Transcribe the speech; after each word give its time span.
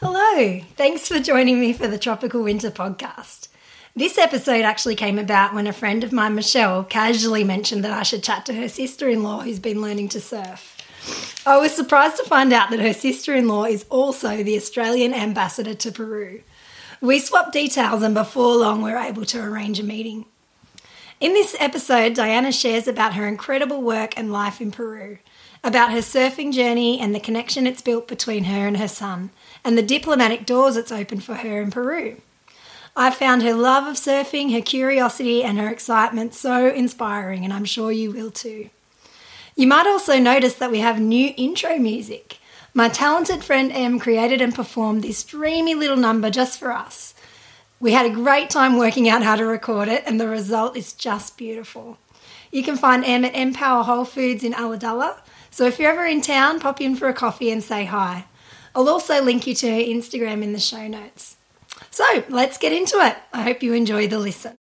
Hello, 0.00 0.60
thanks 0.76 1.06
for 1.06 1.20
joining 1.20 1.60
me 1.60 1.72
for 1.72 1.86
the 1.86 1.98
Tropical 1.98 2.42
Winter 2.42 2.72
podcast. 2.72 3.46
This 3.94 4.18
episode 4.18 4.62
actually 4.62 4.96
came 4.96 5.20
about 5.20 5.54
when 5.54 5.68
a 5.68 5.72
friend 5.72 6.02
of 6.02 6.12
mine, 6.12 6.34
Michelle, 6.34 6.82
casually 6.82 7.44
mentioned 7.44 7.84
that 7.84 7.92
I 7.92 8.02
should 8.02 8.24
chat 8.24 8.44
to 8.46 8.54
her 8.54 8.68
sister 8.68 9.08
in 9.08 9.22
law 9.22 9.42
who's 9.42 9.60
been 9.60 9.80
learning 9.80 10.08
to 10.08 10.20
surf. 10.20 10.76
I 11.46 11.58
was 11.58 11.72
surprised 11.72 12.16
to 12.16 12.24
find 12.24 12.52
out 12.52 12.70
that 12.70 12.80
her 12.80 12.92
sister 12.92 13.36
in 13.36 13.46
law 13.46 13.66
is 13.66 13.86
also 13.88 14.42
the 14.42 14.56
Australian 14.56 15.14
ambassador 15.14 15.74
to 15.74 15.92
Peru. 15.92 16.42
We 17.00 17.20
swapped 17.20 17.52
details, 17.52 18.02
and 18.02 18.14
before 18.14 18.56
long, 18.56 18.82
we 18.82 18.90
were 18.90 18.98
able 18.98 19.24
to 19.26 19.40
arrange 19.40 19.78
a 19.78 19.84
meeting. 19.84 20.26
In 21.20 21.34
this 21.34 21.54
episode, 21.60 22.14
Diana 22.14 22.50
shares 22.50 22.88
about 22.88 23.14
her 23.14 23.28
incredible 23.28 23.80
work 23.80 24.18
and 24.18 24.32
life 24.32 24.60
in 24.60 24.72
Peru, 24.72 25.18
about 25.62 25.92
her 25.92 25.98
surfing 25.98 26.52
journey 26.52 26.98
and 26.98 27.14
the 27.14 27.20
connection 27.20 27.66
it's 27.66 27.80
built 27.80 28.08
between 28.08 28.44
her 28.44 28.66
and 28.66 28.78
her 28.78 28.88
son, 28.88 29.30
and 29.64 29.78
the 29.78 29.82
diplomatic 29.82 30.46
doors 30.46 30.76
it's 30.76 30.92
opened 30.92 31.24
for 31.24 31.36
her 31.36 31.60
in 31.62 31.70
Peru. 31.70 32.20
I 32.96 33.10
found 33.10 33.42
her 33.42 33.54
love 33.54 33.86
of 33.88 33.96
surfing, 33.96 34.52
her 34.52 34.60
curiosity, 34.60 35.42
and 35.42 35.58
her 35.58 35.68
excitement 35.68 36.34
so 36.34 36.68
inspiring, 36.68 37.44
and 37.44 37.52
I'm 37.52 37.64
sure 37.64 37.90
you 37.90 38.12
will 38.12 38.30
too. 38.30 38.70
You 39.56 39.66
might 39.66 39.86
also 39.86 40.18
notice 40.18 40.54
that 40.54 40.70
we 40.70 40.78
have 40.80 41.00
new 41.00 41.32
intro 41.36 41.78
music. 41.78 42.38
My 42.72 42.88
talented 42.88 43.42
friend 43.42 43.72
Em 43.72 43.98
created 43.98 44.40
and 44.40 44.54
performed 44.54 45.02
this 45.02 45.22
dreamy 45.22 45.74
little 45.74 45.96
number 45.96 46.30
just 46.30 46.58
for 46.58 46.72
us. 46.72 47.14
We 47.80 47.92
had 47.92 48.06
a 48.06 48.10
great 48.10 48.50
time 48.50 48.78
working 48.78 49.08
out 49.08 49.22
how 49.22 49.36
to 49.36 49.44
record 49.44 49.88
it, 49.88 50.04
and 50.06 50.20
the 50.20 50.28
result 50.28 50.76
is 50.76 50.92
just 50.92 51.36
beautiful. 51.36 51.98
You 52.50 52.62
can 52.62 52.76
find 52.76 53.04
Em 53.04 53.24
at 53.24 53.34
Empower 53.34 53.82
Whole 53.82 54.04
Foods 54.04 54.44
in 54.44 54.52
Ulladulla, 54.52 55.18
so 55.50 55.66
if 55.66 55.78
you're 55.78 55.92
ever 55.92 56.04
in 56.04 56.20
town, 56.20 56.60
pop 56.60 56.80
in 56.80 56.96
for 56.96 57.08
a 57.08 57.14
coffee 57.14 57.50
and 57.50 57.62
say 57.62 57.84
hi. 57.84 58.24
I'll 58.74 58.88
also 58.88 59.22
link 59.22 59.46
you 59.46 59.54
to 59.54 59.70
her 59.70 59.80
Instagram 59.80 60.42
in 60.42 60.52
the 60.52 60.60
show 60.60 60.88
notes. 60.88 61.36
So 61.90 62.24
let's 62.28 62.58
get 62.58 62.72
into 62.72 62.96
it. 62.96 63.16
I 63.32 63.42
hope 63.42 63.62
you 63.62 63.72
enjoy 63.72 64.08
the 64.08 64.18
listen. 64.18 64.56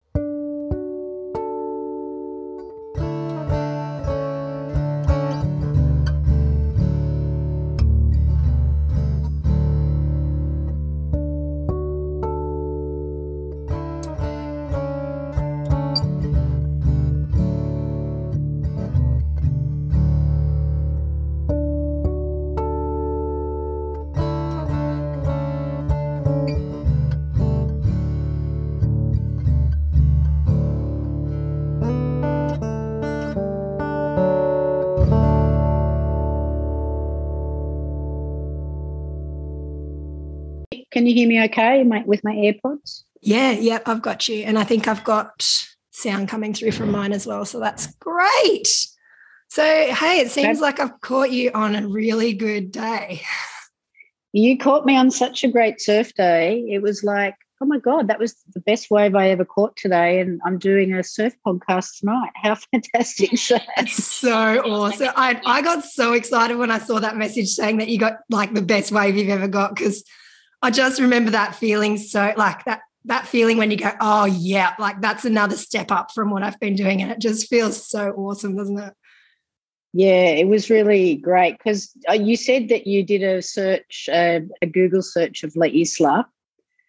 Hear 41.24 41.42
me 41.42 41.46
okay 41.46 41.84
my, 41.84 42.04
with 42.06 42.24
my 42.24 42.34
AirPods? 42.34 43.04
Yeah, 43.22 43.52
yeah, 43.52 43.80
I've 43.86 44.02
got 44.02 44.28
you. 44.28 44.44
And 44.44 44.60
I 44.60 44.64
think 44.64 44.88
I've 44.88 45.04
got 45.04 45.48
sound 45.92 46.28
coming 46.28 46.54
through 46.54 46.72
from 46.72 46.92
mine 46.92 47.14
as 47.14 47.26
well. 47.26 47.46
So 47.46 47.60
that's 47.60 47.88
great. 47.96 48.88
So, 49.50 49.64
hey, 49.64 50.20
it 50.20 50.32
seems 50.32 50.60
like 50.60 50.80
I've 50.80 51.00
caught 51.02 51.32
you 51.32 51.52
on 51.54 51.76
a 51.76 51.88
really 51.88 52.34
good 52.34 52.72
day. 52.72 53.22
You 54.32 54.58
caught 54.58 54.86
me 54.86 54.98
on 54.98 55.12
such 55.12 55.44
a 55.44 55.48
great 55.48 55.80
surf 55.80 56.14
day. 56.16 56.66
It 56.68 56.82
was 56.82 57.04
like, 57.04 57.36
oh 57.62 57.66
my 57.66 57.78
God, 57.78 58.08
that 58.08 58.20
was 58.20 58.36
the 58.54 58.60
best 58.62 58.90
wave 58.90 59.16
I 59.16 59.30
ever 59.30 59.46
caught 59.46 59.78
today. 59.78 60.20
And 60.20 60.42
I'm 60.44 60.58
doing 60.58 60.92
a 60.92 61.04
surf 61.04 61.34
podcast 61.46 62.00
tonight. 62.00 62.32
How 62.34 62.56
fantastic. 62.72 63.38
So 63.38 64.60
awesome. 64.66 65.10
I, 65.16 65.40
I 65.46 65.62
got 65.62 65.86
so 65.86 66.14
excited 66.14 66.58
when 66.58 66.72
I 66.72 66.80
saw 66.80 67.00
that 67.00 67.16
message 67.16 67.50
saying 67.50 67.78
that 67.78 67.90
you 67.90 68.00
got 68.00 68.18
like 68.30 68.54
the 68.54 68.62
best 68.62 68.92
wave 68.92 69.16
you've 69.16 69.30
ever 69.30 69.48
got 69.48 69.76
because 69.76 70.04
I 70.64 70.72
just 70.72 71.00
remember 71.00 71.32
that 71.32 71.56
feeling 71.56 71.98
so 71.98 72.34
like 72.36 72.66
that 72.66 72.82
that 73.06 73.28
feeling 73.28 73.58
when 73.58 73.70
you 73.70 73.78
go, 73.78 73.92
oh 74.00 74.26
yeah, 74.26 74.74
like 74.80 75.02
that's 75.02 75.26
another 75.26 75.58
step 75.58 75.92
up 75.92 76.12
from 76.12 76.32
what 76.32 76.42
I've 76.42 76.60
been 76.60 76.76
doing. 76.76 77.02
And 77.02 77.12
it 77.12 77.20
just 77.20 77.50
feels 77.50 77.88
so 77.88 78.12
awesome, 78.12 78.56
doesn't 78.56 78.80
it? 78.80 78.94
yeah, 79.94 80.26
it 80.26 80.48
was 80.48 80.72
really 80.72 81.16
great 81.16 81.58
because 81.58 81.96
you 82.12 82.36
said 82.36 82.70
that 82.70 82.88
you 82.88 83.04
did 83.04 83.22
a 83.22 83.44
search, 83.44 84.10
uh, 84.12 84.40
a 84.62 84.66
Google 84.66 85.04
search 85.04 85.44
of 85.44 85.56
La 85.56 85.68
Isla. 85.68 86.28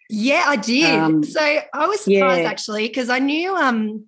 Yeah, 0.09 0.45
I 0.47 0.57
did. 0.57 0.99
Um, 0.99 1.23
so 1.23 1.41
I 1.41 1.87
was 1.87 2.01
surprised 2.01 2.43
yeah. 2.43 2.49
actually 2.49 2.89
because 2.89 3.11
I 3.11 3.19
knew 3.19 3.55
um 3.55 4.07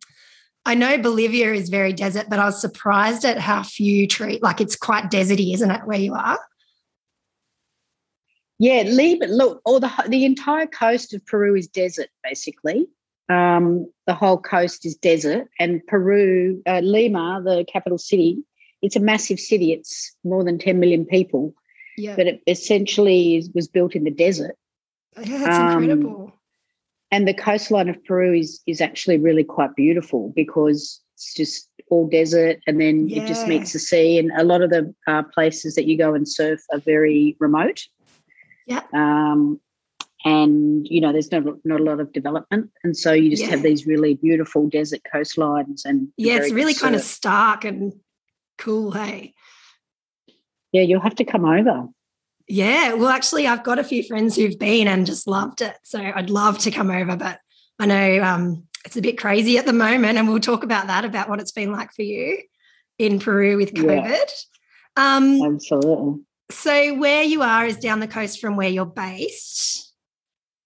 I 0.65 0.75
know 0.75 0.99
Bolivia 0.99 1.53
is 1.53 1.69
very 1.69 1.93
desert, 1.93 2.26
but 2.28 2.38
I 2.38 2.47
was 2.47 2.60
surprised 2.60 3.25
at 3.25 3.38
how 3.38 3.62
few 3.62 4.06
tree 4.06 4.38
like 4.43 4.62
it's 4.62 4.76
quite 4.76 5.10
deserty, 5.10 5.53
isn't 5.53 5.71
it, 5.71 5.82
where 5.84 5.99
you 5.99 6.15
are? 6.15 6.38
Yeah, 8.59 8.83
Lima, 8.87 9.27
look, 9.27 9.61
all 9.65 9.81
the 9.81 9.91
the 10.09 10.25
entire 10.25 10.67
coast 10.67 11.12
of 11.15 11.25
Peru 11.27 11.55
is 11.56 11.69
desert, 11.69 12.09
basically. 12.25 12.87
Um, 13.28 13.91
the 14.06 14.15
whole 14.15 14.39
coast 14.39 14.87
is 14.87 14.94
desert, 14.97 15.49
and 15.59 15.84
Peru, 15.87 16.62
uh, 16.67 16.81
Lima, 16.83 17.43
the 17.44 17.65
capital 17.71 17.99
city, 17.99 18.39
it's 18.83 18.97
a 18.97 19.00
massive 19.00 19.41
city. 19.41 19.72
It's 19.72 20.15
more 20.25 20.44
than 20.44 20.59
ten 20.59 20.81
million 20.81 21.05
people, 21.05 21.55
Yeah. 21.99 22.17
but 22.17 22.27
it 22.28 22.43
essentially 22.47 23.37
is, 23.37 23.50
was 23.55 23.69
built 23.69 23.94
in 23.94 24.05
the 24.05 24.11
desert. 24.11 24.56
yeah, 25.23 25.38
that's 25.38 25.59
um, 25.59 25.83
incredible. 25.83 26.33
And 27.11 27.27
the 27.28 27.34
coastline 27.34 27.88
of 27.88 28.03
Peru 28.05 28.33
is 28.33 28.61
is 28.67 28.81
actually 28.81 29.19
really 29.19 29.44
quite 29.44 29.75
beautiful 29.77 30.33
because 30.34 31.00
it's 31.15 31.34
just 31.34 31.69
all 31.91 32.09
desert, 32.09 32.61
and 32.67 32.81
then 32.81 33.09
it 33.11 33.27
just 33.27 33.47
meets 33.47 33.73
the 33.73 33.78
sea. 33.78 34.19
And 34.19 34.31
a 34.37 34.44
lot 34.44 34.62
of 34.62 34.71
the 34.71 34.94
uh, 35.06 35.25
places 35.25 35.75
that 35.75 35.87
you 35.87 35.99
go 35.99 36.15
and 36.15 36.27
surf 36.28 36.61
are 36.73 36.81
very 36.81 37.37
remote. 37.38 37.87
Yeah. 38.66 38.82
Um, 38.93 39.60
and 40.25 40.87
you 40.88 41.00
know, 41.00 41.12
there's 41.12 41.31
not 41.31 41.44
not 41.65 41.81
a 41.81 41.84
lot 41.84 42.00
of 42.00 42.12
development, 42.12 42.71
and 42.82 42.97
so 42.97 43.12
you 43.12 43.31
just 43.31 43.43
Yeah. 43.44 43.50
have 43.50 43.62
these 43.62 43.87
really 43.87 44.15
beautiful 44.15 44.69
desert 44.69 45.03
coastlines. 45.12 45.84
And 45.84 46.09
Yeah, 46.16 46.37
it's 46.37 46.53
really 46.53 46.75
kind 46.75 46.94
of 46.97 47.03
stark 47.03 47.65
and 47.65 47.93
cool, 48.59 48.91
hey. 48.93 49.34
yeah. 50.72 50.82
You'll 50.82 51.00
have 51.00 51.15
to 51.16 51.25
come 51.25 51.44
over. 51.44 51.87
Yeah, 52.49 52.94
well, 52.94 53.09
actually, 53.09 53.47
I've 53.47 53.65
got 53.65 53.78
a 53.81 53.84
few 53.84 54.03
friends 54.05 54.37
who've 54.37 54.59
been 54.59 54.87
and 54.87 55.05
just 55.05 55.26
loved 55.26 55.62
it. 55.62 55.75
So 55.82 56.00
I'd 56.00 56.31
love 56.31 56.59
to 56.59 56.71
come 56.71 56.91
over, 56.93 57.16
but 57.16 57.41
I 57.81 57.87
know 57.87 58.22
um, 58.22 58.65
it's 58.84 58.97
a 58.97 59.03
bit 59.03 59.19
crazy 59.19 59.59
at 59.59 59.66
the 59.66 59.72
moment, 59.72 60.16
and 60.16 60.28
we'll 60.28 60.38
talk 60.41 60.62
about 60.62 60.87
that 60.87 61.05
about 61.05 61.28
what 61.28 61.41
it's 61.41 61.50
been 61.53 61.72
like 61.72 61.93
for 61.93 62.03
you 62.03 62.41
in 62.99 63.19
Peru 63.19 63.56
with 63.56 63.76
Yeah. 63.76 63.82
COVID. 63.82 64.31
Um, 64.97 65.43
Absolutely. 65.55 66.22
So 66.50 66.94
where 66.94 67.22
you 67.22 67.42
are 67.42 67.66
is 67.66 67.76
down 67.76 68.00
the 68.00 68.08
coast 68.08 68.40
from 68.40 68.56
where 68.56 68.68
you're 68.68 68.86
based, 68.86 69.92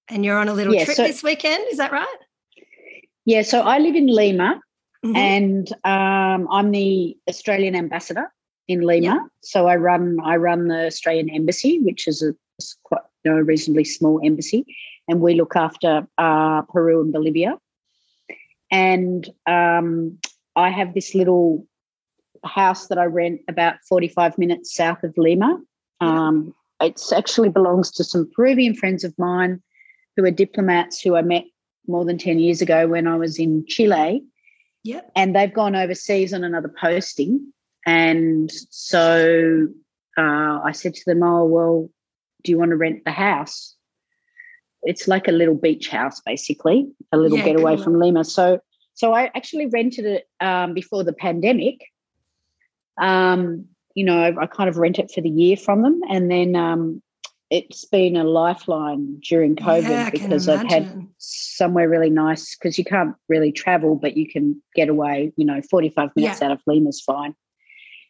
and 0.08 0.24
you're 0.24 0.38
on 0.38 0.48
a 0.48 0.54
little 0.54 0.74
Yeah, 0.74 0.84
trip 0.84 0.96
so- 0.96 1.04
this 1.04 1.22
weekend. 1.22 1.64
Is 1.70 1.78
that 1.78 1.92
right? 1.92 2.16
Yeah. 3.24 3.42
So 3.42 3.60
I 3.62 3.78
live 3.78 3.94
in 3.96 4.06
Lima, 4.06 4.60
Mhm. 5.04 5.16
and 5.16 5.72
um, 5.84 6.48
I'm 6.50 6.70
the 6.70 7.16
Australian 7.28 7.74
ambassador 7.76 8.32
in 8.68 8.80
Lima. 8.80 9.04
Yeah. 9.04 9.18
So 9.42 9.66
I 9.66 9.76
run 9.76 10.18
I 10.24 10.36
run 10.36 10.68
the 10.68 10.86
Australian 10.86 11.30
embassy, 11.30 11.78
which 11.80 12.06
is 12.08 12.22
a 12.22 12.34
quite 12.82 13.02
you 13.24 13.30
know, 13.30 13.38
a 13.38 13.42
reasonably 13.44 13.84
small 13.84 14.20
embassy, 14.24 14.64
and 15.08 15.20
we 15.20 15.34
look 15.34 15.54
after 15.56 16.06
uh, 16.18 16.62
Peru 16.62 17.00
and 17.02 17.12
Bolivia. 17.12 17.58
And 18.70 19.28
um, 19.47 20.18
I 20.56 20.70
have 20.70 20.94
this 20.94 21.14
little 21.14 21.66
house 22.44 22.86
that 22.88 22.98
I 22.98 23.04
rent 23.04 23.41
about 23.48 23.74
45 23.88 24.38
minutes 24.38 24.74
south 24.74 25.02
of 25.04 25.12
Lima. 25.18 25.60
Um, 26.00 26.55
it 26.81 27.00
actually 27.15 27.50
belongs 27.50 27.91
to 27.93 28.05
some 28.05 28.31
Peruvian 28.34 28.75
friends 28.75 29.05
of 29.05 29.19
mine 29.19 29.63
who 30.16 30.24
are 30.24 30.30
diplomats 30.30 31.01
who 31.01 31.15
I 31.16 31.22
met 31.22 31.45
more 31.86 32.04
than 32.04 32.19
10 32.19 32.39
years 32.39 32.60
ago 32.63 32.86
when 32.89 33.07
I 33.07 33.16
was 33.16 33.39
in 33.39 33.65
Chile 33.66 34.22
Yep. 34.84 35.13
and 35.15 35.36
they've 35.36 35.53
gone 35.53 35.77
overseas 35.77 36.33
on 36.33 36.42
another 36.45 36.72
posting. 36.80 37.53
And 37.86 38.51
so 38.71 39.69
uh, 40.16 40.60
I 40.65 40.72
said 40.72 40.95
to 40.95 41.03
them, 41.07 41.22
Oh, 41.22 41.45
well, 41.45 41.91
do 42.45 42.53
you 42.53 42.59
want 42.59 42.71
to 42.71 42.77
rent 42.77 43.04
the 43.04 43.10
house? 43.10 43.74
It's 44.83 45.07
like 45.07 45.28
a 45.28 45.33
little 45.33 45.54
beach 45.54 45.89
house, 45.89 46.21
basically, 46.24 46.91
a 47.13 47.19
little 47.19 47.36
Yeah, 47.39 47.45
getaway 47.45 47.77
cool. 47.77 47.84
from 47.84 47.98
Lima. 48.01 48.24
So, 48.24 48.60
so 48.95 49.13
I 49.13 49.30
actually 49.34 49.66
rented 49.66 50.07
it 50.07 50.28
um, 50.41 50.72
before 50.72 51.04
the 51.04 51.13
pandemic. 51.13 51.84
Um, 52.98 53.66
you 53.95 54.04
know, 54.04 54.34
I, 54.41 54.47
kind 54.47 54.69
of 54.69 54.77
rent 54.77 54.98
it 54.98 55.10
for 55.10 55.21
the 55.21 55.28
year 55.28 55.57
from 55.57 55.83
them, 55.83 56.01
and 56.09 56.31
then 56.31 56.57
um, 56.57 57.03
it's 57.51 57.84
been 57.84 58.16
a 58.16 58.25
lifeline 58.25 59.21
during 59.28 59.57
COVID 59.57 59.89
yeah, 59.89 60.10
because 60.10 60.48
I've 60.48 60.66
had 60.69 61.07
somewhere 61.19 61.89
really 61.89 62.10
nice 62.10 62.54
because 62.54 62.78
you 62.78 62.84
can't 62.84 63.15
really 63.28 63.51
travel, 63.51 63.97
but 63.97 64.16
you 64.16 64.28
can 64.28 64.63
get 64.75 64.89
away. 64.89 65.33
You 65.37 65.45
know, 65.45 65.60
forty-five 65.69 66.10
minutes 66.15 66.42
out 66.42 66.53
of 66.53 66.60
Lima's 66.66 67.01
fine. 67.01 67.34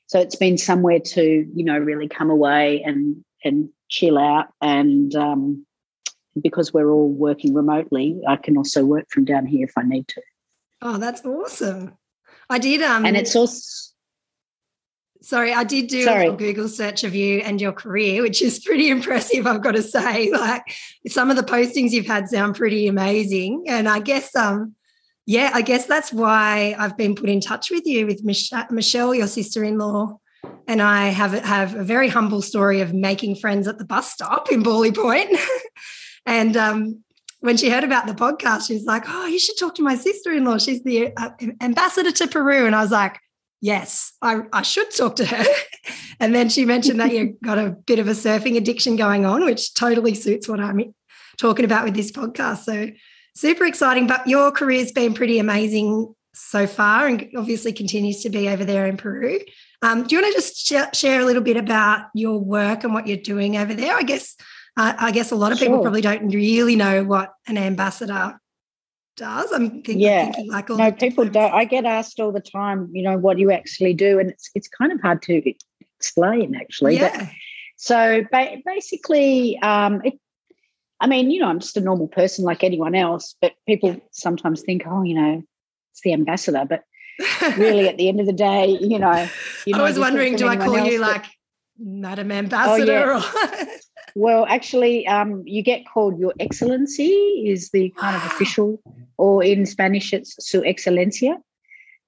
So 0.07 0.21
it's 0.21 0.37
been 0.37 0.59
somewhere 0.59 1.01
to 1.01 1.49
you 1.55 1.65
know 1.65 1.79
really 1.79 2.09
come 2.09 2.31
away 2.31 2.83
and 2.83 3.25
and 3.45 3.71
chill 3.89 4.19
out. 4.19 4.49
And 4.61 5.15
um, 5.15 5.67
because 6.41 6.75
we're 6.75 6.91
all 6.91 7.09
working 7.09 7.55
remotely, 7.55 8.21
I 8.29 8.37
can 8.37 8.57
also 8.59 8.85
work 8.85 9.07
from 9.11 9.25
down 9.25 9.47
here 9.47 9.65
if 9.65 9.73
I 9.79 9.83
need 9.83 10.07
to. 10.09 10.23
Oh, 10.83 10.99
that's 10.99 11.25
awesome. 11.25 11.97
I 12.51 12.59
did. 12.59 12.83
Um, 12.83 13.07
and 13.07 13.17
it's 13.17 13.35
also. 13.35 13.90
Sorry, 15.23 15.53
I 15.53 15.65
did 15.65 15.89
do 15.89 16.03
Sorry. 16.05 16.29
a 16.29 16.33
Google 16.33 16.69
search 16.69 17.05
of 17.05 17.15
you 17.15 17.41
and 17.41 17.61
your 17.61 17.73
career, 17.73 18.23
which 18.23 18.41
is 18.41 18.59
pretty 18.59 18.89
impressive, 18.97 19.47
I've 19.47 19.63
got 19.63 19.73
to 19.73 19.83
say. 19.83 20.31
Like 20.31 20.63
some 21.09 21.31
of 21.31 21.37
the 21.37 21.43
postings 21.43 21.91
you've 21.91 22.07
had 22.07 22.29
sound 22.29 22.57
pretty 22.57 22.87
amazing. 22.87 23.65
And 23.69 23.89
I 23.89 24.01
guess 24.01 24.35
um 24.35 24.75
yeah, 25.27 25.51
I 25.55 25.63
guess 25.63 25.87
that's 25.87 26.13
why 26.13 26.75
I've 26.79 26.97
been 26.97 27.15
put 27.15 27.29
in 27.29 27.41
touch 27.41 27.71
with 27.71 27.87
you 27.87 28.07
with 28.07 28.25
Mich- 28.25 28.53
Michelle, 28.71 29.15
your 29.15 29.29
sister-in-law. 29.29 30.19
And 30.67 30.83
I 30.83 31.09
have 31.09 31.33
have 31.33 31.75
a 31.75 31.85
very 31.85 32.09
humble 32.09 32.43
story 32.43 32.81
of 32.81 32.95
making 32.95 33.37
friends 33.37 33.69
at 33.69 33.79
the 33.79 33.85
bus 33.85 34.11
stop 34.11 34.51
in 34.51 34.63
Bawley 34.63 34.91
Point. 34.91 35.39
and 36.27 36.57
um, 36.57 37.05
when 37.41 37.57
she 37.57 37.69
heard 37.71 37.85
about 37.85 38.07
the 38.07 38.15
podcast, 38.15 38.67
she 38.67 38.75
was 38.75 38.85
like, 38.85 39.05
"Oh, 39.07 39.27
you 39.27 39.39
should 39.39 39.59
talk 39.59 39.75
to 39.77 39.83
my 39.83 39.95
sister-in-law. 39.95 40.59
She's 40.59 40.83
the 40.83 41.13
uh, 41.17 41.31
ambassador 41.61 42.11
to 42.11 42.27
Peru." 42.27 42.67
And 42.67 42.75
I 42.75 42.81
was 42.81 42.91
like, 42.91 43.21
"Yes, 43.61 44.13
I, 44.23 44.41
I 44.53 44.63
should 44.63 44.91
talk 44.91 45.17
to 45.17 45.25
her." 45.25 45.45
and 46.21 46.35
then 46.35 46.49
she 46.49 46.65
mentioned 46.65 47.01
that 47.01 47.13
you've 47.13 47.41
got 47.43 47.59
a 47.59 47.71
bit 47.71 47.99
of 47.99 48.09
a 48.09 48.13
surfing 48.13 48.57
addiction 48.57 48.97
going 48.97 49.25
on, 49.27 49.45
which 49.45 49.75
totally 49.75 50.15
suits 50.15 50.49
what 50.49 50.61
I'm 50.61 50.95
talking 51.39 51.65
about 51.65 51.85
with 51.85 51.95
this 51.95 52.13
podcast. 52.13 52.65
So 52.65 52.91
super 53.35 53.65
exciting. 53.65 54.07
But 54.07 54.27
your 54.27 54.51
career's 54.53 54.93
been 54.93 55.15
pretty 55.15 55.39
amazing 55.39 56.15
so 56.35 56.67
far, 56.67 57.07
and 57.07 57.29
obviously 57.37 57.73
continues 57.73 58.23
to 58.23 58.31
be 58.31 58.49
over 58.49 58.65
there 58.65 58.87
in 58.87 58.97
Peru. 58.97 59.41
Um, 59.83 60.05
do 60.07 60.15
you 60.15 60.21
want 60.23 60.33
to 60.35 60.39
just 60.41 60.67
sh- 60.67 60.99
share 60.99 61.21
a 61.21 61.25
little 61.25 61.43
bit 61.43 61.57
about 61.57 62.07
your 62.15 62.39
work 62.39 62.85
and 62.85 62.93
what 62.93 63.07
you're 63.07 63.17
doing 63.17 63.57
over 63.57 63.73
there? 63.75 63.97
I 63.97 64.03
guess 64.03 64.37
uh, 64.77 64.93
I 64.99 65.11
guess 65.11 65.31
a 65.33 65.37
lot 65.37 65.53
of 65.53 65.59
people 65.59 65.77
Sure. 65.77 65.83
probably 65.83 66.01
don't 66.03 66.29
really 66.29 66.77
know 66.77 67.03
what 67.03 67.33
an 67.49 67.59
ambassador 67.59 68.39
does. 69.21 69.53
I'm 69.53 69.71
thinking, 69.71 70.01
Yeah. 70.01 70.25
thinking 70.25 70.49
like 70.51 70.71
all 70.71 70.77
No, 70.79 70.91
people 70.91 71.25
diplomas. 71.25 71.33
don't. 71.53 71.53
I 71.61 71.65
get 71.65 71.85
asked 71.85 72.19
all 72.21 72.33
the 72.33 72.41
time, 72.41 72.89
you 72.93 73.03
know, 73.03 73.17
what 73.19 73.39
you 73.39 73.51
actually 73.53 73.95
do, 73.95 74.19
and 74.19 74.31
it's 74.31 74.51
it's 74.57 74.69
kind 74.69 74.91
of 74.93 75.01
hard 75.01 75.23
to 75.29 75.35
explain 75.99 76.55
actually. 76.57 76.99
But 76.99 77.13
Yeah, 77.15 77.27
so 77.77 78.25
ba- 78.33 78.57
basically, 78.65 79.59
um, 79.61 80.01
it, 80.05 80.15
I 81.01 81.07
mean, 81.07 81.31
you 81.31 81.41
know, 81.41 81.49
I'm 81.49 81.61
just 81.61 81.77
a 81.77 81.81
normal 81.81 82.09
person 82.09 82.45
like 82.45 82.65
anyone 82.65 82.95
else, 82.95 83.35
but 83.43 83.53
people 83.67 84.01
sometimes 84.13 84.63
think, 84.63 84.83
oh, 84.87 85.03
you 85.03 85.15
know, 85.15 85.43
it's 85.93 86.01
the 86.03 86.13
ambassador, 86.13 86.65
but 86.69 86.83
really, 87.57 87.89
at 87.89 87.97
the 87.99 88.09
end 88.09 88.21
of 88.21 88.27
the 88.27 88.33
day, 88.33 88.79
you 88.81 88.99
know, 88.99 89.29
you 89.67 89.75
I 89.77 89.83
was 89.83 89.99
wondering, 89.99 90.37
do 90.37 90.49
I 90.49 90.57
call 90.57 90.79
you 90.87 90.95
else, 90.95 91.01
like 91.11 91.27
Madam 91.79 92.33
Ambassador? 92.33 93.13
or 93.15 93.23
Well, 94.15 94.47
actually, 94.47 95.07
um, 95.07 95.43
you 95.47 95.63
get 95.63 95.87
called 95.87 96.19
Your 96.19 96.35
Excellency 96.41 97.45
is 97.47 97.71
the 97.71 97.91
kind 97.99 98.17
of 98.17 98.25
official, 98.33 98.81
or 99.17 99.43
in 99.45 99.67
Spanish 99.67 100.13
it's 100.13 100.35
Su 100.45 100.63
Excelencia. 100.63 101.37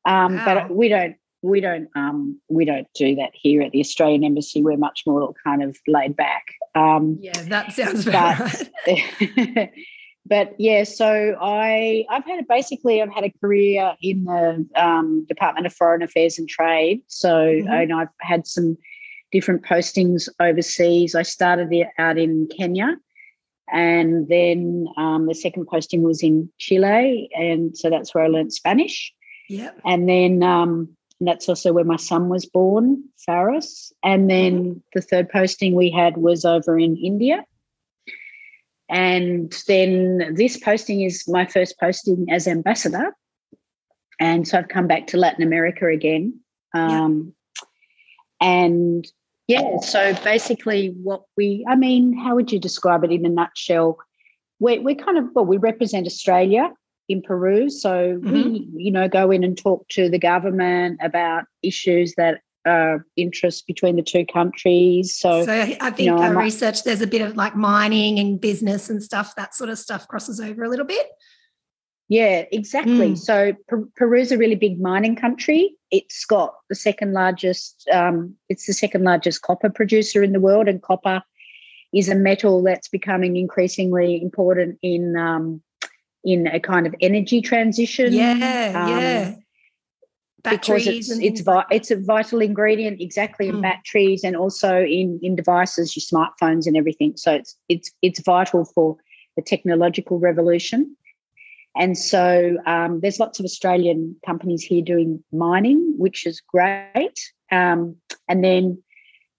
Um, 0.06 0.36
Wow. 0.36 0.44
But 0.44 0.74
we 0.74 0.88
don't, 0.88 1.16
we 1.42 1.60
don't, 1.60 1.88
um, 1.94 2.40
we 2.48 2.64
don't 2.64 2.86
do 2.94 3.14
that 3.16 3.30
here 3.34 3.62
at 3.62 3.72
the 3.72 3.80
Australian 3.80 4.24
Embassy. 4.24 4.62
We're 4.62 4.76
much 4.76 5.02
more 5.06 5.32
kind 5.44 5.62
of 5.62 5.76
laid 5.86 6.16
back. 6.16 6.44
Um, 6.74 7.18
yeah, 7.20 7.32
that 7.44 7.72
sounds 7.72 8.04
but 8.04 8.14
right. 8.14 9.72
but 10.26 10.54
yeah, 10.58 10.84
so 10.84 11.36
I 11.40 12.04
I've 12.08 12.24
had 12.24 12.40
a, 12.40 12.44
basically 12.48 13.02
I've 13.02 13.12
had 13.12 13.24
a 13.24 13.32
career 13.40 13.94
in 14.00 14.24
the 14.24 14.66
um, 14.76 15.24
Department 15.28 15.66
of 15.66 15.72
Foreign 15.72 16.02
Affairs 16.02 16.38
and 16.38 16.48
Trade. 16.48 17.02
So 17.08 17.28
Mhm. 17.28 17.68
and 17.70 17.92
I've 17.92 18.08
had 18.20 18.46
some 18.46 18.76
different 19.32 19.64
postings 19.64 20.28
overseas. 20.38 21.14
I 21.14 21.22
started 21.22 21.72
it 21.72 21.88
out 21.98 22.18
in 22.18 22.48
Kenya, 22.56 22.96
and 23.72 24.28
then 24.28 24.86
um, 24.96 25.26
the 25.26 25.34
second 25.34 25.66
posting 25.66 26.02
was 26.02 26.22
in 26.22 26.50
Chile, 26.58 27.28
and 27.34 27.76
so 27.76 27.90
that's 27.90 28.14
where 28.14 28.24
I 28.24 28.28
learned 28.28 28.52
Spanish. 28.52 29.12
Yep. 29.48 29.80
And 29.84 30.08
then 30.08 30.42
um, 30.42 30.96
and 31.22 31.28
that's 31.28 31.48
also 31.48 31.72
where 31.72 31.84
my 31.84 31.96
son 31.96 32.28
was 32.28 32.46
born, 32.46 33.04
Faris. 33.24 33.92
And 34.02 34.28
then 34.28 34.82
the 34.92 35.00
third 35.00 35.28
posting 35.30 35.74
we 35.74 35.88
had 35.88 36.16
was 36.16 36.44
over 36.44 36.78
in 36.78 36.96
India. 36.96 37.44
And 38.88 39.54
then 39.68 40.34
this 40.34 40.56
posting 40.58 41.02
is 41.02 41.24
my 41.28 41.46
first 41.46 41.78
posting 41.78 42.26
as 42.28 42.48
ambassador. 42.48 43.14
And 44.18 44.48
so 44.48 44.58
I've 44.58 44.68
come 44.68 44.88
back 44.88 45.06
to 45.08 45.16
Latin 45.16 45.44
America 45.44 45.86
again. 45.86 46.40
Yeah. 46.74 47.04
Um, 47.04 47.34
And 48.40 49.06
yeah, 49.52 49.80
so 49.80 50.14
basically, 50.24 50.94
what 51.02 51.22
we, 51.36 51.64
I 51.68 51.76
mean, 51.76 52.16
how 52.16 52.34
would 52.34 52.50
you 52.50 52.58
describe 52.58 53.04
it 53.04 53.10
in 53.10 53.26
a 53.26 53.28
nutshell? 53.28 53.98
We, 54.60 54.78
we 54.78 54.94
kind 54.94 55.18
of, 55.18 55.26
well, 55.34 55.44
we 55.44 55.56
represent 55.56 56.06
Australia 56.06 56.70
in 57.08 57.20
Peru. 57.20 57.68
So 57.68 58.18
we, 58.22 58.68
you 58.74 58.90
know, 58.90 59.08
go 59.08 59.30
in 59.30 59.44
and 59.44 59.58
talk 59.58 59.88
to 59.90 60.08
the 60.08 60.18
government 60.18 61.00
about 61.02 61.44
issues 61.62 62.14
that 62.16 62.40
are 62.64 63.04
interest 63.16 63.66
between 63.66 63.96
the 63.96 64.02
two 64.02 64.24
countries. 64.24 65.16
So, 65.16 65.44
So 65.44 65.52
I 65.52 65.90
think 65.90 66.10
know, 66.10 66.18
uh, 66.18 66.28
I'm 66.28 66.38
research 66.38 66.84
there's 66.84 67.00
a 67.00 67.06
bit 67.06 67.20
of 67.20 67.36
like 67.36 67.56
mining 67.56 68.18
and 68.18 68.40
business 68.40 68.88
and 68.88 69.02
stuff. 69.02 69.34
That 69.36 69.54
sort 69.54 69.68
of 69.68 69.78
stuff 69.78 70.06
crosses 70.08 70.40
over 70.40 70.62
a 70.62 70.68
little 70.68 70.86
bit. 70.86 71.06
Yeah, 72.12 72.44
exactly. 72.52 73.12
Mm. 73.12 73.18
So 73.18 73.54
Per- 73.68 73.88
Peru's 73.96 74.32
a 74.32 74.36
really 74.36 74.54
big 74.54 74.78
mining 74.78 75.16
country. 75.16 75.74
It's 75.90 76.26
got 76.26 76.52
the 76.68 76.74
second 76.74 77.14
largest. 77.14 77.88
Um, 77.90 78.34
it's 78.50 78.66
the 78.66 78.74
second 78.74 79.02
largest 79.02 79.40
copper 79.40 79.70
producer 79.70 80.22
in 80.22 80.32
the 80.32 80.40
world, 80.40 80.68
and 80.68 80.82
copper 80.82 81.22
is 81.94 82.10
a 82.10 82.14
metal 82.14 82.62
that's 82.62 82.86
becoming 82.86 83.36
increasingly 83.36 84.20
important 84.20 84.78
in 84.82 85.16
um, 85.16 85.62
in 86.22 86.48
a 86.48 86.60
kind 86.60 86.86
of 86.86 86.94
energy 87.00 87.40
transition. 87.40 88.12
Yeah, 88.12 88.72
um, 88.76 88.90
yeah. 88.90 89.34
because 90.50 90.86
it's 90.86 91.08
and 91.08 91.22
it's 91.22 91.40
vi- 91.40 91.64
it's 91.70 91.90
a 91.90 91.96
vital 91.96 92.42
ingredient 92.42 93.00
exactly 93.00 93.48
in 93.48 93.56
Mm. 93.56 93.62
batteries 93.62 94.22
and 94.22 94.36
also 94.36 94.84
in 94.84 95.18
in 95.22 95.34
devices, 95.34 95.96
your 95.96 96.04
smartphones 96.12 96.66
and 96.66 96.76
everything. 96.76 97.16
So 97.16 97.32
it's 97.32 97.56
it's 97.70 97.90
it's 98.02 98.20
vital 98.20 98.66
for 98.66 98.98
the 99.36 99.42
technological 99.42 100.18
revolution. 100.18 100.94
And 101.76 101.96
so 101.96 102.56
um, 102.66 103.00
there's 103.00 103.20
lots 103.20 103.38
of 103.38 103.44
Australian 103.44 104.16
companies 104.26 104.62
here 104.62 104.82
doing 104.82 105.22
mining, 105.32 105.94
which 105.96 106.26
is 106.26 106.40
great. 106.40 107.18
Um, 107.50 107.96
and 108.28 108.44
then, 108.44 108.82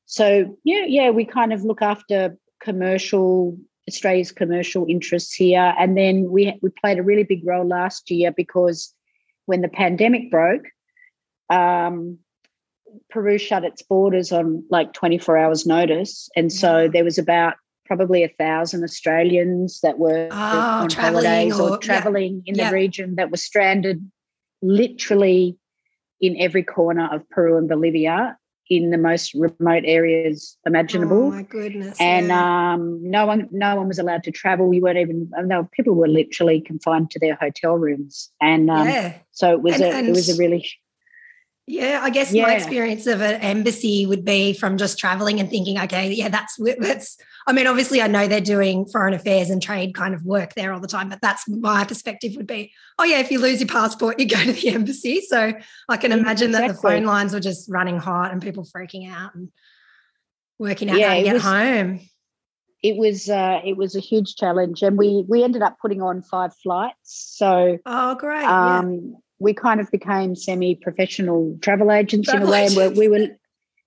so 0.05 0.57
yeah, 0.63 0.85
yeah, 0.87 1.09
we 1.11 1.25
kind 1.25 1.53
of 1.53 1.63
look 1.63 1.81
after 1.81 2.35
commercial 2.59 3.57
Australia's 3.87 4.31
commercial 4.31 4.85
interests 4.87 5.33
here. 5.33 5.73
And 5.77 5.97
then 5.97 6.31
we 6.31 6.57
we 6.61 6.69
played 6.81 6.99
a 6.99 7.03
really 7.03 7.23
big 7.23 7.45
role 7.45 7.67
last 7.67 8.09
year 8.09 8.31
because 8.31 8.93
when 9.45 9.61
the 9.61 9.67
pandemic 9.67 10.31
broke, 10.31 10.65
um, 11.49 12.17
Peru 13.09 13.37
shut 13.37 13.63
its 13.63 13.81
borders 13.81 14.31
on 14.31 14.63
like 14.69 14.93
24 14.93 15.37
hours 15.37 15.65
notice. 15.65 16.29
And 16.35 16.51
so 16.51 16.87
there 16.87 17.03
was 17.03 17.17
about 17.17 17.55
probably 17.85 18.23
a 18.23 18.29
thousand 18.29 18.83
Australians 18.83 19.79
that 19.81 19.99
were 19.99 20.27
Oh, 20.31 20.35
on 20.35 20.89
holidays 20.89 21.59
or, 21.59 21.63
or- 21.63 21.71
yeah. 21.71 21.77
traveling 21.77 22.43
in 22.45 22.55
Yeah. 22.55 22.69
the 22.69 22.73
region 22.73 23.15
that 23.15 23.31
were 23.31 23.37
stranded 23.37 24.09
literally 24.61 25.57
in 26.21 26.35
every 26.39 26.63
corner 26.63 27.09
of 27.13 27.27
Peru 27.29 27.57
and 27.57 27.67
Bolivia 27.67 28.37
in 28.69 28.91
the 28.91 28.97
most 28.97 29.33
remote 29.33 29.83
areas 29.85 30.57
imaginable. 30.65 31.23
Oh 31.25 31.31
my 31.31 31.43
goodness. 31.43 31.97
and 31.99 32.27
yeah. 32.27 32.73
um, 32.73 32.99
no 33.03 33.25
one 33.25 33.49
no 33.51 33.75
one 33.75 33.87
was 33.89 33.99
allowed 33.99 34.23
to 34.23 34.31
travel. 34.31 34.67
We 34.67 34.79
weren't 34.79 34.97
even 34.97 35.29
no 35.43 35.67
people 35.73 35.93
were 35.95 36.07
literally 36.07 36.61
confined 36.61 37.11
to 37.11 37.19
their 37.19 37.35
hotel 37.35 37.75
rooms, 37.75 38.31
and 38.41 38.71
um, 38.71 38.87
yeah. 38.87 39.17
so 39.31 39.51
it 39.51 39.61
was 39.61 39.75
And- 39.75 39.83
a 39.83 39.93
and- 39.93 40.07
it 40.07 40.11
was 40.11 40.29
a 40.29 40.37
really 40.41 40.65
Yeah, 41.65 42.01
I 42.03 42.09
guess 42.09 42.33
my 42.33 42.55
experience 42.55 43.07
of 43.07 43.21
an 43.21 43.39
embassy 43.39 44.05
would 44.05 44.25
be 44.25 44.51
from 44.51 44.75
just 44.77 44.97
traveling 44.99 45.39
and 45.39 45.49
thinking, 45.49 45.79
okay, 45.79 46.11
yeah, 46.11 46.27
that's 46.27 46.59
that's. 46.79 47.17
I 47.47 47.53
mean, 47.53 47.67
obviously, 47.67 48.01
I 48.01 48.07
know 48.07 48.27
they're 48.27 48.41
doing 48.41 48.85
foreign 48.85 49.13
affairs 49.13 49.49
and 49.49 49.61
trade 49.61 49.95
kind 49.95 50.13
of 50.13 50.23
work 50.25 50.55
there 50.55 50.73
all 50.73 50.81
the 50.81 50.87
time, 50.89 51.07
but 51.07 51.21
that's 51.21 51.47
my 51.47 51.85
perspective 51.85 52.33
would 52.35 52.47
be, 52.47 52.73
oh 52.99 53.05
yeah, 53.05 53.19
if 53.19 53.31
you 53.31 53.39
lose 53.39 53.61
your 53.61 53.67
passport, 53.69 54.19
you 54.19 54.27
go 54.27 54.43
to 54.43 54.51
the 54.51 54.69
embassy. 54.73 55.21
So 55.21 55.53
I 55.87 55.97
can 55.97 56.11
imagine 56.11 56.51
that 56.51 56.67
the 56.67 56.73
phone 56.73 57.05
lines 57.05 57.33
were 57.33 57.39
just 57.39 57.69
running 57.69 57.97
hot 57.97 58.31
and 58.33 58.41
people 58.41 58.65
freaking 58.65 59.09
out 59.09 59.33
and 59.35 59.49
working 60.59 60.89
out 60.89 60.99
Yeah, 60.99 61.09
how 61.09 61.15
to 61.15 61.23
get 61.23 61.33
was- 61.35 61.43
home. 61.43 61.99
it 62.81 62.97
was 62.97 63.29
uh, 63.29 63.61
it 63.63 63.77
was 63.77 63.95
a 63.95 64.01
huge 64.01 64.35
challenge, 64.35 64.81
and 64.81 64.97
we 64.97 65.23
we 65.29 65.43
ended 65.45 65.61
up 65.61 65.77
putting 65.81 66.01
on 66.01 66.21
five 66.23 66.53
flights. 66.61 66.95
So 67.37 67.77
Oh, 67.85 68.15
great! 68.15 68.43
yeah. 68.43 68.83
We 69.39 69.53
kind 69.53 69.79
of 69.79 69.89
became 69.91 70.35
semi-professional 70.35 71.57
travel 71.61 71.91
agents 71.91 72.29
in 72.29 72.35
a 72.35 72.37
Travel 72.39 72.51
way, 72.51 72.65
and 72.65 72.75
we're- 72.75 72.93
we 72.95 73.07
were 73.07 73.27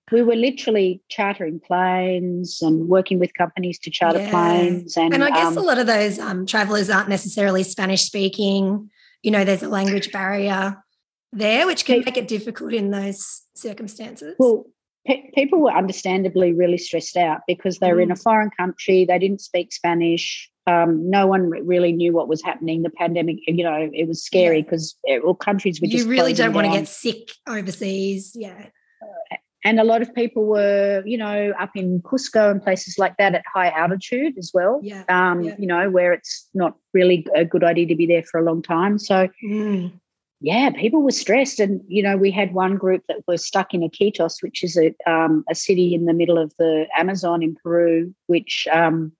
we 0.09 0.21
were 0.21 0.37
literally 0.37 1.01
chartering 1.09 1.59
planes 1.59 2.59
and 2.61 2.87
working 2.87 3.19
with 3.19 3.33
companies 3.33 3.77
to 3.79 3.91
charter 3.91 4.19
Yeah. 4.19 4.29
planes. 4.29 4.95
And, 4.95 5.13
And 5.13 5.21
I 5.21 5.31
guess 5.31 5.47
um, 5.47 5.57
a 5.57 5.61
lot 5.61 5.79
of 5.79 5.85
those 5.85 6.17
um, 6.17 6.45
travelers 6.45 6.89
aren't 6.89 7.09
necessarily 7.09 7.61
Spanish 7.63 8.03
speaking. 8.03 8.89
You 9.21 9.31
know, 9.31 9.43
there's 9.43 9.63
a 9.63 9.67
language 9.67 10.13
barrier 10.13 10.81
there, 11.33 11.67
which 11.67 11.83
can 11.83 12.03
make 12.05 12.15
it 12.15 12.29
difficult 12.29 12.73
in 12.73 12.89
those 12.91 13.41
circumstances. 13.53 14.35
Well, 14.39 14.67
pe- 15.07 15.31
people 15.33 15.59
were 15.61 15.71
understandably 15.71 16.53
really 16.53 16.77
stressed 16.77 17.17
out 17.17 17.39
because 17.47 17.79
they 17.79 17.91
were 17.91 17.99
mm. 17.99 18.03
in 18.03 18.11
a 18.11 18.15
mm. 18.15 18.21
foreign 18.21 18.51
country. 18.51 19.05
They 19.05 19.17
didn't 19.17 19.41
speak 19.41 19.71
Spanish. 19.71 20.49
Um, 20.67 21.09
no 21.09 21.25
one 21.27 21.49
really 21.49 21.93
knew 21.93 22.13
what 22.13 22.27
was 22.27 22.43
happening. 22.43 22.83
The 22.83 22.89
pandemic, 22.89 23.37
you 23.47 23.63
know, 23.63 23.89
it 23.93 24.07
was 24.07 24.23
scary 24.23 24.61
because 24.61 24.95
yeah. 25.05 25.19
all 25.19 25.33
countries 25.33 25.79
were. 25.81 25.87
Just. 25.87 26.05
You 26.05 26.11
really 26.11 26.33
don't 26.33 26.53
want 26.53 26.67
to 26.67 26.77
get 26.77 26.87
sick 26.89 27.31
overseas, 27.47 28.33
yeah. 28.35 28.67
and 29.63 29.79
a 29.79 29.85
lot 29.85 30.01
of 30.01 30.13
people 30.13 30.45
were, 30.45 31.03
you 31.05 31.17
know, 31.17 31.53
up 31.57 31.71
in 31.75 32.01
Cusco 32.01 32.51
and 32.51 32.61
places 32.61 32.97
like 32.97 33.15
that 33.17 33.33
at 33.33 33.43
high 33.51 33.69
altitude 33.69 34.37
as 34.37 34.51
well. 34.53 34.81
Yeah. 34.83 35.03
Um, 35.07 35.41
yeah. 35.41 35.55
You 35.57 35.67
know, 35.67 35.89
where 35.89 36.11
it's 36.11 36.49
not 36.53 36.75
really 36.93 37.25
a 37.33 37.45
good 37.45 37.63
idea 37.63 37.85
to 37.87 37.95
be 37.95 38.05
there 38.05 38.23
for 38.23 38.39
a 38.39 38.43
long 38.43 38.61
time. 38.61 38.99
So. 38.99 39.29
Mm 39.45 39.93
yeah, 40.39 40.69
people 40.69 41.01
were 41.01 41.11
stressed, 41.11 41.59
and 41.59 41.81
you 41.87 42.03
know, 42.03 42.15
we 42.15 42.29
had 42.29 42.53
one 42.53 42.77
group 42.77 43.03
that 43.07 43.21
was 43.27 43.45
stuck 43.45 43.73
in 43.73 43.81
Iquitos, 43.81 44.43
which 44.43 44.63
is 44.63 44.77
a 44.77 44.93
um, 45.09 45.43
a 45.49 45.55
city 45.55 45.95
in 45.95 46.05
the 46.05 46.13
middle 46.13 46.37
of 46.37 46.53
the 46.59 46.85
Amazon 46.95 47.41
in 47.41 47.55
Peru, 47.55 48.13
which 48.27 48.67
um, 48.71 49.11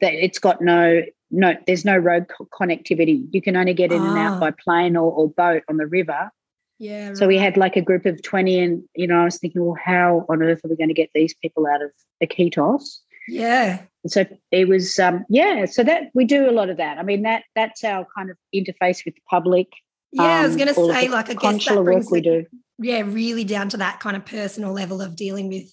that 0.00 0.14
it's 0.14 0.38
got 0.38 0.60
no 0.60 1.02
no, 1.32 1.54
there's 1.66 1.84
no 1.84 1.96
road 1.96 2.26
co- 2.28 2.48
connectivity. 2.52 3.26
You 3.32 3.42
can 3.42 3.56
only 3.56 3.74
get 3.74 3.90
in 3.90 4.00
ah. 4.00 4.08
and 4.08 4.18
out 4.18 4.36
ah. 4.36 4.40
by 4.40 4.50
plane 4.52 4.96
or, 4.96 5.10
or 5.10 5.28
boat 5.28 5.64
on 5.68 5.78
the 5.78 5.86
river. 5.86 6.30
Yeah. 6.78 7.14
So 7.14 7.26
we 7.26 7.38
had 7.38 7.56
like 7.56 7.74
a 7.74 7.82
group 7.82 8.06
of 8.06 8.22
twenty, 8.22 8.60
and 8.60 8.84
you 8.94 9.08
know, 9.08 9.22
I 9.22 9.24
was 9.24 9.38
thinking, 9.38 9.64
well, 9.64 9.76
how 9.82 10.26
on 10.28 10.42
earth 10.42 10.64
are 10.64 10.68
we 10.68 10.76
going 10.76 10.88
to 10.88 10.94
get 10.94 11.10
these 11.12 11.34
people 11.34 11.66
out 11.66 11.82
of 11.82 11.90
Iquitos? 12.22 12.98
Yeah. 13.28 13.82
So 14.06 14.24
it 14.52 14.68
was, 14.68 15.00
um, 15.00 15.24
yeah. 15.28 15.64
So 15.64 15.82
that 15.82 16.10
we 16.14 16.24
do 16.24 16.48
a 16.48 16.52
lot 16.52 16.70
of 16.70 16.76
that. 16.76 16.98
I 16.98 17.02
mean, 17.02 17.22
that 17.22 17.42
that's 17.56 17.82
our 17.82 18.06
kind 18.16 18.30
of 18.30 18.36
interface 18.54 19.04
with 19.04 19.16
the 19.16 19.22
public 19.28 19.66
yeah, 20.12 20.22
um, 20.22 20.30
I 20.30 20.46
was 20.46 20.56
going 20.56 20.68
to 20.68 20.74
say, 20.74 21.08
like, 21.08 21.30
I 21.30 21.34
guess 21.34 21.66
that 21.66 21.82
brings 21.82 22.10
we 22.10 22.20
do. 22.20 22.46
Yeah, 22.78 23.02
really 23.06 23.44
down 23.44 23.68
to 23.70 23.76
that 23.78 24.00
kind 24.00 24.16
of 24.16 24.26
personal 24.26 24.72
level 24.72 25.00
of 25.00 25.16
dealing 25.16 25.48
with 25.48 25.64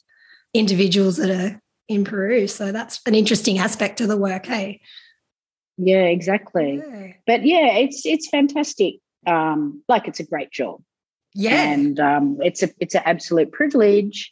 individuals 0.54 1.18
that 1.18 1.30
are 1.30 1.62
in 1.88 2.04
Peru. 2.04 2.48
So 2.48 2.72
that's 2.72 3.02
an 3.06 3.16
interesting 3.16 3.60
aspect 3.60 4.02
of 4.02 4.08
the 4.08 4.18
work, 4.18 4.46
hey? 4.46 4.82
Yeah, 5.78 6.06
exactly. 6.06 6.82
Yeah. 6.86 7.14
But 7.26 7.46
yeah, 7.46 7.78
it's 7.78 8.06
it's 8.06 8.30
fantastic. 8.30 8.96
Um, 9.26 9.82
like 9.88 10.08
it's 10.08 10.20
a 10.20 10.26
great 10.26 10.52
job. 10.52 10.82
Yeah, 11.34 11.64
and 11.64 12.00
um, 12.00 12.38
it's 12.42 12.62
a 12.62 12.70
it's 12.80 12.94
an 12.94 13.02
absolute 13.06 13.52
privilege 13.52 14.32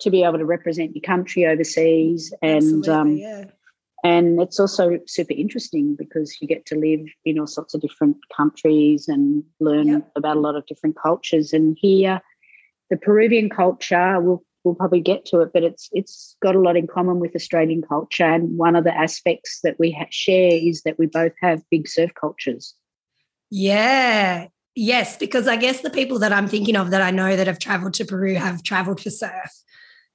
to 0.00 0.10
be 0.10 0.22
able 0.22 0.38
to 0.38 0.46
represent 0.46 0.94
your 0.94 1.02
country 1.02 1.44
overseas, 1.44 2.32
and 2.40 2.88
um, 2.88 3.16
yeah. 3.16 3.44
And 4.08 4.40
it's 4.40 4.58
also 4.58 4.98
super 5.06 5.34
interesting 5.34 5.96
because 5.96 6.38
you 6.40 6.48
get 6.48 6.64
to 6.66 6.76
live 6.76 7.00
in 7.26 7.38
all 7.38 7.46
sorts 7.46 7.74
of 7.74 7.82
different 7.82 8.16
countries 8.34 9.06
and 9.06 9.44
learn 9.60 9.88
yep. 9.88 10.10
about 10.16 10.38
a 10.38 10.40
lot 10.40 10.56
of 10.56 10.64
different 10.66 10.96
cultures. 10.96 11.52
And 11.52 11.76
here, 11.78 12.22
the 12.88 12.96
Peruvian 12.96 13.50
culture, 13.50 14.18
we'll, 14.20 14.42
we'll 14.64 14.74
probably 14.74 15.00
get 15.00 15.26
to 15.26 15.40
it, 15.42 15.50
but 15.52 15.62
it's 15.62 15.90
it's 15.92 16.36
got 16.40 16.56
a 16.56 16.60
lot 16.60 16.76
in 16.76 16.86
common 16.86 17.20
with 17.20 17.36
Australian 17.36 17.82
culture. 17.82 18.24
And 18.24 18.56
one 18.56 18.76
of 18.76 18.84
the 18.84 18.96
aspects 18.96 19.60
that 19.62 19.78
we 19.78 19.90
ha- 19.90 20.06
share 20.10 20.52
is 20.52 20.82
that 20.82 20.98
we 20.98 21.06
both 21.06 21.34
have 21.42 21.68
big 21.70 21.86
surf 21.86 22.10
cultures. 22.18 22.74
Yeah, 23.50 24.48
Yes, 24.80 25.16
because 25.16 25.48
I 25.48 25.56
guess 25.56 25.80
the 25.80 25.90
people 25.90 26.20
that 26.20 26.32
I'm 26.32 26.46
thinking 26.46 26.76
of 26.76 26.92
that 26.92 27.02
I 27.02 27.10
know 27.10 27.34
that 27.34 27.48
have 27.48 27.58
traveled 27.58 27.94
to 27.94 28.04
Peru 28.04 28.36
have 28.36 28.62
traveled 28.62 29.00
for 29.00 29.10
surf. 29.10 29.50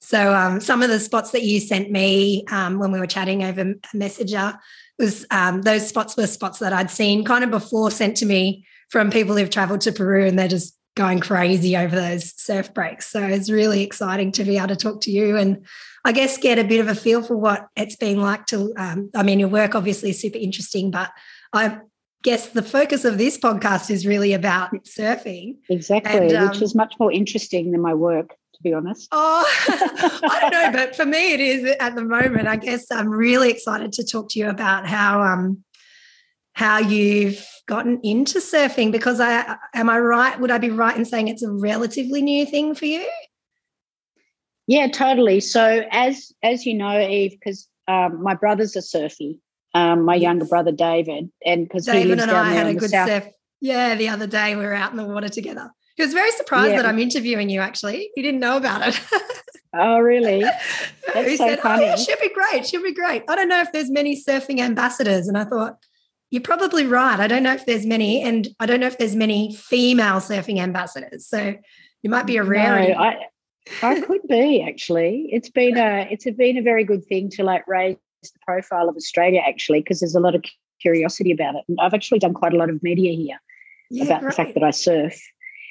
So 0.03 0.35
um, 0.35 0.59
some 0.59 0.83
of 0.83 0.89
the 0.89 0.99
spots 0.99 1.31
that 1.31 1.43
you 1.43 1.61
sent 1.61 1.89
me 1.89 2.43
um, 2.51 2.77
when 2.77 2.91
we 2.91 2.99
were 2.99 3.07
chatting 3.07 3.41
over 3.41 3.75
Messenger 3.93 4.59
was 4.99 5.25
um, 5.31 5.61
those 5.61 5.87
spots 5.87 6.17
were 6.17 6.27
spots 6.27 6.59
that 6.59 6.73
I'd 6.73 6.91
seen 6.91 7.23
kind 7.23 7.41
of 7.41 7.49
before 7.49 7.89
sent 7.89 8.17
to 8.17 8.25
me 8.25 8.65
from 8.89 9.09
people 9.09 9.37
who've 9.37 9.49
traveled 9.49 9.79
to 9.81 9.93
Peru 9.93 10.25
and 10.27 10.37
they're 10.37 10.49
just 10.49 10.77
going 10.95 11.21
crazy 11.21 11.77
over 11.77 11.95
those 11.95 12.33
surf 12.35 12.73
breaks. 12.73 13.09
So 13.09 13.23
it's 13.23 13.49
really 13.49 13.81
exciting 13.81 14.33
to 14.33 14.43
be 14.43 14.57
able 14.57 14.67
to 14.67 14.75
talk 14.75 14.99
to 15.01 15.11
you 15.11 15.37
and 15.37 15.65
I 16.03 16.11
guess 16.11 16.37
get 16.37 16.59
a 16.59 16.65
bit 16.65 16.81
of 16.81 16.89
a 16.89 16.95
feel 16.95 17.23
for 17.23 17.37
what 17.37 17.67
it's 17.77 17.95
been 17.95 18.19
like 18.19 18.45
to. 18.47 18.73
Um, 18.75 19.09
I 19.15 19.23
mean, 19.23 19.39
your 19.39 19.47
work 19.47 19.73
obviously 19.73 20.09
is 20.09 20.19
super 20.19 20.37
interesting, 20.37 20.91
but 20.91 21.11
I 21.53 21.79
guess 22.23 22.49
the 22.49 22.61
focus 22.61 23.05
of 23.05 23.17
this 23.17 23.37
podcast 23.37 23.89
is 23.89 24.05
really 24.05 24.33
about 24.33 24.73
surfing. 24.83 25.59
Exactly, 25.69 26.35
and, 26.35 26.49
which 26.49 26.57
um, 26.57 26.63
is 26.63 26.75
much 26.75 26.95
more 26.99 27.11
interesting 27.11 27.71
than 27.71 27.79
my 27.79 27.93
work 27.93 28.35
be 28.63 28.73
honest. 28.73 29.07
Oh, 29.11 29.45
I 29.67 30.49
don't 30.49 30.51
know, 30.51 30.71
but 30.85 30.95
for 30.95 31.05
me, 31.05 31.33
it 31.33 31.39
is 31.39 31.75
at 31.79 31.95
the 31.95 32.03
moment. 32.03 32.47
I 32.47 32.55
guess 32.55 32.91
I'm 32.91 33.09
really 33.09 33.49
excited 33.49 33.91
to 33.93 34.03
talk 34.03 34.29
to 34.29 34.39
you 34.39 34.49
about 34.49 34.87
how 34.87 35.21
um 35.21 35.63
how 36.53 36.77
you've 36.79 37.45
gotten 37.67 37.99
into 38.03 38.39
surfing 38.39 38.91
because 38.91 39.19
I 39.19 39.57
am 39.73 39.89
I 39.89 39.99
right? 39.99 40.39
Would 40.39 40.51
I 40.51 40.57
be 40.57 40.69
right 40.69 40.95
in 40.95 41.05
saying 41.05 41.27
it's 41.27 41.43
a 41.43 41.51
relatively 41.51 42.21
new 42.21 42.45
thing 42.45 42.75
for 42.75 42.85
you? 42.85 43.07
Yeah, 44.67 44.87
totally. 44.87 45.39
So 45.39 45.85
as 45.91 46.31
as 46.41 46.65
you 46.65 46.73
know, 46.73 46.99
Eve, 46.99 47.31
because 47.31 47.67
um, 47.87 48.23
my 48.23 48.35
brother's 48.35 48.75
a 48.75 48.81
surfy, 48.81 49.39
um, 49.73 50.05
my 50.05 50.15
younger 50.15 50.45
brother 50.45 50.71
David, 50.71 51.29
and 51.45 51.67
because 51.67 51.87
he 51.87 52.05
lives 52.05 52.21
and 52.21 52.31
down 52.31 52.45
I 52.45 52.53
had 52.53 52.67
a 52.67 52.73
good 52.75 52.91
surf. 52.91 53.27
Yeah, 53.59 53.95
the 53.95 54.09
other 54.09 54.27
day 54.27 54.55
we 54.55 54.63
were 54.63 54.73
out 54.73 54.91
in 54.91 54.97
the 54.97 55.05
water 55.05 55.29
together. 55.29 55.71
He 55.95 56.03
was 56.03 56.13
very 56.13 56.31
surprised 56.31 56.71
yeah. 56.71 56.81
that 56.81 56.85
I'm 56.87 56.99
interviewing 56.99 57.49
you. 57.49 57.61
Actually, 57.61 58.09
he 58.15 58.21
didn't 58.21 58.39
know 58.39 58.57
about 58.57 58.87
it. 58.87 58.99
oh, 59.75 59.99
really? 59.99 60.41
That's 60.41 61.29
he 61.29 61.37
so 61.37 61.47
said, 61.47 61.59
oh, 61.59 61.61
funny. 61.61 61.83
"Oh, 61.83 61.87
yeah, 61.87 61.95
she'll 61.95 62.19
be 62.19 62.33
great. 62.33 62.65
She'll 62.65 62.83
be 62.83 62.93
great." 62.93 63.23
I 63.27 63.35
don't 63.35 63.49
know 63.49 63.61
if 63.61 63.71
there's 63.71 63.91
many 63.91 64.21
surfing 64.21 64.59
ambassadors, 64.59 65.27
and 65.27 65.37
I 65.37 65.43
thought 65.43 65.77
you're 66.31 66.41
probably 66.41 66.87
right. 66.87 67.19
I 67.19 67.27
don't 67.27 67.43
know 67.43 67.53
if 67.53 67.65
there's 67.65 67.85
many, 67.85 68.23
and 68.23 68.47
I 68.59 68.65
don't 68.65 68.79
know 68.79 68.87
if 68.87 68.97
there's 68.97 69.15
many 69.15 69.55
female 69.55 70.15
surfing 70.15 70.57
ambassadors. 70.57 71.27
So 71.27 71.55
you 72.01 72.09
might 72.09 72.25
be 72.25 72.37
a 72.37 72.43
rarity. 72.43 72.93
No, 72.93 72.99
I, 72.99 73.15
I 73.81 74.01
could 74.01 74.21
be 74.27 74.63
actually. 74.67 75.29
It's 75.31 75.49
been 75.49 75.77
a 75.77 76.07
it's 76.09 76.25
been 76.25 76.57
a 76.57 76.63
very 76.63 76.83
good 76.83 77.05
thing 77.05 77.29
to 77.31 77.43
like 77.43 77.67
raise 77.67 77.97
the 78.23 78.39
profile 78.45 78.89
of 78.89 78.95
Australia 78.95 79.41
actually 79.45 79.81
because 79.81 79.99
there's 79.99 80.15
a 80.15 80.19
lot 80.19 80.33
of 80.33 80.43
curiosity 80.81 81.31
about 81.31 81.55
it. 81.55 81.63
And 81.67 81.77
I've 81.81 81.93
actually 81.93 82.19
done 82.19 82.33
quite 82.33 82.53
a 82.53 82.57
lot 82.57 82.69
of 82.69 82.81
media 82.83 83.13
here 83.13 83.39
yeah, 83.89 84.05
about 84.05 84.23
the 84.23 84.31
fact 84.31 84.53
that 84.53 84.63
I 84.63 84.71
surf. 84.71 85.19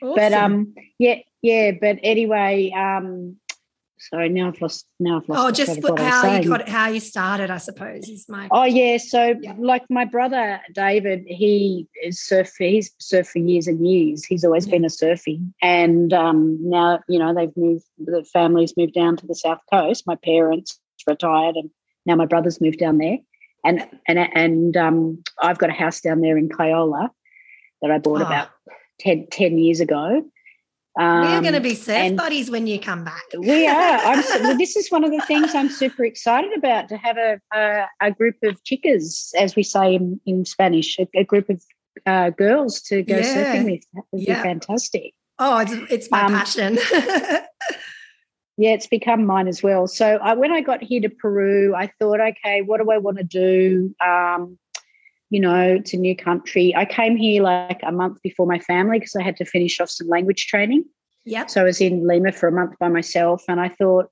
Awesome. 0.03 0.15
But 0.15 0.33
um, 0.33 0.75
yeah, 0.99 1.17
yeah. 1.43 1.73
But 1.81 1.99
anyway, 2.03 2.73
um, 2.77 3.37
sorry, 3.99 4.29
now 4.29 4.49
I've 4.49 4.61
lost. 4.61 4.87
Now 4.99 5.19
I've 5.19 5.29
lost. 5.29 5.41
Oh, 5.41 5.51
just 5.51 5.87
how 5.99 6.39
you 6.39 6.49
got 6.49 6.69
how 6.69 6.89
you 6.89 7.01
started, 7.01 7.51
I 7.51 7.59
suppose, 7.59 8.09
is 8.09 8.29
my. 8.29 8.49
Oh 8.51 8.65
yeah, 8.65 8.97
so 8.99 9.35
yeah. 9.41 9.55
like 9.59 9.85
my 9.89 10.05
brother 10.05 10.61
David, 10.75 11.25
he 11.27 11.87
is 12.03 12.21
surf. 12.21 12.53
He's 12.59 12.93
surfed 13.01 13.29
for 13.29 13.39
years 13.39 13.67
and 13.67 13.87
years. 13.87 14.25
He's 14.25 14.45
always 14.45 14.67
yeah. 14.67 14.73
been 14.73 14.85
a 14.85 14.89
surfing, 14.89 15.53
and 15.63 16.13
um, 16.13 16.59
now 16.61 17.01
you 17.09 17.19
know 17.19 17.35
they've 17.35 17.57
moved. 17.57 17.85
The 17.99 18.25
family's 18.33 18.77
moved 18.77 18.95
down 18.95 19.17
to 19.19 19.27
the 19.27 19.35
south 19.35 19.61
coast. 19.73 20.07
My 20.07 20.17
parents 20.17 20.79
retired, 21.07 21.57
and 21.57 21.71
now 22.07 22.17
my 22.17 22.27
brother's 22.27 22.61
moved 22.61 22.79
down 22.79 22.99
there, 22.99 23.19
and 23.65 23.87
and 24.09 24.19
and 24.19 24.77
um, 24.77 25.23
I've 25.41 25.59
got 25.59 25.71
a 25.71 25.75
house 25.75 26.01
down 26.01 26.21
there 26.21 26.37
in 26.37 26.49
Kioloa 26.49 27.11
that 27.81 27.91
I 27.91 27.99
bought 27.99 28.23
oh. 28.23 28.27
about 28.27 28.49
10, 29.01 29.29
10 29.31 29.59
years 29.59 29.81
ago. 29.81 30.25
Um, 31.01 31.23
We're 31.23 31.41
going 31.41 31.55
to 31.55 31.61
be 31.61 31.75
surf 31.75 32.17
buddies 32.17 32.51
when 32.51 32.67
you 32.67 32.79
come 32.79 33.03
back. 33.03 33.23
we 33.39 33.67
are. 33.67 33.99
I'm, 33.99 34.59
this 34.59 34.77
is 34.77 34.91
one 34.91 35.05
of 35.05 35.11
the 35.11 35.23
things 35.27 35.55
I'm 35.55 35.71
super 35.71 36.05
excited 36.05 36.51
about 36.57 36.89
to 36.91 36.97
have 36.99 37.17
a, 37.17 37.41
a, 37.55 37.87
a 38.01 38.11
group 38.11 38.37
of 38.43 38.63
chicas, 38.65 39.35
as 39.35 39.57
we 39.57 39.63
say 39.63 39.95
in, 39.95 40.21
in 40.27 40.45
Spanish, 40.45 40.99
a, 40.99 41.09
a 41.15 41.25
group 41.25 41.49
of 41.49 41.63
uh, 42.07 42.31
girls 42.31 42.81
to 42.83 43.03
go 43.03 43.17
yeah. 43.17 43.55
surfing 43.55 43.65
with. 43.65 43.85
That 43.95 44.03
would 44.13 44.23
yeah. 44.23 44.43
be 44.43 44.49
fantastic. 44.49 45.15
Oh, 45.39 45.59
it's, 45.59 45.73
it's 45.91 46.11
my 46.11 46.23
um, 46.23 46.33
passion. 46.33 46.79
yeah, 48.59 48.73
it's 48.73 48.87
become 48.87 49.25
mine 49.25 49.49
as 49.49 49.63
well. 49.63 49.87
So 49.87 50.19
I, 50.23 50.35
when 50.35 50.53
I 50.53 50.61
got 50.61 50.83
here 50.83 51.01
to 51.01 51.09
Peru, 51.09 51.75
I 51.75 51.91
thought, 51.99 52.21
okay, 52.21 52.61
what 52.61 52.81
do 52.83 52.91
I 52.91 52.99
want 52.99 53.19
to 53.19 53.25
do? 53.25 53.95
Um, 54.05 54.59
you 55.33 55.41
know, 55.41 55.79
to 55.79 55.97
new 55.97 56.15
country. 56.15 56.75
I 56.77 56.85
came 56.85 57.17
here 57.17 57.43
like 57.43 57.81
a 57.83 57.91
month 57.91 58.21
before 58.21 58.47
my 58.47 58.59
family 58.59 58.99
because 58.99 59.17
I 59.17 59.23
had 59.23 59.39
to 59.39 59.47
finish 59.47 59.81
off 59.81 59.89
some 59.89 60.07
language 60.09 60.47
training. 60.47 60.85
Yeah. 61.25 61.47
So 61.47 61.63
I 61.63 61.65
was 61.65 61.81
in 61.81 62.07
Lima 62.07 62.33
for 62.33 62.49
a 62.49 62.53
month 62.53 62.79
by 62.79 62.89
myself, 62.89 63.43
and 63.49 63.59
I 63.59 63.71
thought, 63.71 64.11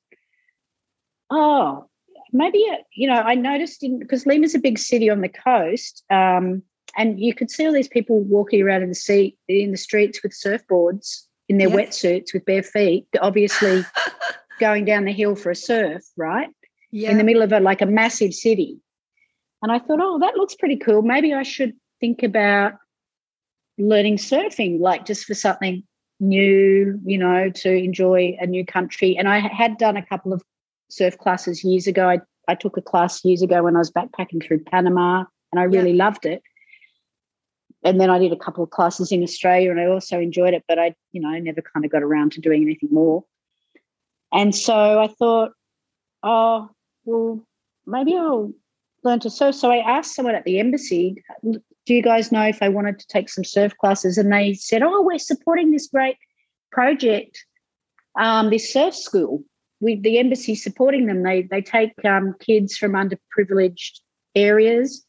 oh, 1.28 1.84
maybe 2.32 2.64
you 2.94 3.06
know, 3.06 3.20
I 3.20 3.34
noticed 3.34 3.82
in 3.82 3.98
because 3.98 4.24
Lima's 4.24 4.54
a 4.54 4.58
big 4.58 4.78
city 4.78 5.10
on 5.10 5.20
the 5.20 5.28
coast, 5.28 6.04
um, 6.08 6.62
and 6.96 7.20
you 7.20 7.34
could 7.34 7.50
see 7.50 7.66
all 7.66 7.74
these 7.74 7.86
people 7.86 8.20
walking 8.20 8.62
around 8.62 8.82
in 8.82 8.88
the 8.88 8.94
sea 8.94 9.36
in 9.46 9.72
the 9.72 9.76
streets 9.76 10.22
with 10.22 10.32
surfboards 10.32 11.26
in 11.50 11.58
their 11.58 11.68
wetsuits 11.68 12.32
with 12.32 12.46
bare 12.46 12.62
feet, 12.62 13.06
obviously 13.20 13.84
going 14.58 14.86
down 14.86 15.04
the 15.04 15.12
hill 15.12 15.36
for 15.36 15.50
a 15.50 15.54
surf, 15.54 16.02
right? 16.16 16.48
Yeah. 16.92 17.10
In 17.10 17.18
the 17.18 17.24
middle 17.24 17.42
of 17.42 17.52
a 17.52 17.60
like 17.60 17.82
a 17.82 17.86
massive 17.86 18.32
city. 18.32 18.78
And 19.62 19.70
I 19.70 19.78
thought, 19.78 20.00
oh, 20.00 20.18
that 20.20 20.36
looks 20.36 20.54
pretty 20.54 20.76
cool. 20.76 21.02
Maybe 21.02 21.34
I 21.34 21.42
should 21.42 21.74
think 22.00 22.22
about 22.22 22.74
learning 23.78 24.16
surfing, 24.16 24.80
like 24.80 25.06
just 25.06 25.24
for 25.24 25.34
something 25.34 25.82
new, 26.18 26.98
you 27.04 27.18
know, 27.18 27.50
to 27.50 27.70
enjoy 27.72 28.36
a 28.40 28.46
new 28.46 28.64
country. 28.64 29.16
And 29.16 29.28
I 29.28 29.38
had 29.38 29.78
done 29.78 29.96
a 29.96 30.04
couple 30.04 30.32
of 30.32 30.42
surf 30.90 31.18
classes 31.18 31.64
years 31.64 31.86
ago. 31.86 32.08
I, 32.08 32.20
I 32.48 32.54
took 32.54 32.76
a 32.76 32.82
class 32.82 33.24
years 33.24 33.42
ago 33.42 33.62
when 33.62 33.76
I 33.76 33.80
was 33.80 33.90
backpacking 33.90 34.44
through 34.44 34.64
Panama 34.64 35.24
and 35.52 35.60
I 35.60 35.64
really 35.64 35.92
yeah. 35.92 36.04
loved 36.04 36.26
it. 36.26 36.42
And 37.82 37.98
then 37.98 38.10
I 38.10 38.18
did 38.18 38.32
a 38.32 38.36
couple 38.36 38.62
of 38.62 38.70
classes 38.70 39.10
in 39.10 39.22
Australia 39.22 39.70
and 39.70 39.80
I 39.80 39.86
also 39.86 40.20
enjoyed 40.20 40.52
it, 40.52 40.64
but 40.68 40.78
I, 40.78 40.94
you 41.12 41.20
know, 41.20 41.30
never 41.38 41.62
kind 41.62 41.84
of 41.84 41.90
got 41.90 42.02
around 42.02 42.32
to 42.32 42.40
doing 42.40 42.62
anything 42.62 42.90
more. 42.92 43.24
And 44.32 44.54
so 44.54 45.00
I 45.00 45.08
thought, 45.08 45.52
oh, 46.22 46.68
well, 47.04 47.42
maybe 47.86 48.14
I'll 48.14 48.52
learn 49.04 49.20
to 49.20 49.30
surf. 49.30 49.54
So 49.54 49.70
I 49.70 49.78
asked 49.78 50.14
someone 50.14 50.34
at 50.34 50.44
the 50.44 50.58
embassy, 50.58 51.22
do 51.42 51.94
you 51.94 52.02
guys 52.02 52.32
know 52.32 52.42
if 52.42 52.62
I 52.62 52.68
wanted 52.68 52.98
to 52.98 53.06
take 53.08 53.28
some 53.28 53.44
surf 53.44 53.76
classes? 53.78 54.18
And 54.18 54.32
they 54.32 54.54
said, 54.54 54.82
oh, 54.82 55.02
we're 55.02 55.18
supporting 55.18 55.70
this 55.70 55.88
great 55.88 56.16
project, 56.70 57.44
um, 58.18 58.50
this 58.50 58.72
surf 58.72 58.94
school. 58.94 59.42
We, 59.80 59.96
the 59.96 60.18
embassy 60.18 60.54
supporting 60.54 61.06
them. 61.06 61.22
They 61.22 61.42
they 61.42 61.62
take 61.62 61.92
um, 62.04 62.34
kids 62.38 62.76
from 62.76 62.92
underprivileged 62.92 64.00
areas, 64.34 65.06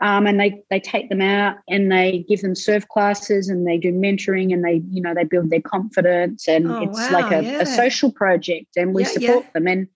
um, 0.00 0.26
and 0.26 0.38
they 0.38 0.62
they 0.68 0.78
take 0.78 1.08
them 1.08 1.22
out 1.22 1.56
and 1.68 1.90
they 1.90 2.24
give 2.28 2.42
them 2.42 2.54
surf 2.54 2.86
classes 2.88 3.48
and 3.48 3.66
they 3.66 3.78
do 3.78 3.92
mentoring 3.92 4.52
and 4.52 4.62
they 4.62 4.82
you 4.90 5.00
know 5.00 5.14
they 5.14 5.24
build 5.24 5.48
their 5.48 5.62
confidence 5.62 6.46
and 6.46 6.70
oh, 6.70 6.82
it's 6.82 6.98
wow, 6.98 7.12
like 7.12 7.32
a, 7.32 7.42
yeah. 7.42 7.60
a, 7.60 7.66
social 7.66 8.12
project 8.12 8.76
and 8.76 8.94
we 8.94 9.02
yeah, 9.02 9.08
support 9.08 9.44
yeah. 9.44 9.50
them 9.54 9.66
and 9.66 9.88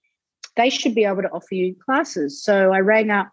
they 0.58 0.68
should 0.68 0.94
be 0.94 1.04
able 1.04 1.22
to 1.22 1.30
offer 1.30 1.54
you 1.54 1.74
classes. 1.86 2.42
So 2.42 2.72
I 2.72 2.80
rang 2.80 3.10
up 3.10 3.30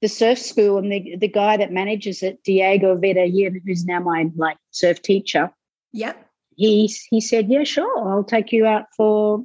the 0.00 0.08
surf 0.08 0.38
school 0.38 0.78
and 0.78 0.90
the, 0.90 1.16
the 1.16 1.28
guy 1.28 1.58
that 1.58 1.72
manages 1.72 2.22
it, 2.22 2.42
Diego 2.44 2.96
Vera, 2.96 3.28
who's 3.28 3.84
now 3.84 4.00
my 4.00 4.30
like 4.36 4.56
surf 4.70 5.02
teacher. 5.02 5.50
Yep. 5.92 6.26
He 6.56 6.90
he 7.10 7.20
said, 7.20 7.50
Yeah, 7.50 7.64
sure, 7.64 8.08
I'll 8.08 8.24
take 8.24 8.52
you 8.52 8.64
out 8.64 8.86
for 8.96 9.44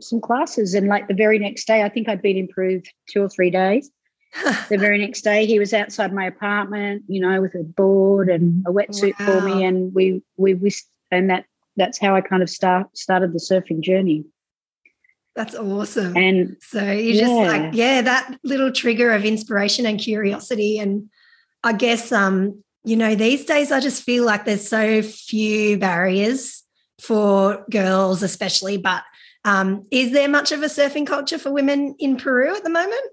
some 0.00 0.20
classes. 0.20 0.72
And 0.74 0.86
like 0.86 1.08
the 1.08 1.14
very 1.14 1.38
next 1.38 1.66
day, 1.66 1.82
I 1.82 1.88
think 1.88 2.08
I'd 2.08 2.22
been 2.22 2.36
in 2.36 2.48
Peru 2.48 2.80
two 3.08 3.22
or 3.22 3.28
three 3.28 3.50
days. 3.50 3.90
the 4.68 4.78
very 4.78 4.98
next 4.98 5.22
day 5.22 5.44
he 5.44 5.58
was 5.58 5.74
outside 5.74 6.12
my 6.12 6.24
apartment, 6.24 7.02
you 7.08 7.20
know, 7.20 7.40
with 7.40 7.54
a 7.56 7.64
board 7.64 8.28
and 8.28 8.64
a 8.66 8.70
wetsuit 8.70 9.18
wow. 9.18 9.26
for 9.26 9.40
me. 9.40 9.64
And 9.64 9.92
we 9.92 10.22
we 10.36 10.54
we 10.54 10.70
and 11.10 11.28
that 11.28 11.46
that's 11.76 11.98
how 11.98 12.14
I 12.14 12.20
kind 12.20 12.42
of 12.42 12.48
start 12.48 12.96
started 12.96 13.32
the 13.32 13.40
surfing 13.40 13.80
journey. 13.80 14.24
That's 15.36 15.54
awesome. 15.54 16.16
And 16.16 16.56
so 16.60 16.82
you 16.90 17.12
yeah. 17.12 17.20
just 17.20 17.32
like, 17.32 17.74
yeah, 17.74 18.02
that 18.02 18.38
little 18.42 18.72
trigger 18.72 19.12
of 19.12 19.24
inspiration 19.24 19.86
and 19.86 19.98
curiosity. 19.98 20.78
And 20.78 21.08
I 21.62 21.72
guess, 21.72 22.10
um, 22.10 22.64
you 22.84 22.96
know, 22.96 23.14
these 23.14 23.44
days 23.44 23.70
I 23.70 23.80
just 23.80 24.02
feel 24.02 24.24
like 24.24 24.44
there's 24.44 24.68
so 24.68 25.02
few 25.02 25.78
barriers 25.78 26.64
for 27.00 27.64
girls, 27.70 28.22
especially. 28.22 28.76
But 28.76 29.04
um, 29.44 29.86
is 29.90 30.12
there 30.12 30.28
much 30.28 30.52
of 30.52 30.62
a 30.62 30.66
surfing 30.66 31.06
culture 31.06 31.38
for 31.38 31.52
women 31.52 31.94
in 31.98 32.16
Peru 32.16 32.54
at 32.54 32.64
the 32.64 32.70
moment? 32.70 33.06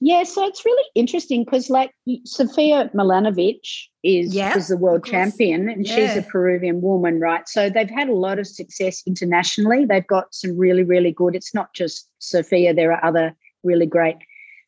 Yeah, 0.00 0.22
so 0.22 0.46
it's 0.46 0.64
really 0.64 0.88
interesting 0.94 1.44
because, 1.44 1.70
like, 1.70 1.90
Sofia 2.24 2.88
Mulanovich 2.94 3.86
is, 4.04 4.32
yeah, 4.32 4.56
is 4.56 4.68
the 4.68 4.76
world 4.76 5.04
champion 5.04 5.68
and 5.68 5.84
yeah. 5.84 5.94
she's 5.94 6.16
a 6.16 6.22
Peruvian 6.22 6.80
woman, 6.80 7.18
right? 7.18 7.48
So 7.48 7.68
they've 7.68 7.90
had 7.90 8.08
a 8.08 8.14
lot 8.14 8.38
of 8.38 8.46
success 8.46 9.02
internationally. 9.06 9.84
They've 9.84 10.06
got 10.06 10.32
some 10.32 10.56
really, 10.56 10.84
really 10.84 11.10
good, 11.10 11.34
it's 11.34 11.52
not 11.52 11.74
just 11.74 12.08
Sofia, 12.20 12.72
there 12.74 12.92
are 12.92 13.04
other 13.04 13.34
really 13.64 13.86
great 13.86 14.18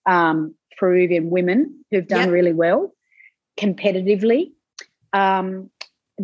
um, 0.06 0.54
Peruvian 0.78 1.30
women 1.30 1.84
who've 1.90 2.08
done 2.08 2.22
yep. 2.22 2.30
really 2.30 2.52
well 2.52 2.92
competitively. 3.56 4.52
Um, 5.12 5.70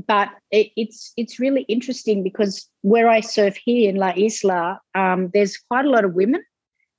but 0.06 0.28
it, 0.50 0.72
it's 0.76 1.12
it's 1.16 1.40
really 1.40 1.62
interesting 1.62 2.22
because 2.22 2.68
where 2.82 3.08
I 3.08 3.20
surf 3.20 3.56
here 3.56 3.88
in 3.88 3.96
La 3.96 4.12
Isla, 4.16 4.80
um, 4.94 5.30
there's 5.32 5.56
quite 5.56 5.86
a 5.86 5.90
lot 5.90 6.04
of 6.04 6.14
women 6.14 6.42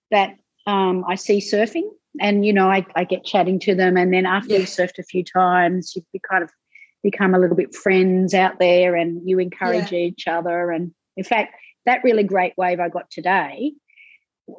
that 0.09 0.35
um, 0.65 1.05
I 1.07 1.15
see 1.15 1.39
surfing, 1.39 1.87
and 2.19 2.45
you 2.45 2.53
know, 2.53 2.69
I, 2.69 2.85
I 2.95 3.03
get 3.03 3.23
chatting 3.23 3.59
to 3.61 3.75
them, 3.75 3.97
and 3.97 4.13
then 4.13 4.25
after 4.25 4.53
yeah. 4.53 4.59
you've 4.59 4.69
surfed 4.69 4.99
a 4.99 5.03
few 5.03 5.23
times, 5.23 5.95
you, 5.95 6.03
kind 6.29 6.43
of 6.43 6.49
become 7.03 7.33
a 7.33 7.39
little 7.39 7.55
bit 7.55 7.75
friends 7.75 8.33
out 8.33 8.59
there, 8.59 8.95
and 8.95 9.21
you 9.27 9.39
encourage 9.39 9.91
yeah. 9.91 9.99
each 9.99 10.27
other. 10.27 10.71
And 10.71 10.93
in 11.15 11.23
fact, 11.23 11.55
that 11.85 12.03
really 12.03 12.23
great 12.23 12.53
wave 12.57 12.79
I 12.79 12.89
got 12.89 13.09
today. 13.11 13.73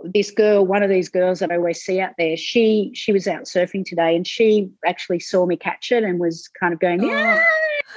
This 0.04 0.30
girl, 0.30 0.66
one 0.66 0.82
of 0.82 0.90
these 0.90 1.08
girls 1.08 1.38
that 1.40 1.50
I 1.50 1.56
always 1.56 1.82
see 1.82 1.98
out 2.00 2.12
there, 2.18 2.36
she 2.36 2.90
she 2.94 3.12
was 3.12 3.26
out 3.26 3.44
surfing 3.44 3.84
today, 3.84 4.14
and 4.14 4.26
she 4.26 4.70
actually 4.86 5.20
saw 5.20 5.46
me 5.46 5.56
catch 5.56 5.90
it 5.92 6.04
and 6.04 6.18
was 6.18 6.48
kind 6.60 6.72
of 6.72 6.80
going, 6.80 7.02
oh. 7.02 7.08
"Yeah, 7.08 7.42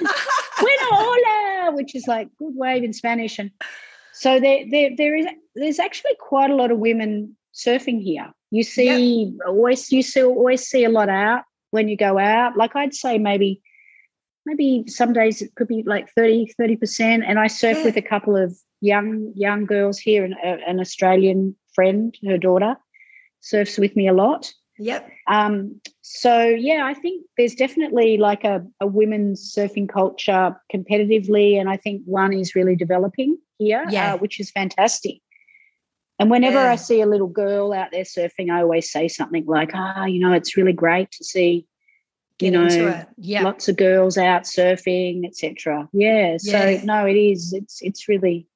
bueno 0.00 0.88
hola," 0.90 1.72
which 1.72 1.94
is 1.94 2.06
like 2.06 2.28
good 2.38 2.54
wave 2.56 2.82
in 2.82 2.92
Spanish, 2.92 3.38
and 3.38 3.50
so 4.12 4.38
there, 4.40 4.64
there, 4.70 4.90
there 4.96 5.16
is 5.16 5.26
there's 5.54 5.78
actually 5.78 6.14
quite 6.18 6.50
a 6.50 6.54
lot 6.54 6.70
of 6.70 6.78
women 6.78 7.36
surfing 7.54 8.02
here. 8.02 8.32
You 8.52 8.62
see 8.62 9.24
yep. 9.24 9.48
always 9.48 9.90
you 9.90 10.02
see 10.02 10.22
always 10.22 10.66
see 10.66 10.84
a 10.84 10.90
lot 10.90 11.08
out 11.08 11.44
when 11.70 11.88
you 11.88 11.96
go 11.96 12.18
out. 12.18 12.56
Like 12.56 12.76
I'd 12.76 12.94
say 12.94 13.18
maybe 13.18 13.62
maybe 14.44 14.84
some 14.88 15.12
days 15.12 15.40
it 15.40 15.54
could 15.54 15.68
be 15.68 15.82
like 15.86 16.08
30 16.14 16.54
30% 16.60 17.22
and 17.26 17.38
I 17.38 17.46
surf 17.46 17.78
yeah. 17.78 17.84
with 17.84 17.96
a 17.96 18.02
couple 18.02 18.36
of 18.36 18.54
young 18.82 19.32
young 19.34 19.64
girls 19.64 19.98
here 19.98 20.22
and 20.22 20.34
an 20.44 20.80
Australian 20.80 21.56
friend, 21.74 22.14
her 22.26 22.36
daughter 22.36 22.76
surfs 23.40 23.78
with 23.78 23.96
me 23.96 24.06
a 24.06 24.12
lot. 24.12 24.52
Yep. 24.78 25.10
Um, 25.28 25.80
so 26.02 26.44
yeah, 26.44 26.82
I 26.84 26.94
think 26.94 27.24
there's 27.38 27.54
definitely 27.54 28.18
like 28.18 28.44
a, 28.44 28.64
a 28.80 28.86
women's 28.86 29.54
surfing 29.54 29.88
culture 29.88 30.56
competitively, 30.74 31.58
and 31.58 31.70
I 31.70 31.76
think 31.76 32.02
one 32.04 32.32
is 32.32 32.54
really 32.54 32.76
developing 32.76 33.38
here, 33.58 33.84
yeah. 33.88 34.14
Uh, 34.14 34.18
which 34.18 34.40
is 34.40 34.50
fantastic. 34.50 35.20
And 36.22 36.30
whenever 36.30 36.62
yeah. 36.62 36.70
I 36.70 36.76
see 36.76 37.00
a 37.00 37.06
little 37.06 37.26
girl 37.26 37.72
out 37.72 37.90
there 37.90 38.04
surfing, 38.04 38.48
I 38.48 38.62
always 38.62 38.92
say 38.92 39.08
something 39.08 39.44
like, 39.44 39.72
ah, 39.74 40.04
you 40.04 40.20
know, 40.20 40.32
it's 40.32 40.56
really 40.56 40.72
great 40.72 41.10
to 41.10 41.24
see, 41.24 41.66
you 42.38 42.52
Get 42.52 42.52
know, 42.52 43.04
yeah. 43.16 43.42
lots 43.42 43.68
of 43.68 43.76
girls 43.76 44.16
out 44.16 44.44
surfing, 44.44 45.26
etc. 45.26 45.88
Yeah. 45.92 46.36
So 46.36 46.52
yeah. 46.52 46.84
no, 46.84 47.06
it 47.06 47.16
is. 47.16 47.52
It's 47.52 47.82
it's 47.82 48.08
really 48.08 48.46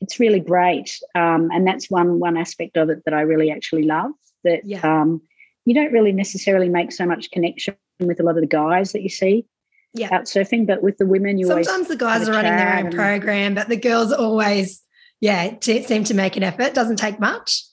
it's 0.00 0.18
really 0.18 0.40
great. 0.40 0.98
Um, 1.14 1.50
and 1.52 1.66
that's 1.66 1.90
one 1.90 2.18
one 2.18 2.38
aspect 2.38 2.78
of 2.78 2.88
it 2.88 3.04
that 3.04 3.12
I 3.12 3.20
really 3.20 3.50
actually 3.50 3.82
love. 3.82 4.12
That 4.44 4.64
yeah. 4.64 4.80
um, 4.80 5.20
you 5.66 5.74
don't 5.74 5.92
really 5.92 6.12
necessarily 6.12 6.70
make 6.70 6.90
so 6.90 7.04
much 7.04 7.30
connection 7.32 7.76
with 8.00 8.18
a 8.18 8.22
lot 8.22 8.36
of 8.36 8.40
the 8.40 8.46
guys 8.46 8.92
that 8.92 9.02
you 9.02 9.10
see 9.10 9.44
yeah. 9.92 10.08
out 10.10 10.24
surfing, 10.24 10.66
but 10.66 10.82
with 10.82 10.96
the 10.96 11.04
women, 11.04 11.36
you 11.36 11.48
sometimes 11.48 11.88
the 11.88 11.96
guys 11.96 12.26
are 12.26 12.32
running 12.32 12.56
their 12.56 12.78
own 12.78 12.90
program, 12.92 13.54
but 13.54 13.68
the 13.68 13.76
girls 13.76 14.10
are 14.10 14.18
always 14.18 14.82
yeah, 15.22 15.50
t- 15.50 15.84
seem 15.84 16.02
to 16.04 16.14
make 16.14 16.36
an 16.36 16.42
effort. 16.42 16.74
Doesn't 16.74 16.96
take 16.96 17.20
much. 17.20 17.64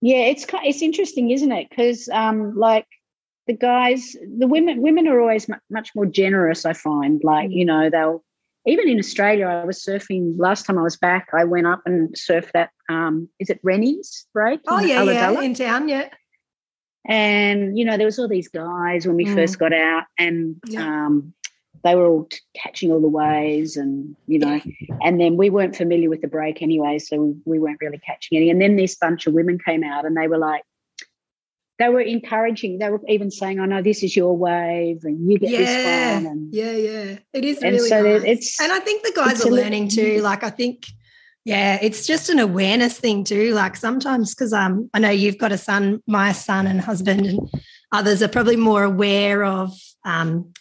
Yeah, 0.00 0.26
it's 0.26 0.46
it's 0.64 0.80
interesting, 0.80 1.32
isn't 1.32 1.50
it? 1.50 1.68
Because 1.68 2.08
um, 2.10 2.56
like 2.56 2.86
the 3.48 3.52
guys, 3.52 4.14
the 4.38 4.46
women, 4.46 4.80
women 4.80 5.08
are 5.08 5.20
always 5.20 5.50
much 5.70 5.90
more 5.96 6.06
generous. 6.06 6.64
I 6.64 6.72
find, 6.72 7.20
like 7.24 7.50
you 7.50 7.64
know, 7.64 7.90
they'll 7.90 8.24
even 8.64 8.88
in 8.88 9.00
Australia. 9.00 9.46
I 9.46 9.64
was 9.64 9.84
surfing 9.84 10.36
last 10.38 10.66
time 10.66 10.78
I 10.78 10.82
was 10.82 10.96
back. 10.96 11.30
I 11.36 11.42
went 11.42 11.66
up 11.66 11.82
and 11.84 12.14
surfed 12.14 12.52
that. 12.52 12.70
Um, 12.88 13.28
is 13.40 13.50
it 13.50 13.58
Rennie's 13.64 14.28
break? 14.32 14.60
Oh 14.68 14.78
yeah, 14.78 15.02
yeah, 15.02 15.40
in 15.40 15.54
town, 15.54 15.88
yeah. 15.88 16.10
And 17.08 17.76
you 17.76 17.84
know, 17.84 17.96
there 17.96 18.06
was 18.06 18.20
all 18.20 18.28
these 18.28 18.48
guys 18.48 19.04
when 19.04 19.16
we 19.16 19.24
mm. 19.24 19.34
first 19.34 19.58
got 19.58 19.72
out, 19.72 20.04
and 20.16 20.60
yeah. 20.68 21.06
um, 21.06 21.34
they 21.82 21.94
were 21.94 22.06
all 22.06 22.28
catching 22.54 22.92
all 22.92 23.00
the 23.00 23.08
waves 23.08 23.76
and 23.76 24.14
you 24.26 24.38
know 24.38 24.60
and 25.02 25.20
then 25.20 25.36
we 25.36 25.50
weren't 25.50 25.76
familiar 25.76 26.10
with 26.10 26.20
the 26.20 26.28
break 26.28 26.62
anyway 26.62 26.98
so 26.98 27.34
we 27.44 27.58
weren't 27.58 27.80
really 27.80 27.98
catching 27.98 28.36
any. 28.36 28.50
And 28.50 28.60
then 28.60 28.76
this 28.76 28.96
bunch 28.96 29.26
of 29.26 29.34
women 29.34 29.58
came 29.58 29.82
out 29.82 30.04
and 30.04 30.16
they 30.16 30.28
were 30.28 30.38
like 30.38 30.62
they 31.78 31.88
were 31.88 32.00
encouraging 32.00 32.78
they 32.78 32.90
were 32.90 33.00
even 33.08 33.30
saying 33.30 33.58
oh 33.58 33.64
no 33.64 33.82
this 33.82 34.02
is 34.02 34.14
your 34.14 34.36
wave 34.36 35.00
and 35.02 35.30
you 35.30 35.38
get 35.38 35.50
yeah, 35.50 35.58
this 35.58 36.24
one 36.24 36.32
and 36.32 36.54
yeah 36.54 36.72
yeah. 36.72 37.18
It 37.32 37.44
is 37.44 37.62
and 37.62 37.74
really 37.74 37.88
so 37.88 38.02
nice. 38.02 38.22
it's 38.24 38.60
and 38.60 38.70
i 38.70 38.78
think 38.78 39.02
the 39.02 39.12
guys 39.16 39.44
are 39.44 39.50
learning 39.50 39.88
too 39.88 40.20
like 40.20 40.44
i 40.44 40.50
think 40.50 40.86
yeah 41.46 41.78
it's 41.80 42.06
just 42.06 42.28
an 42.28 42.38
awareness 42.38 42.98
thing 42.98 43.24
too 43.24 43.54
like 43.54 43.76
sometimes 43.76 44.34
because 44.34 44.52
um 44.52 44.90
i 44.92 44.98
know 44.98 45.08
you've 45.08 45.38
got 45.38 45.52
a 45.52 45.58
son 45.58 46.02
my 46.06 46.32
son 46.32 46.66
and 46.66 46.82
husband 46.82 47.24
and 47.24 47.40
others 47.92 48.22
are 48.22 48.28
probably 48.28 48.56
more 48.56 48.84
aware 48.84 49.42
of 49.42 49.72
um 50.04 50.52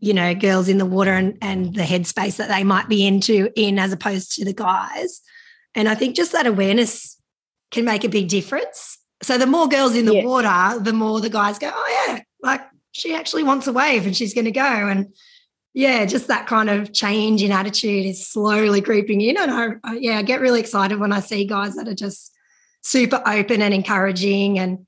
you 0.00 0.14
know 0.14 0.34
girls 0.34 0.68
in 0.68 0.78
the 0.78 0.86
water 0.86 1.12
and, 1.12 1.36
and 1.40 1.74
the 1.74 1.82
headspace 1.82 2.36
that 2.36 2.48
they 2.48 2.64
might 2.64 2.88
be 2.88 3.06
into 3.06 3.50
in 3.54 3.78
as 3.78 3.92
opposed 3.92 4.32
to 4.32 4.44
the 4.44 4.52
guys. 4.52 5.20
And 5.74 5.88
i 5.88 5.94
think 5.94 6.16
just 6.16 6.32
that 6.32 6.46
awareness 6.46 7.20
can 7.70 7.84
make 7.84 8.04
a 8.04 8.08
big 8.08 8.28
difference. 8.28 8.98
So 9.22 9.38
the 9.38 9.46
more 9.46 9.68
girls 9.68 9.94
in 9.94 10.06
the 10.06 10.16
yeah. 10.16 10.24
water 10.24 10.80
the 10.82 10.92
more 10.92 11.20
the 11.20 11.30
guys 11.30 11.58
go 11.58 11.70
oh 11.72 12.06
yeah 12.06 12.22
like 12.42 12.62
she 12.92 13.14
actually 13.14 13.44
wants 13.44 13.68
a 13.68 13.72
wave 13.72 14.06
and 14.06 14.16
she's 14.16 14.34
going 14.34 14.46
to 14.46 14.50
go. 14.50 14.62
And 14.62 15.14
yeah 15.74 16.04
just 16.04 16.26
that 16.26 16.46
kind 16.46 16.68
of 16.68 16.92
change 16.92 17.42
in 17.42 17.52
attitude 17.52 18.06
is 18.06 18.26
slowly 18.26 18.80
creeping 18.80 19.20
in. 19.20 19.36
And 19.36 19.50
I, 19.50 19.68
I 19.84 19.94
yeah 19.96 20.18
i 20.18 20.22
get 20.22 20.40
really 20.40 20.60
excited 20.60 20.98
when 20.98 21.12
i 21.12 21.20
see 21.20 21.44
guys 21.44 21.76
that 21.76 21.86
are 21.86 21.94
just 21.94 22.32
super 22.82 23.22
open 23.26 23.62
and 23.62 23.74
encouraging 23.74 24.58
and 24.58 24.86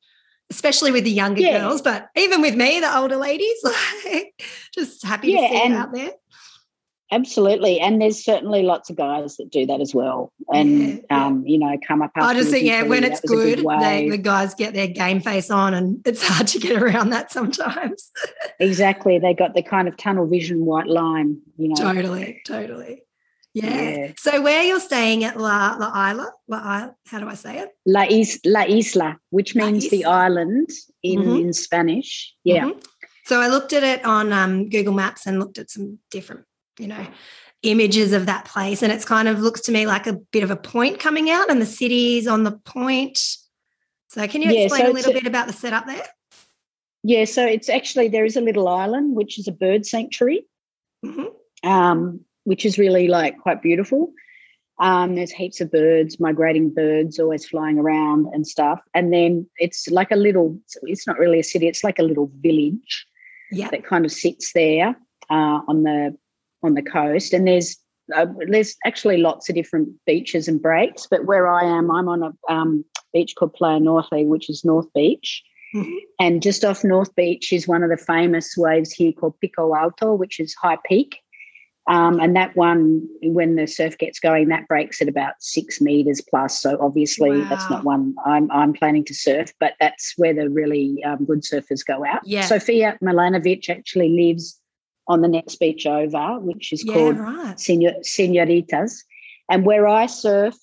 especially 0.53 0.93
with 0.93 1.05
the 1.05 1.11
younger 1.11 1.41
yeah. 1.41 1.61
girls, 1.61 1.81
but 1.81 2.09
even 2.15 2.43
with 2.43 2.55
me, 2.55 2.79
the 2.79 2.97
older 2.97 3.17
ladies, 3.17 3.57
like, 4.05 4.43
just 4.75 5.05
happy 5.05 5.33
yeah, 5.33 5.41
to 5.41 5.49
see 5.49 5.63
it 5.63 5.73
out 5.73 5.93
there. 5.93 6.13
Absolutely, 7.11 7.81
and 7.81 8.01
there's 8.01 8.23
certainly 8.23 8.63
lots 8.63 8.89
of 8.89 8.97
guys 8.97 9.37
that 9.37 9.51
do 9.51 9.67
that 9.67 9.81
as 9.81 9.95
well, 9.95 10.33
and 10.53 11.03
yeah, 11.11 11.27
um, 11.27 11.47
you 11.47 11.59
know, 11.59 11.77
come 11.87 12.01
up. 12.01 12.11
I 12.17 12.33
just 12.33 12.51
think, 12.51 12.65
yeah, 12.65 12.83
when 12.85 13.05
it's 13.05 13.21
good, 13.21 13.65
they, 13.81 14.09
the 14.09 14.17
guys 14.17 14.55
get 14.55 14.73
their 14.73 14.87
game 14.87 15.21
face 15.21 15.51
on, 15.51 15.75
and 15.75 16.01
it's 16.07 16.23
hard 16.27 16.47
to 16.49 16.59
get 16.59 16.83
around 16.83 17.11
that 17.11 17.31
sometimes. 17.31 18.11
exactly, 18.61 19.19
they 19.19 19.35
got 19.35 19.55
the 19.55 19.63
kind 19.63 19.89
of 19.89 19.97
tunnel 19.99 20.27
vision 20.27 20.65
white 20.65 20.87
line, 20.87 21.39
you 21.59 21.69
know. 21.69 21.75
Totally, 21.75 22.41
totally. 22.47 23.03
Yeah. 23.55 23.81
Yeah. 23.83 24.13
So 24.19 24.41
where 24.41 24.63
you're 24.63 24.81
staying 24.81 25.25
at 25.25 25.39
La 25.39 25.77
La 25.79 26.11
Isla, 26.11 26.33
La 26.49 26.59
Isla, 26.59 26.95
how 27.07 27.19
do 27.21 27.29
I 27.29 27.35
say 27.35 27.59
it? 27.59 27.69
La, 27.85 28.03
Is- 28.05 28.41
La 28.45 28.63
Isla, 28.63 29.19
which 29.31 29.55
means 29.55 29.91
the 29.91 30.05
island 30.07 30.71
in, 31.03 31.21
Mhm. 31.21 31.41
in 31.43 31.53
Spanish. 31.53 32.35
Yeah. 32.45 32.65
Mhm. 32.67 32.83
So 33.25 33.41
I 33.41 33.49
looked 33.49 33.73
at 33.73 33.83
it 33.85 34.05
on 34.05 34.33
um, 34.33 34.69
Google 34.71 34.95
Maps 34.95 35.27
and 35.27 35.39
looked 35.39 35.59
at 35.59 35.71
some 35.71 35.99
different, 36.11 36.45
you 36.79 36.89
know, 36.89 37.07
images 37.63 38.13
of 38.13 38.27
that 38.27 38.45
place, 38.47 38.83
and 38.83 38.93
it's 38.93 39.05
kind 39.05 39.29
of 39.29 39.39
looks 39.41 39.61
to 39.63 39.73
me 39.73 39.87
like 39.87 40.07
a 40.07 40.15
bit 40.33 40.43
of 40.43 40.51
a 40.51 40.57
point 40.57 40.99
coming 40.99 41.31
out, 41.31 41.49
and 41.51 41.61
the 41.63 41.67
city's 41.67 42.27
on 42.27 42.43
the 42.45 42.53
point. 42.65 43.19
So 44.09 44.27
can 44.27 44.43
you 44.43 44.51
Yeah, 44.51 44.61
explain 44.65 44.87
so 44.87 44.91
a 44.91 44.95
little 44.95 45.13
bit 45.13 45.27
about 45.27 45.47
the 45.47 45.53
setup 45.53 45.87
there? 45.87 46.05
Yeah. 47.05 47.25
So 47.27 47.45
it's 47.47 47.69
actually, 47.69 48.09
there 48.09 48.25
is 48.25 48.37
a 48.37 48.41
little 48.41 48.67
island, 48.67 49.15
which 49.15 49.39
is 49.39 49.47
a 49.47 49.53
bird 49.53 49.87
sanctuary. 49.87 50.47
hmm 51.05 51.25
um, 51.65 52.25
which 52.45 52.65
is 52.65 52.79
really 52.79 53.09
like 53.09 53.39
quite 53.39 53.63
beautiful. 53.63 54.13
Um, 54.81 55.15
there's 55.15 55.31
heaps 55.31 55.61
of 55.61 55.71
birds, 55.71 56.19
migrating 56.19 56.71
birds, 56.71 57.19
always 57.19 57.47
flying 57.47 57.79
around 57.79 58.27
and 58.35 58.47
stuff. 58.47 58.81
And 58.95 59.13
then 59.13 59.47
it's 59.59 59.89
like 59.89 60.11
a 60.11 60.17
little. 60.17 60.59
It's 60.83 61.07
not 61.07 61.19
really 61.19 61.39
a 61.39 61.45
city. 61.45 61.69
It's 61.69 61.85
like 61.85 61.99
a 61.99 62.03
little 62.03 62.31
village 62.41 63.07
Yeah. 63.53 63.69
that 63.71 63.85
kind 63.85 64.05
of 64.05 64.11
sits 64.11 64.53
there 64.55 64.97
uh, 65.31 65.61
on 65.69 65.85
the 65.85 66.17
on 66.65 66.75
the 66.75 66.83
coast. 66.83 67.33
And 67.33 67.47
there's 67.47 67.77
uh, 68.15 68.27
there's 68.49 68.75
actually 68.85 69.19
lots 69.19 69.49
of 69.49 69.55
different 69.55 69.89
beaches 70.07 70.49
and 70.49 70.61
breaks. 70.61 71.07
But 71.09 71.27
where 71.27 71.47
I 71.49 71.65
am, 71.65 71.91
I'm 71.91 72.09
on 72.09 72.23
a 72.23 72.53
um, 72.53 72.85
beach 73.13 73.35
called 73.39 73.55
Playa 73.55 73.79
Norte, 73.79 74.27
which 74.27 74.51
is 74.51 74.65
North 74.65 74.93
Beach. 74.95 75.43
Mhm. 75.75 75.97
And 76.19 76.43
just 76.43 76.65
off 76.65 76.83
North 76.85 77.15
Beach 77.15 77.53
is 77.53 77.69
one 77.69 77.83
of 77.83 77.91
the 77.91 77.97
famous 77.97 78.57
waves 78.57 78.91
here 78.93 79.13
called 79.13 79.39
Pico 79.41 79.75
Alto, 79.75 80.15
which 80.15 80.41
is 80.41 80.55
High 80.55 80.79
Peak. 80.85 81.22
Um, 81.89 82.21
and 82.21 82.37
that 82.37 82.55
one, 82.57 83.09
when 83.23 83.57
the 83.57 83.67
surf 83.67 83.99
gets 83.99 84.21
going, 84.21 84.49
that 84.49 84.69
breaks 84.69 85.03
at 85.03 85.09
about 85.09 85.35
six 85.41 85.81
meters 85.81 86.21
plus. 86.21 86.61
So 86.61 86.79
obviously, 86.81 87.45
that's 87.51 87.69
not 87.71 87.83
one 87.83 88.15
I'm 88.25 88.51
I'm 88.53 88.73
planning 88.73 89.05
to 89.07 89.15
surf, 89.15 89.53
but 89.59 89.75
that's 89.81 90.15
where 90.17 90.33
the 90.33 90.49
really 90.49 91.03
um, 91.05 91.25
good 91.25 91.43
surfers 91.43 91.85
go 91.85 92.05
out. 92.05 92.21
Yeah. 92.25 92.43
Sofia 92.47 92.99
Mulanovich 93.03 93.69
actually 93.69 94.11
lives 94.11 94.61
on 95.09 95.23
the 95.23 95.29
next 95.29 95.57
beach 95.57 95.85
over, 95.85 96.39
which 96.39 96.73
is 96.73 96.85
Yeah. 96.85 96.93
called 96.93 97.19
Right. 97.19 97.59
Senor, 97.59 97.95
Senoritas. 98.03 99.03
And 99.51 99.67
where 99.67 99.89
I 99.89 100.07
surf, 100.07 100.55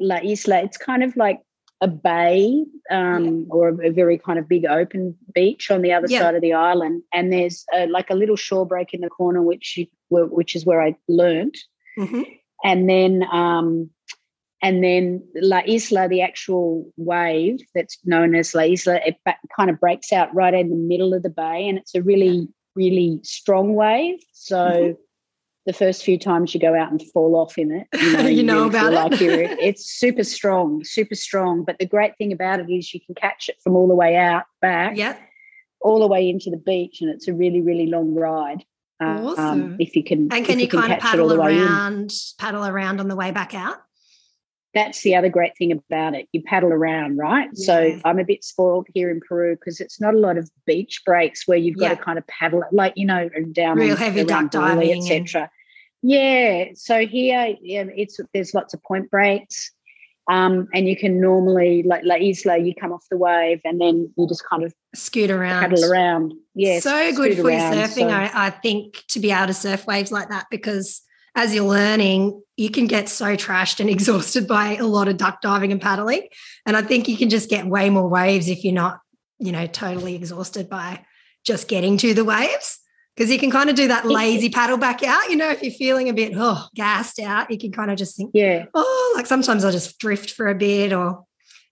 La 0.00 0.16
Isla, 0.16 0.62
it's 0.64 0.76
kind 0.76 1.04
of 1.04 1.16
like 1.16 1.40
a 1.80 1.86
bay 1.88 2.64
um, 2.90 3.46
or 3.50 3.68
a, 3.68 3.88
a 3.88 3.90
very 3.90 4.18
kind 4.18 4.38
of 4.38 4.48
big 4.48 4.64
open 4.64 5.14
beach 5.32 5.70
on 5.70 5.82
the 5.82 5.92
other 5.92 6.08
Yeah. 6.08 6.18
side 6.18 6.34
of 6.34 6.42
the 6.42 6.54
island. 6.54 7.02
And 7.12 7.32
there's 7.32 7.64
uh 7.72 7.86
like 7.88 8.10
a 8.10 8.14
little 8.14 8.36
shore 8.36 8.66
break 8.66 8.92
in 8.94 9.00
the 9.00 9.08
corner, 9.10 9.42
which 9.42 9.76
you, 9.76 9.86
which 10.26 10.54
is 10.56 10.64
where 10.66 10.80
I 10.82 10.96
learnt. 11.08 11.56
hmm 11.96 12.22
And 12.64 12.88
then 12.88 13.22
um, 13.32 13.90
and 14.62 14.82
then 14.82 15.22
La 15.34 15.60
Isla, 15.66 16.08
the 16.08 16.22
actual 16.22 16.90
wave 16.96 17.58
that's 17.74 17.98
known 18.04 18.34
as 18.34 18.54
La 18.54 18.62
Isla, 18.62 19.00
it 19.04 19.16
kind 19.56 19.68
of 19.70 19.78
breaks 19.78 20.10
out 20.12 20.34
right 20.34 20.54
in 20.54 20.70
the 20.70 20.76
middle 20.76 21.12
of 21.12 21.22
the 21.22 21.28
bay, 21.30 21.68
and 21.68 21.76
it's 21.78 21.94
a 21.94 22.02
really, 22.02 22.48
really 22.74 23.20
strong 23.22 23.74
wave. 23.74 24.18
So 24.32 24.56
Mhm. 24.56 24.96
the 25.66 25.72
first 25.74 26.02
few 26.04 26.18
times 26.18 26.54
you 26.54 26.60
go 26.60 26.74
out 26.74 26.90
and 26.90 27.02
fall 27.12 27.36
off 27.36 27.58
in 27.58 27.72
it, 27.72 27.86
you 27.92 28.10
know, 28.12 28.26
You 28.28 28.42
know 28.42 28.66
about 28.66 28.92
it. 28.92 28.96
Like 28.96 29.20
it's 29.20 29.84
super 29.90 30.24
strong, 30.24 30.82
super 30.84 31.14
strong. 31.14 31.64
But 31.64 31.78
the 31.78 31.86
great 31.86 32.16
thing 32.16 32.32
about 32.32 32.60
it 32.60 32.70
is 32.70 32.94
you 32.94 33.00
can 33.04 33.14
catch 33.14 33.48
it 33.50 33.56
from 33.62 33.76
all 33.76 33.88
the 33.88 33.94
way 33.94 34.16
out 34.16 34.44
back, 34.62 34.96
Yeah. 34.96 35.16
all 35.82 36.00
the 36.00 36.06
way 36.08 36.28
into 36.28 36.48
the 36.50 36.56
beach, 36.56 37.02
and 37.02 37.10
it's 37.10 37.28
a 37.28 37.34
really, 37.34 37.60
really 37.60 37.86
long 37.86 38.14
ride. 38.14 38.64
Um, 39.04 39.26
Awesome. 39.26 39.76
if 39.80 39.94
you 39.96 40.02
can, 40.04 40.28
And 40.32 40.44
can 40.44 40.58
if 40.60 40.72
you, 40.72 40.80
kind 40.80 40.92
of 40.92 40.98
catch 41.00 41.14
it 41.14 41.20
all 41.20 41.28
paddle 41.28 41.28
the 41.28 41.40
way 41.40 41.56
in. 41.56 41.62
around, 41.62 42.12
paddle 42.38 42.64
around 42.64 43.00
on 43.00 43.08
the 43.08 43.16
way 43.16 43.30
back 43.30 43.54
out? 43.54 43.76
that's 44.74 45.02
the 45.02 45.14
other 45.14 45.28
great 45.28 45.56
thing 45.56 45.70
about 45.70 46.16
it. 46.16 46.26
You 46.32 46.42
paddle 46.42 46.72
around, 46.72 47.16
right? 47.16 47.48
So 47.56 47.96
I'm 48.04 48.18
a 48.18 48.24
bit 48.24 48.42
spoiled 48.42 48.88
here 48.92 49.08
in 49.08 49.20
Peru 49.20 49.54
because 49.54 49.78
it's 49.80 50.00
not 50.00 50.14
a 50.14 50.18
lot 50.18 50.36
of 50.36 50.50
beach 50.66 51.02
breaks 51.06 51.46
where 51.46 51.56
you've 51.56 51.76
got 51.78 51.90
Yeah. 51.90 51.94
to 51.94 52.02
kind 52.02 52.18
of 52.18 52.26
paddle 52.26 52.60
it, 52.62 52.72
like 52.72 52.92
you 52.96 53.06
know, 53.06 53.28
down 53.52 53.78
Real 53.78 53.92
on- 53.92 53.96
heavy 53.98 54.24
duck 54.24 54.50
diving 54.50 54.90
and- 54.90 55.00
etc. 55.00 55.48
Yeah. 56.02 56.70
So 56.74 57.06
here, 57.06 57.54
yeah, 57.62 57.84
it's 57.96 58.18
there's 58.32 58.52
lots 58.52 58.74
of 58.74 58.82
point 58.82 59.12
breaks, 59.12 59.70
um, 60.30 60.68
and 60.72 60.88
you 60.88 60.96
can 60.96 61.20
normally 61.20 61.82
like 61.82 62.02
La 62.04 62.16
Isla, 62.16 62.58
you 62.58 62.74
come 62.74 62.92
off 62.92 63.04
the 63.10 63.16
wave 63.18 63.60
and 63.64 63.80
then 63.80 64.12
you 64.16 64.26
just 64.26 64.44
kind 64.44 64.64
of 64.64 64.72
Scoot 64.94 65.30
around. 65.30 65.60
paddle 65.60 65.84
around. 65.84 66.32
Yeah, 66.54 66.80
so 66.80 67.12
good 67.14 67.36
for 67.36 67.50
your 67.50 67.60
surfing, 67.60 67.94
So- 67.94 68.08
I, 68.08 68.46
I 68.46 68.50
think, 68.50 69.02
to 69.08 69.20
be 69.20 69.30
able 69.32 69.48
to 69.48 69.54
surf 69.54 69.86
waves 69.86 70.10
like 70.12 70.30
that 70.30 70.46
because 70.50 71.02
as 71.36 71.54
you're 71.54 71.64
learning, 71.64 72.40
you 72.56 72.70
can 72.70 72.86
get 72.86 73.08
so 73.08 73.36
trashed 73.36 73.80
and 73.80 73.90
exhausted 73.96 74.46
by 74.46 74.76
a 74.76 74.86
lot 74.86 75.08
of 75.08 75.16
duck 75.16 75.40
diving 75.42 75.72
and 75.72 75.80
paddling. 75.80 76.28
And 76.64 76.76
I 76.76 76.82
think 76.82 77.08
you 77.08 77.16
can 77.16 77.28
just 77.28 77.50
get 77.50 77.66
way 77.66 77.90
more 77.90 78.08
waves 78.08 78.48
if 78.48 78.64
you're 78.64 78.72
not, 78.72 79.00
you 79.38 79.52
know, 79.52 79.66
totally 79.66 80.14
exhausted 80.14 80.70
by 80.70 81.04
just 81.44 81.68
getting 81.68 81.98
to 81.98 82.14
the 82.14 82.24
waves. 82.24 82.78
Because 83.16 83.30
you 83.30 83.38
can 83.38 83.50
kind 83.50 83.70
of 83.70 83.76
do 83.76 83.86
that 83.88 84.06
lazy 84.06 84.50
paddle 84.50 84.76
back 84.76 85.02
out. 85.04 85.30
You 85.30 85.36
know, 85.36 85.50
if 85.50 85.62
you're 85.62 85.70
feeling 85.72 86.08
a 86.08 86.12
bit 86.12 86.32
oh 86.36 86.66
gassed 86.74 87.20
out, 87.20 87.50
you 87.50 87.58
can 87.58 87.70
kind 87.70 87.90
of 87.90 87.96
just 87.96 88.16
think, 88.16 88.32
yeah. 88.34 88.64
oh, 88.74 89.12
like 89.16 89.26
sometimes 89.26 89.64
I'll 89.64 89.70
just 89.72 89.98
drift 90.00 90.32
for 90.32 90.48
a 90.48 90.54
bit 90.54 90.92
or 90.92 91.24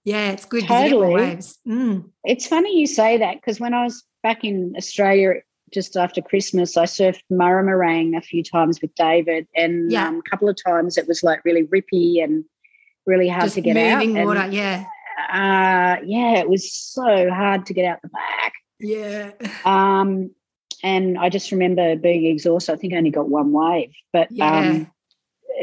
yeah, 0.04 0.30
it's 0.30 0.44
good 0.44 0.62
because 0.62 0.84
you 0.84 0.90
get 0.90 0.94
more 0.96 1.04
Totally. 1.06 1.20
waves. 1.30 1.58
Mm. 1.66 2.10
It's 2.24 2.46
funny 2.46 2.78
you 2.78 2.86
say 2.86 3.18
that 3.18 3.36
because 3.36 3.58
when 3.60 3.74
I 3.74 3.84
was 3.84 4.04
back 4.22 4.44
in 4.44 4.74
Australia 4.76 5.34
just 5.72 5.96
after 5.96 6.20
Christmas, 6.20 6.76
I 6.76 6.84
surfed 6.84 7.22
Murramarang 7.32 8.16
a 8.16 8.20
few 8.20 8.42
times 8.44 8.80
with 8.82 8.94
David, 8.94 9.46
and 9.56 9.90
Yeah. 9.90 10.08
um, 10.08 10.22
a 10.24 10.30
couple 10.30 10.48
of 10.48 10.56
times 10.64 10.98
it 10.98 11.08
was 11.08 11.22
like 11.22 11.44
really 11.44 11.64
rippy 11.64 12.22
and 12.22 12.44
really 13.06 13.28
hard 13.28 13.44
Just 13.44 13.54
to 13.56 13.60
get 13.62 13.76
out. 13.76 13.98
moving 14.00 14.16
and, 14.18 14.26
water. 14.26 14.48
Yeah. 14.50 14.84
uh, 15.28 16.02
yeah, 16.04 16.38
it 16.38 16.48
was 16.48 16.72
so 16.72 17.30
hard 17.30 17.66
to 17.66 17.74
get 17.74 17.84
out 17.84 18.00
the 18.02 18.08
back. 18.08 18.52
Yeah. 18.78 19.30
Um, 19.64 20.30
and 20.82 21.18
I 21.18 21.28
just 21.28 21.52
remember 21.52 21.96
being 21.96 22.26
exhausted. 22.26 22.72
I 22.72 22.76
think 22.76 22.94
I 22.94 22.96
only 22.98 23.10
got 23.10 23.28
one 23.28 23.52
wave, 23.52 23.92
but 24.12 24.28
Yeah. 24.30 24.58
um, 24.58 24.92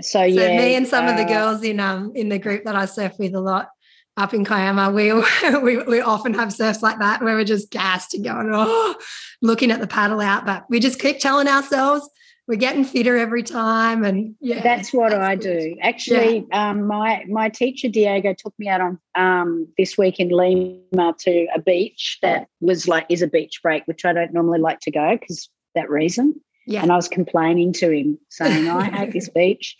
so 0.01 0.19
So 0.19 0.27
yeah, 0.27 0.57
me 0.57 0.75
and 0.75 0.87
some 0.87 1.07
of 1.07 1.15
the 1.17 1.23
uh, 1.23 1.27
girls 1.27 1.63
in 1.63 1.79
um 1.79 2.11
in 2.15 2.29
the 2.29 2.39
group 2.39 2.63
that 2.65 2.75
I 2.75 2.85
surf 2.85 3.13
with 3.19 3.33
a 3.33 3.41
lot 3.41 3.69
up 4.17 4.33
in 4.33 4.45
Kiama, 4.45 4.91
we 4.91 5.13
we 5.61 5.77
we 5.83 6.01
often 6.01 6.33
have 6.33 6.53
surfs 6.53 6.81
like 6.83 6.99
that 6.99 7.21
where 7.23 7.35
we're 7.35 7.43
just 7.45 7.71
gassed 7.71 8.13
and 8.13 8.23
going, 8.23 8.49
oh, 8.53 8.95
looking 9.41 9.71
at 9.71 9.79
the 9.79 9.87
paddle 9.87 10.19
out. 10.19 10.45
But 10.45 10.65
we 10.69 10.79
just 10.79 10.99
keep 10.99 11.19
telling 11.19 11.47
ourselves 11.47 12.07
we're 12.49 12.55
getting 12.55 12.83
fitter 12.83 13.15
every 13.15 13.43
time. 13.43 14.03
And 14.03 14.35
yeah. 14.41 14.63
That's 14.63 14.91
what 14.91 15.11
that's 15.11 15.21
I 15.21 15.35
good. 15.35 15.59
do. 15.59 15.77
Actually, 15.81 16.47
um, 16.51 16.87
my 16.87 17.23
my 17.29 17.47
teacher 17.47 17.87
Diego 17.87 18.33
took 18.33 18.55
me 18.57 18.67
out 18.67 18.81
on 18.81 18.99
um, 19.13 19.67
this 19.77 19.99
week 19.99 20.19
in 20.19 20.29
Lima 20.29 21.13
to 21.19 21.47
a 21.55 21.61
beach 21.61 22.17
that 22.23 22.47
was 22.59 22.87
like 22.87 23.05
is 23.07 23.21
a 23.21 23.27
beach 23.27 23.61
break, 23.61 23.83
which 23.85 24.03
I 24.03 24.13
don't 24.13 24.33
normally 24.33 24.59
like 24.59 24.79
to 24.81 24.91
go 24.91 25.15
because 25.17 25.47
that 25.75 25.91
reason. 25.91 26.41
Yeah. 26.65 26.81
And 26.83 26.91
I 26.91 26.95
was 26.95 27.07
complaining 27.07 27.71
to 27.73 27.91
him, 27.91 28.19
saying, 28.29 28.67
"I 28.67 28.85
hate 28.85 29.13
this 29.13 29.29
beach," 29.29 29.77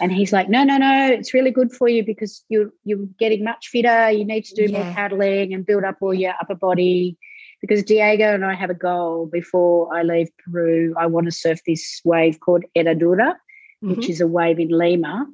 and 0.00 0.12
he's 0.12 0.32
like, 0.32 0.50
"No, 0.50 0.64
no, 0.64 0.76
no, 0.76 1.12
it's 1.12 1.34
really 1.34 1.50
good 1.50 1.72
for 1.72 1.88
you 1.88 2.04
because 2.04 2.44
you're 2.50 2.72
you're 2.84 3.06
getting 3.18 3.42
much 3.42 3.68
fitter. 3.68 4.10
You 4.10 4.26
need 4.26 4.44
to 4.44 4.54
do 4.54 4.72
more 4.72 4.92
paddling 4.92 5.54
and 5.54 5.64
build 5.64 5.84
up 5.84 5.96
all 6.02 6.14
your 6.14 6.34
upper 6.40 6.54
body." 6.54 7.16
Because 7.62 7.82
Diego 7.84 8.34
and 8.34 8.44
I 8.44 8.54
have 8.54 8.68
a 8.70 8.74
goal 8.74 9.26
before 9.26 9.96
I 9.96 10.02
leave 10.02 10.28
Peru. 10.44 10.94
I 10.98 11.06
want 11.06 11.26
to 11.26 11.32
surf 11.32 11.60
this 11.66 12.00
wave 12.04 12.40
called 12.40 12.64
Herradura 12.76 13.36
which 13.84 14.06
Mhm. 14.06 14.10
is 14.10 14.20
a 14.20 14.28
wave 14.28 14.60
in 14.60 14.68
Lima, 14.68 15.26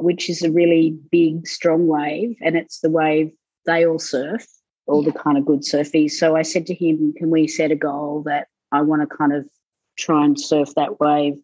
which 0.00 0.28
is 0.28 0.42
a 0.42 0.50
really 0.52 0.90
big, 1.10 1.46
strong 1.46 1.86
wave. 1.86 2.36
And 2.42 2.56
it's 2.58 2.80
the 2.80 2.90
wave 2.90 3.32
they 3.64 3.86
all 3.86 3.98
surf, 3.98 4.46
all 4.86 5.00
the 5.02 5.12
kind 5.12 5.38
of 5.38 5.46
good 5.46 5.60
surfies. 5.64 6.12
So 6.18 6.36
I 6.36 6.42
said 6.42 6.66
to 6.66 6.74
him, 6.74 7.14
Can 7.16 7.30
we 7.30 7.46
set 7.48 7.70
a 7.70 7.74
goal 7.76 8.22
that 8.26 8.48
I 8.70 8.82
want 8.82 9.00
to 9.00 9.06
kind 9.16 9.32
of 9.32 9.48
try 9.96 10.26
and 10.26 10.38
surf 10.38 10.74
that 10.76 11.00
wave 11.00 11.38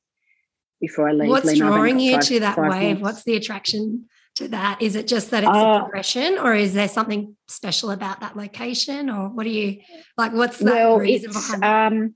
before 0.78 1.08
I 1.08 1.12
leave 1.12 1.30
What's 1.30 1.46
Lima? 1.46 1.70
Drawing 1.70 1.98
you 2.00 2.12
five- 2.16 2.24
to 2.24 2.40
that 2.40 2.58
wave? 2.58 2.70
months. 2.70 3.02
What's 3.02 3.24
the 3.24 3.36
attraction 3.36 4.04
to 4.36 4.48
that? 4.48 4.82
Is 4.82 4.96
it 4.96 5.06
just 5.06 5.30
that 5.30 5.44
it's 5.44 5.52
Uh, 5.52 5.78
a 5.78 5.80
progression 5.82 6.38
or 6.38 6.54
is 6.54 6.74
there 6.74 6.88
something 6.88 7.36
special 7.48 7.90
about 7.90 8.20
that 8.20 8.36
location? 8.36 9.08
Or 9.08 9.28
what 9.28 9.44
do 9.44 9.50
you 9.50 9.80
like? 10.16 10.32
What's 10.32 10.58
that 10.58 10.72
well, 10.72 10.98
reason 10.98 11.32
behind 11.32 11.62
it? 11.62 11.66
um, 11.66 12.14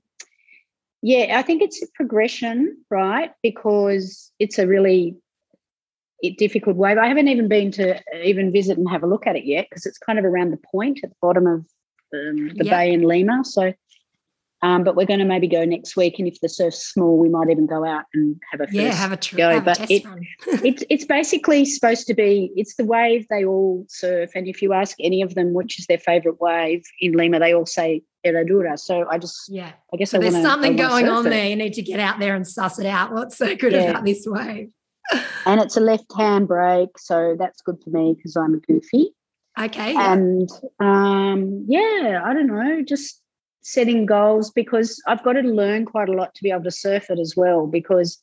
yeah, 1.01 1.39
I 1.39 1.43
think 1.43 1.61
it's 1.61 1.81
a 1.81 1.87
progression, 1.95 2.83
right? 2.89 3.31
Because 3.41 4.31
it's 4.37 4.59
a 4.59 4.67
really 4.67 5.15
difficult 6.37 6.75
wave. 6.75 6.97
I 6.97 7.07
haven't 7.07 7.29
even 7.29 7.47
been 7.47 7.71
to 7.71 8.01
even 8.21 8.51
visit 8.51 8.77
and 8.77 8.89
have 8.89 9.03
a 9.03 9.07
look 9.07 9.25
at 9.25 9.37
it 9.37 9.45
yet 9.45 9.67
because 9.69 9.85
it's 9.85 9.97
kind 9.97 10.19
of 10.19 10.25
around 10.25 10.51
the 10.51 10.59
point 10.71 10.99
at 11.03 11.09
the 11.11 11.15
bottom 11.21 11.47
of 11.47 11.59
um, 12.13 12.49
the 12.57 12.65
Yeah. 12.65 12.77
bay 12.77 12.91
in 12.91 13.03
Lima. 13.03 13.45
So 13.45 13.73
Um, 14.61 14.83
but 14.83 14.95
we're 14.97 15.05
going 15.05 15.19
to 15.19 15.25
maybe 15.25 15.47
go 15.47 15.63
next 15.63 15.95
week, 15.95 16.19
and 16.19 16.27
if 16.27 16.41
the 16.41 16.49
surf's 16.49 16.85
small, 16.85 17.17
we 17.17 17.29
might 17.29 17.49
even 17.49 17.65
go 17.65 17.85
out 17.85 18.03
and 18.13 18.35
have 18.51 18.59
a 18.59 18.67
yeah, 18.71 18.91
have 18.93 19.13
a 19.13 19.17
tr- 19.17 19.37
go. 19.37 19.49
have 19.51 19.63
but 19.63 19.79
it, 19.89 20.03
it's 20.65 20.83
it's 20.89 21.05
basically 21.05 21.63
supposed 21.63 22.07
to 22.07 22.13
be 22.13 22.51
it's 22.57 22.75
the 22.75 22.83
wave 22.83 23.25
they 23.29 23.45
all 23.45 23.85
surf, 23.87 24.31
and 24.35 24.47
if 24.47 24.61
you 24.61 24.73
ask 24.73 24.97
any 24.99 25.21
of 25.21 25.35
them 25.35 25.53
which 25.53 25.79
is 25.79 25.85
their 25.87 25.97
favourite 25.97 26.41
wave 26.41 26.83
in 26.99 27.13
Lima, 27.13 27.39
they 27.39 27.53
all 27.53 27.65
say 27.65 28.03
Herradura. 28.25 28.77
So 28.77 29.07
I 29.09 29.17
just 29.17 29.47
yeah. 29.47 29.71
I 29.93 29.97
guess 29.97 30.11
So 30.11 30.17
I 30.17 30.21
there's 30.21 30.33
wanna, 30.33 30.45
something 30.49 30.75
going 30.75 31.07
on 31.07 31.25
it. 31.27 31.29
there. 31.29 31.45
You 31.47 31.55
need 31.55 31.73
to 31.75 31.81
get 31.81 32.01
out 32.01 32.19
there 32.19 32.35
and 32.35 32.45
suss 32.45 32.79
it 32.79 32.85
out. 32.85 33.13
What's 33.13 33.37
so 33.37 33.55
good 33.55 33.71
Yeah. 33.71 33.91
about 33.91 34.03
this 34.03 34.25
wave? 34.27 34.71
and 35.45 35.61
it's 35.61 35.77
a 35.77 35.79
left 35.79 36.11
hand 36.17 36.49
break, 36.49 36.89
so 36.97 37.35
that's 37.39 37.61
good 37.61 37.77
for 37.81 37.91
me 37.91 38.13
because 38.13 38.35
I'm 38.35 38.55
a 38.55 38.57
goofy. 38.57 39.15
Okay. 39.59 39.95
and 39.95 40.49
um, 40.79 41.65
yeah, 41.67 42.21
I 42.23 42.33
don't 42.33 42.47
know, 42.47 42.81
just 42.81 43.21
setting 43.61 44.05
goals 44.05 44.51
because 44.51 45.01
I've 45.07 45.23
got 45.23 45.33
to 45.33 45.41
learn 45.41 45.85
quite 45.85 46.09
a 46.09 46.13
lot 46.13 46.33
to 46.35 46.43
be 46.43 46.51
able 46.51 46.63
to 46.63 46.71
surf 46.71 47.09
it 47.09 47.19
as 47.19 47.35
well. 47.35 47.67
Because 47.67 48.21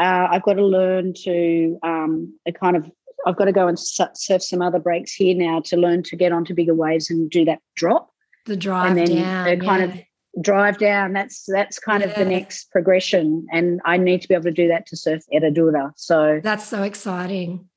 uh, 0.00 0.28
I've 0.30 0.42
got 0.42 0.54
to 0.54 0.64
learn 0.64 1.14
to 1.24 1.78
um, 1.82 2.38
a 2.46 2.52
kind 2.52 2.76
of 2.76 2.90
I've 3.26 3.36
got 3.36 3.44
to 3.44 3.52
go 3.52 3.68
and 3.68 3.78
surf 3.78 4.42
some 4.42 4.62
other 4.62 4.78
breaks 4.78 5.14
here 5.14 5.36
now 5.36 5.60
to 5.66 5.76
learn 5.76 6.02
to 6.04 6.16
get 6.16 6.32
onto 6.32 6.54
bigger 6.54 6.74
waves 6.74 7.08
and 7.08 7.30
do 7.30 7.44
that 7.44 7.60
drop 7.76 8.10
the 8.46 8.56
drive 8.56 8.90
and 8.90 8.98
then 8.98 9.16
down. 9.16 9.44
the 9.44 9.64
kind 9.64 9.82
yeah. 9.82 10.00
of 10.00 10.42
drive 10.42 10.78
down. 10.78 11.12
That's 11.12 11.44
that's 11.46 11.78
kind 11.78 12.02
of 12.02 12.14
the 12.14 12.24
next 12.24 12.70
progression, 12.70 13.46
and 13.52 13.80
I 13.84 13.96
need 13.96 14.22
to 14.22 14.28
be 14.28 14.34
able 14.34 14.44
to 14.44 14.50
do 14.50 14.68
that 14.68 14.86
to 14.86 14.96
surf 14.96 15.22
Herradura. 15.32 15.92
So 15.96 16.40
That's 16.42 16.66
so 16.66 16.82
exciting. 16.82 17.68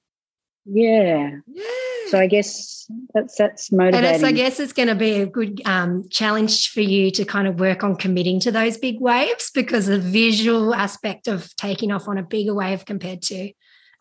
Yeah, 0.66 1.32
Yeah. 1.48 1.64
so 2.10 2.20
I 2.20 2.28
guess 2.28 2.90
that's 3.14 3.36
that's 3.36 3.70
and 3.70 3.78
motivating. 3.78 4.16
it's, 4.16 4.24
I 4.24 4.32
guess 4.32 4.60
it's 4.60 4.74
going 4.74 4.88
to 4.90 4.96
be 4.96 5.22
a 5.22 5.26
good 5.26 5.62
um, 5.66 6.08
challenge 6.10 6.70
for 6.72 6.82
you 6.82 7.12
to 7.12 7.26
kind 7.26 7.48
of 7.48 7.60
work 7.60 7.84
on 7.84 7.96
committing 7.96 8.40
to 8.42 8.52
those 8.52 8.78
big 8.78 9.00
waves 9.00 9.52
because 9.54 9.86
the 9.88 10.00
visual 10.00 10.74
aspect 10.74 11.28
of 11.28 11.56
taking 11.56 11.92
off 11.92 12.08
on 12.08 12.18
a 12.18 12.24
bigger 12.24 12.54
wave 12.54 12.86
compared 12.86 13.22
to, 13.24 13.52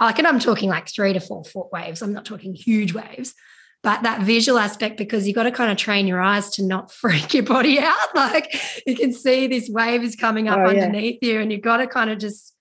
like, 0.01 0.19
and 0.19 0.27
I'm 0.27 0.39
talking 0.39 0.69
like 0.69 0.89
three 0.89 1.13
to 1.13 1.21
four 1.21 1.45
foot 1.45 1.73
waves. 1.73 2.03
I'm 2.03 2.13
not 2.13 2.25
talking 2.25 2.55
huge 2.55 2.93
waves, 2.95 3.35
but 3.83 4.03
that 4.03 4.23
visual 4.23 4.59
aspect 4.59 4.97
because 4.99 5.27
you've 5.27 5.37
got 5.37 5.45
to 5.45 5.53
kind 5.53 5.71
of 5.71 5.77
train 5.79 6.07
your 6.07 6.21
eyes 6.21 6.51
to 6.51 6.63
not 6.65 6.93
freak 7.01 7.33
your 7.35 7.45
body 7.45 7.79
out. 7.79 8.15
Like 8.15 8.55
you 8.87 8.97
can 8.97 9.13
see 9.13 9.47
this 9.47 9.69
wave 9.69 10.03
is 10.03 10.17
coming 10.17 10.49
up 10.49 10.59
Oh, 10.59 10.71
yeah. 10.71 10.85
underneath 10.85 11.19
you, 11.23 11.41
and 11.41 11.53
you've 11.53 11.63
got 11.63 11.79
to 11.79 11.87
kind 11.87 12.11
of 12.11 12.19
just. 12.19 12.53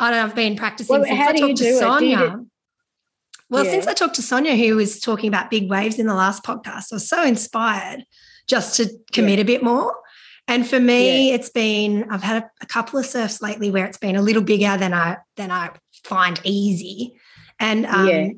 I 0.00 0.10
don't 0.12 0.20
know. 0.20 0.26
I've 0.26 0.34
been 0.36 0.54
practicing 0.54 0.94
Well, 1.00 1.04
since 1.04 1.20
I 1.20 1.32
talked 1.32 1.36
to 1.38 1.46
do 1.46 1.50
it? 1.50 1.56
Do 1.58 1.64
you 1.66 1.78
Sonia. 1.80 2.44
Well, 3.50 3.64
Yeah. 3.64 3.70
since 3.70 3.86
I 3.86 3.94
talked 3.94 4.16
to 4.16 4.22
Sonia, 4.22 4.54
who 4.56 4.76
was 4.76 5.00
talking 5.00 5.28
about 5.28 5.50
big 5.50 5.70
waves 5.70 5.98
in 5.98 6.06
the 6.06 6.14
last 6.14 6.44
podcast, 6.44 6.92
I 6.92 6.96
was 6.96 7.08
so 7.08 7.22
inspired 7.24 8.04
just 8.46 8.76
to 8.76 8.88
commit 9.12 9.38
a 9.38 9.44
bit 9.44 9.62
more. 9.62 9.94
And 10.46 10.66
for 10.68 10.80
me, 10.80 11.32
it's 11.32 11.50
been 11.50 12.06
I've 12.10 12.22
had 12.22 12.42
a, 12.42 12.50
a 12.62 12.66
couple 12.66 12.98
of 12.98 13.04
surfs 13.06 13.42
lately 13.42 13.70
where 13.70 13.84
it's 13.84 13.98
been 13.98 14.16
a 14.16 14.22
little 14.22 14.42
bigger 14.42 14.76
than 14.78 14.94
I 14.94 15.18
than 15.36 15.50
I 15.50 15.70
find 16.04 16.40
easy, 16.44 17.14
and 17.60 17.84
um, 17.86 18.08
Yeah. 18.08 18.28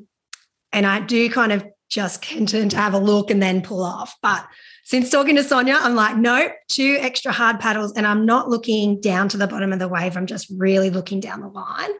and 0.73 0.85
I 0.85 0.99
do 0.99 1.29
kind 1.29 1.53
of 1.53 1.65
just 1.89 2.21
tend 2.23 2.49
to 2.49 2.69
have 2.75 2.93
a 2.93 2.97
look 2.97 3.29
and 3.31 3.41
then 3.41 3.61
pull 3.61 3.83
off. 3.83 4.15
But 4.21 4.45
since 4.83 5.09
talking 5.09 5.35
to 5.37 5.43
Sonia, 5.43 5.77
I'm 5.79 5.95
like, 5.95 6.17
nope, 6.17 6.51
two 6.69 6.97
extra 6.99 7.31
hard 7.31 7.59
paddles, 7.61 7.93
and 7.93 8.05
I'm 8.05 8.25
not 8.25 8.49
looking 8.49 8.99
down 8.99 9.29
to 9.29 9.37
the 9.37 9.47
bottom 9.47 9.71
of 9.71 9.79
the 9.79 9.87
wave. 9.87 10.17
I'm 10.17 10.25
just 10.25 10.47
really 10.57 10.89
looking 10.89 11.19
down 11.21 11.39
the 11.41 11.47
line. 11.47 11.91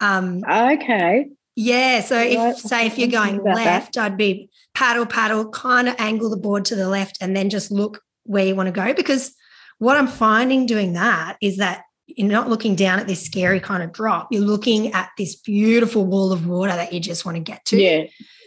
Um, 0.00 0.42
Okay. 0.48 1.26
Yeah. 1.60 2.00
So 2.00 2.18
if 2.18 2.38
Right, 2.38 2.56
say 2.56 2.86
if 2.86 2.98
you're 2.98 3.08
going 3.08 3.36
about 3.36 3.56
that. 3.56 3.64
left, 3.64 3.98
I'd 3.98 4.16
be 4.16 4.48
paddle, 4.74 5.04
paddle, 5.04 5.50
kind 5.50 5.88
of 5.88 5.94
angle 5.98 6.30
the 6.30 6.38
board 6.38 6.64
to 6.66 6.74
the 6.74 6.88
left 6.88 7.18
and 7.20 7.36
then 7.36 7.50
just 7.50 7.70
look 7.70 8.02
where 8.24 8.46
you 8.46 8.54
want 8.56 8.68
to 8.68 8.72
go. 8.72 8.94
Because 8.94 9.34
what 9.78 9.98
I'm 9.98 10.06
finding 10.06 10.64
doing 10.64 10.94
that 10.94 11.36
is 11.42 11.58
that 11.58 11.82
you're 12.06 12.28
not 12.28 12.48
looking 12.48 12.74
down 12.74 12.98
at 12.98 13.06
this 13.06 13.22
scary 13.22 13.60
kind 13.60 13.82
of 13.82 13.92
drop. 13.92 14.28
You're 14.30 14.42
looking 14.42 14.92
at 14.94 15.10
this 15.18 15.36
beautiful 15.36 16.06
wall 16.06 16.32
of 16.32 16.46
water 16.46 16.72
that 16.72 16.92
you 16.94 17.00
just 17.00 17.26
want 17.26 17.36
to 17.36 17.42
get 17.42 17.64
to. 17.66 17.76
Yeah. 17.78 18.04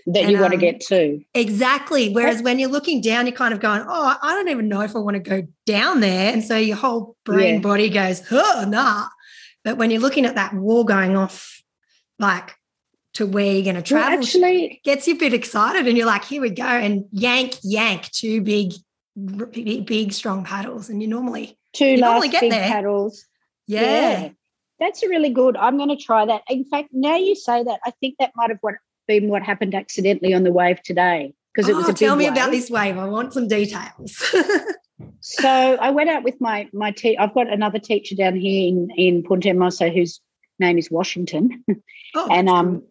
That 0.08 0.23
And, 0.23 0.32
you 0.32 0.39
want 0.39 0.52
to 0.52 0.58
um, 0.58 0.62
get 0.62 0.82
to. 0.88 1.21
Exactly. 1.36 2.10
Whereas 2.10 2.41
when 2.41 2.58
you're 2.60 2.69
looking 2.69 2.99
down, 2.99 3.28
you're 3.28 3.36
kind 3.36 3.54
of 3.54 3.60
going, 3.60 3.86
oh, 3.88 4.17
I 4.21 4.34
don't 4.34 4.49
even 4.49 4.67
know 4.67 4.82
if 4.82 4.95
I 4.95 4.99
want 4.99 5.15
to 5.15 5.19
go 5.21 5.47
down 5.65 5.99
there. 6.02 6.34
And 6.34 6.43
so 6.43 6.58
your 6.58 6.76
whole 6.78 7.15
brain 7.23 7.56
Yeah. 7.56 7.60
body 7.62 7.89
goes, 7.89 8.21
oh, 8.32 8.65
nah. 8.67 9.08
But 9.63 9.78
when 9.78 9.91
you're 9.91 10.02
looking 10.02 10.26
at 10.26 10.36
that 10.36 10.54
wall 10.56 10.84
going 10.84 11.15
off, 11.15 11.62
like 12.19 12.56
to 13.15 13.26
where 13.26 13.45
you're 13.54 13.63
going 13.63 13.82
to 13.82 13.93
Well, 13.93 14.02
travel, 14.04 14.19
actually, 14.19 14.82
gets 14.84 15.08
you 15.08 15.15
a 15.15 15.17
bit 15.17 15.34
excited. 15.34 15.88
And 15.88 15.97
you're 15.97 16.08
like, 16.08 16.23
here 16.26 16.41
we 16.41 16.49
go. 16.49 16.63
And 16.63 17.06
yank, 17.12 17.56
yank, 17.63 18.10
two 18.12 18.41
big, 18.41 18.73
big, 19.52 19.86
big 19.86 20.13
strong 20.13 20.43
paddles. 20.43 20.89
And 20.89 21.02
you 21.02 21.08
normally, 21.08 21.58
two 21.73 21.86
you 21.86 21.97
normally 21.97 22.30
get 22.30 22.41
big 22.41 22.52
there. 22.52 22.67
paddles. 22.67 23.26
yeah. 23.67 24.30
That's 24.80 25.04
a 25.04 25.08
really 25.08 25.30
good. 25.30 25.56
I'm 25.56 25.78
going 25.78 25.89
to 25.89 25.95
try 25.95 26.26
that. 26.26 26.41
In 26.49 26.65
fact, 26.65 26.89
now 26.91 27.15
you 27.15 27.36
say 27.36 27.63
that, 27.63 27.80
I 27.86 27.91
think 28.02 28.15
that 28.19 28.32
might 28.36 28.49
have 28.49 28.58
what, 28.62 28.76
been 29.08 29.30
what 29.30 29.41
happened 29.43 29.76
accidentally 29.76 30.34
on 30.34 30.43
the 30.43 30.52
wave 30.52 30.82
today 30.82 31.34
because 31.54 31.69
it 31.69 31.76
was 31.76 31.86
Oh, 31.86 31.89
a 31.89 31.93
big 31.93 31.97
tell 31.97 32.15
me 32.15 32.26
about 32.28 32.52
this 32.52 32.69
wave. 32.69 32.97
I 32.97 33.08
want 33.08 33.34
some 33.34 33.47
details. 33.47 34.36
So 35.26 35.47
I 35.47 35.89
went 35.91 36.10
out 36.10 36.23
with 36.23 36.39
my 36.41 36.69
my 36.73 36.91
te- 36.91 37.17
I've 37.17 37.34
got 37.34 37.52
another 37.52 37.80
teacher 37.80 38.15
down 38.15 38.36
here 38.36 38.67
in 38.67 38.89
in 38.95 39.23
Punta 39.23 39.49
Hermosa 39.49 39.89
whose 39.89 40.19
name 40.60 40.78
is 40.78 40.91
Washington. 40.91 41.63
oh, 42.15 42.28
and 42.30 42.47
that's 42.47 42.56
um. 42.56 42.84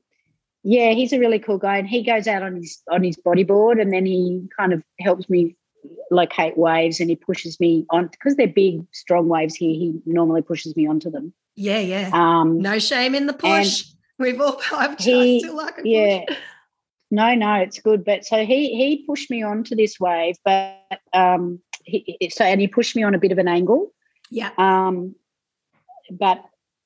Yeah 0.62 0.90
he's 0.92 1.12
a 1.12 1.18
really 1.18 1.38
cool 1.38 1.58
guy 1.58 1.78
and 1.78 1.88
he 1.88 2.02
goes 2.02 2.26
out 2.26 2.42
on 2.42 2.56
his 2.56 2.80
on 2.90 3.02
his 3.02 3.16
bodyboard 3.16 3.80
and 3.80 3.92
then 3.92 4.06
he 4.06 4.46
kind 4.56 4.72
of 4.72 4.82
helps 5.00 5.28
me 5.28 5.56
locate 6.10 6.56
waves 6.56 7.00
and 7.00 7.10
he 7.10 7.16
pushes 7.16 7.58
me 7.58 7.84
on 7.90 8.06
because 8.08 8.36
they're 8.36 8.46
big 8.46 8.80
strong 8.92 9.28
waves 9.28 9.54
here 9.54 9.70
he 9.70 9.94
normally 10.06 10.42
pushes 10.42 10.76
me 10.76 10.86
onto 10.86 11.10
them 11.10 11.32
yeah, 11.56 11.78
yeah. 11.78 12.10
um 12.12 12.58
no 12.60 12.78
shame 12.78 13.14
in 13.14 13.26
the 13.26 13.32
push. 13.34 13.84
We've 14.18 14.40
all, 14.40 14.60
I've 14.72 14.96
just 14.96 15.08
he- 15.08 15.40
still 15.40 15.56
like 15.56 15.78
a 15.78 15.82
yeah 15.84 16.20
push. 16.28 16.36
no 17.10 17.34
no 17.34 17.54
it's 17.54 17.78
good 17.80 18.04
but 18.04 18.24
so 18.24 18.44
he 18.46 18.74
he 18.76 19.04
pushed 19.06 19.30
me 19.30 19.42
onto 19.42 19.74
this 19.74 19.98
wave 20.00 20.36
but 20.44 20.78
um 21.12 21.60
he, 21.84 22.16
so 22.32 22.44
and 22.44 22.60
he 22.60 22.68
pushed 22.68 22.94
me 22.96 23.02
on 23.02 23.14
a 23.14 23.18
bit 23.18 23.32
of 23.32 23.38
an 23.38 23.48
angle 23.48 23.92
Yeah. 24.30 24.50
Um, 24.56 25.14
but 26.10 26.42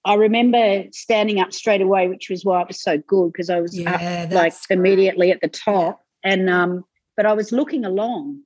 I 0.07 0.15
remember 0.15 0.85
standing 0.93 1.41
up 1.41 1.53
straight 1.53 1.81
away, 1.83 2.07
which 2.09 2.31
was 2.31 2.45
why 2.45 2.63
it 2.63 2.69
was 2.69 2.81
so 2.81 2.97
good 2.97 3.33
because 3.33 3.51
I 3.51 3.61
was 3.61 3.77
Yeah. 3.77 4.27
up 4.27 4.33
like 4.33 4.55
great. 4.67 4.79
immediately 4.79 5.31
at 5.33 5.41
the 5.41 5.49
top. 5.49 6.01
And 6.25 6.49
um, 6.49 6.85
but 7.17 7.27
I 7.27 7.33
was 7.33 7.51
looking 7.53 7.85
along 7.85 8.41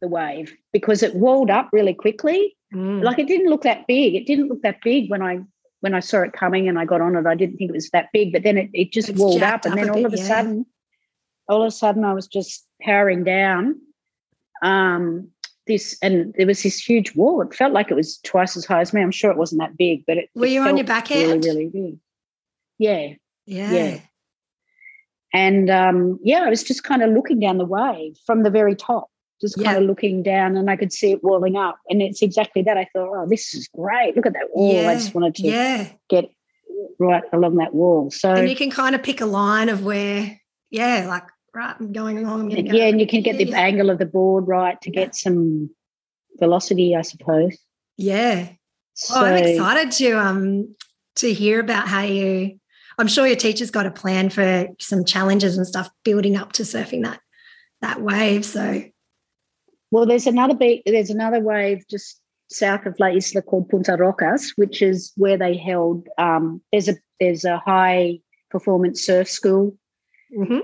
the 0.00 0.08
wave 0.08 0.56
because 0.72 1.02
it 1.02 1.14
walled 1.14 1.50
up 1.50 1.68
really 1.72 1.94
quickly. 1.94 2.56
Mm. 2.74 3.04
Like 3.04 3.18
it 3.18 3.28
didn't 3.28 3.50
look 3.50 3.62
that 3.62 3.86
big. 3.86 4.14
It 4.14 4.26
didn't 4.26 4.48
look 4.48 4.62
that 4.62 4.78
big 4.82 5.10
when 5.10 5.22
I 5.22 5.40
when 5.80 5.94
I 5.94 6.00
saw 6.00 6.22
it 6.22 6.32
coming 6.32 6.68
and 6.68 6.78
I 6.78 6.86
got 6.86 7.00
on 7.02 7.14
it. 7.16 7.26
I 7.26 7.34
didn't 7.34 7.56
think 7.58 7.68
it 7.70 7.74
was 7.74 7.90
that 7.90 8.08
big, 8.12 8.32
but 8.32 8.42
then 8.42 8.56
it, 8.56 8.70
it 8.72 8.92
just 8.92 9.10
It's 9.10 9.18
walled 9.20 9.42
up, 9.42 9.64
and 9.66 9.74
up 9.74 9.78
then 9.78 9.90
all 9.90 9.96
bit, 9.96 10.06
of 10.06 10.14
a 10.14 10.16
yeah. 10.16 10.28
sudden, 10.28 10.66
all 11.48 11.62
of 11.62 11.68
a 11.68 11.70
sudden, 11.72 12.04
I 12.04 12.14
was 12.14 12.26
just 12.26 12.66
powering 12.80 13.24
down. 13.24 13.80
Um, 14.62 15.28
this 15.66 15.96
and 16.02 16.34
there 16.36 16.46
was 16.46 16.62
this 16.62 16.78
huge 16.78 17.14
wall. 17.14 17.40
It 17.42 17.54
felt 17.54 17.72
like 17.72 17.90
it 17.90 17.94
was 17.94 18.18
twice 18.18 18.56
as 18.56 18.64
high 18.64 18.80
as 18.80 18.92
me. 18.92 19.00
I'm 19.02 19.10
sure 19.10 19.30
it 19.30 19.36
wasn't 19.36 19.60
that 19.60 19.76
big, 19.76 20.04
but 20.06 20.16
it 20.18 20.30
Were 20.34 20.46
it 20.46 20.50
you 20.52 20.60
on 20.62 20.76
your 20.76 20.86
backhand? 20.86 21.44
Really, 21.44 21.48
really 21.48 21.66
big. 21.68 21.98
Yeah, 22.78 23.14
yeah. 23.46 23.72
yeah. 23.72 23.98
and 25.32 25.70
um, 25.70 26.18
yeah, 26.22 26.42
I 26.42 26.50
was 26.50 26.62
just 26.62 26.84
kind 26.84 27.02
of 27.02 27.10
looking 27.10 27.38
down 27.40 27.58
the 27.58 27.64
wave 27.64 28.16
from 28.26 28.42
the 28.42 28.50
very 28.50 28.74
top, 28.74 29.08
just 29.40 29.56
Yeah. 29.56 29.72
kind 29.72 29.78
of 29.78 29.84
looking 29.88 30.22
down, 30.22 30.56
and 30.56 30.68
I 30.70 30.76
could 30.76 30.92
see 30.92 31.12
it 31.12 31.22
walling 31.22 31.56
up. 31.56 31.78
And 31.88 32.02
it's 32.02 32.22
exactly 32.22 32.62
that. 32.62 32.76
I 32.76 32.88
thought, 32.92 33.08
oh, 33.14 33.26
this 33.28 33.54
is 33.54 33.68
great. 33.68 34.16
Look 34.16 34.26
at 34.26 34.32
that 34.34 34.48
wall. 34.54 34.86
I 34.88 34.94
just 34.94 35.14
wanted 35.14 35.34
to 35.36 35.42
Yeah. 35.42 35.88
get 36.08 36.30
right 36.98 37.22
along 37.32 37.56
that 37.56 37.74
wall. 37.74 38.10
So 38.10 38.32
And 38.34 38.48
you 38.48 38.56
can 38.56 38.70
kind 38.70 38.94
of 38.94 39.02
pick 39.02 39.20
a 39.20 39.26
line 39.26 39.68
of 39.68 39.84
where, 39.84 40.40
yeah, 40.70 41.06
like, 41.08 41.24
right, 41.54 41.76
I'm 41.78 41.92
going 41.92 42.18
along. 42.18 42.40
I'm 42.42 42.48
going 42.48 42.64
to 42.64 42.70
go. 42.70 42.76
yeah, 42.76 42.86
and 42.86 43.00
you 43.00 43.06
can 43.06 43.22
get 43.22 43.38
the 43.38 43.44
Yeah. 43.46 43.58
angle 43.60 43.90
of 43.90 43.98
the 43.98 44.06
board 44.06 44.46
right 44.48 44.80
to 44.80 44.90
get 44.90 45.14
some 45.14 45.70
velocity, 46.38 46.96
I 46.96 47.02
suppose. 47.02 47.56
Yeah. 47.96 48.48
So, 48.94 49.14
Oh, 49.16 49.24
I'm 49.24 49.36
excited 49.44 49.90
to 49.92 50.12
um 50.18 50.74
to 51.16 51.32
hear 51.32 51.60
about 51.60 51.88
how 51.88 52.02
you. 52.02 52.58
I'm 52.98 53.06
sure 53.08 53.26
your 53.26 53.36
teacher's 53.36 53.70
got 53.70 53.86
a 53.86 53.90
plan 53.90 54.28
for 54.28 54.68
some 54.78 55.04
challenges 55.04 55.56
and 55.56 55.66
stuff 55.66 55.88
building 56.04 56.36
up 56.36 56.52
to 56.52 56.62
surfing 56.62 57.04
that 57.04 57.20
that 57.80 58.02
wave. 58.02 58.44
So 58.44 58.84
Well, 59.90 60.06
there's 60.06 60.26
another 60.26 60.54
beach. 60.54 60.82
There's 60.86 61.10
another 61.10 61.40
wave 61.40 61.84
just 61.88 62.20
south 62.50 62.84
of 62.86 62.94
La 63.00 63.06
Isla 63.08 63.40
called 63.42 63.68
Punta 63.70 63.96
Rocas, 63.96 64.52
which 64.56 64.82
is 64.82 65.12
where 65.16 65.38
they 65.38 65.56
held. 65.56 66.08
Um, 66.18 66.60
there's 66.70 66.88
a 66.88 66.96
there's 67.18 67.44
a 67.44 67.58
high 67.58 68.20
performance 68.50 69.04
surf 69.04 69.28
school 69.28 69.74
mhm. 70.36 70.60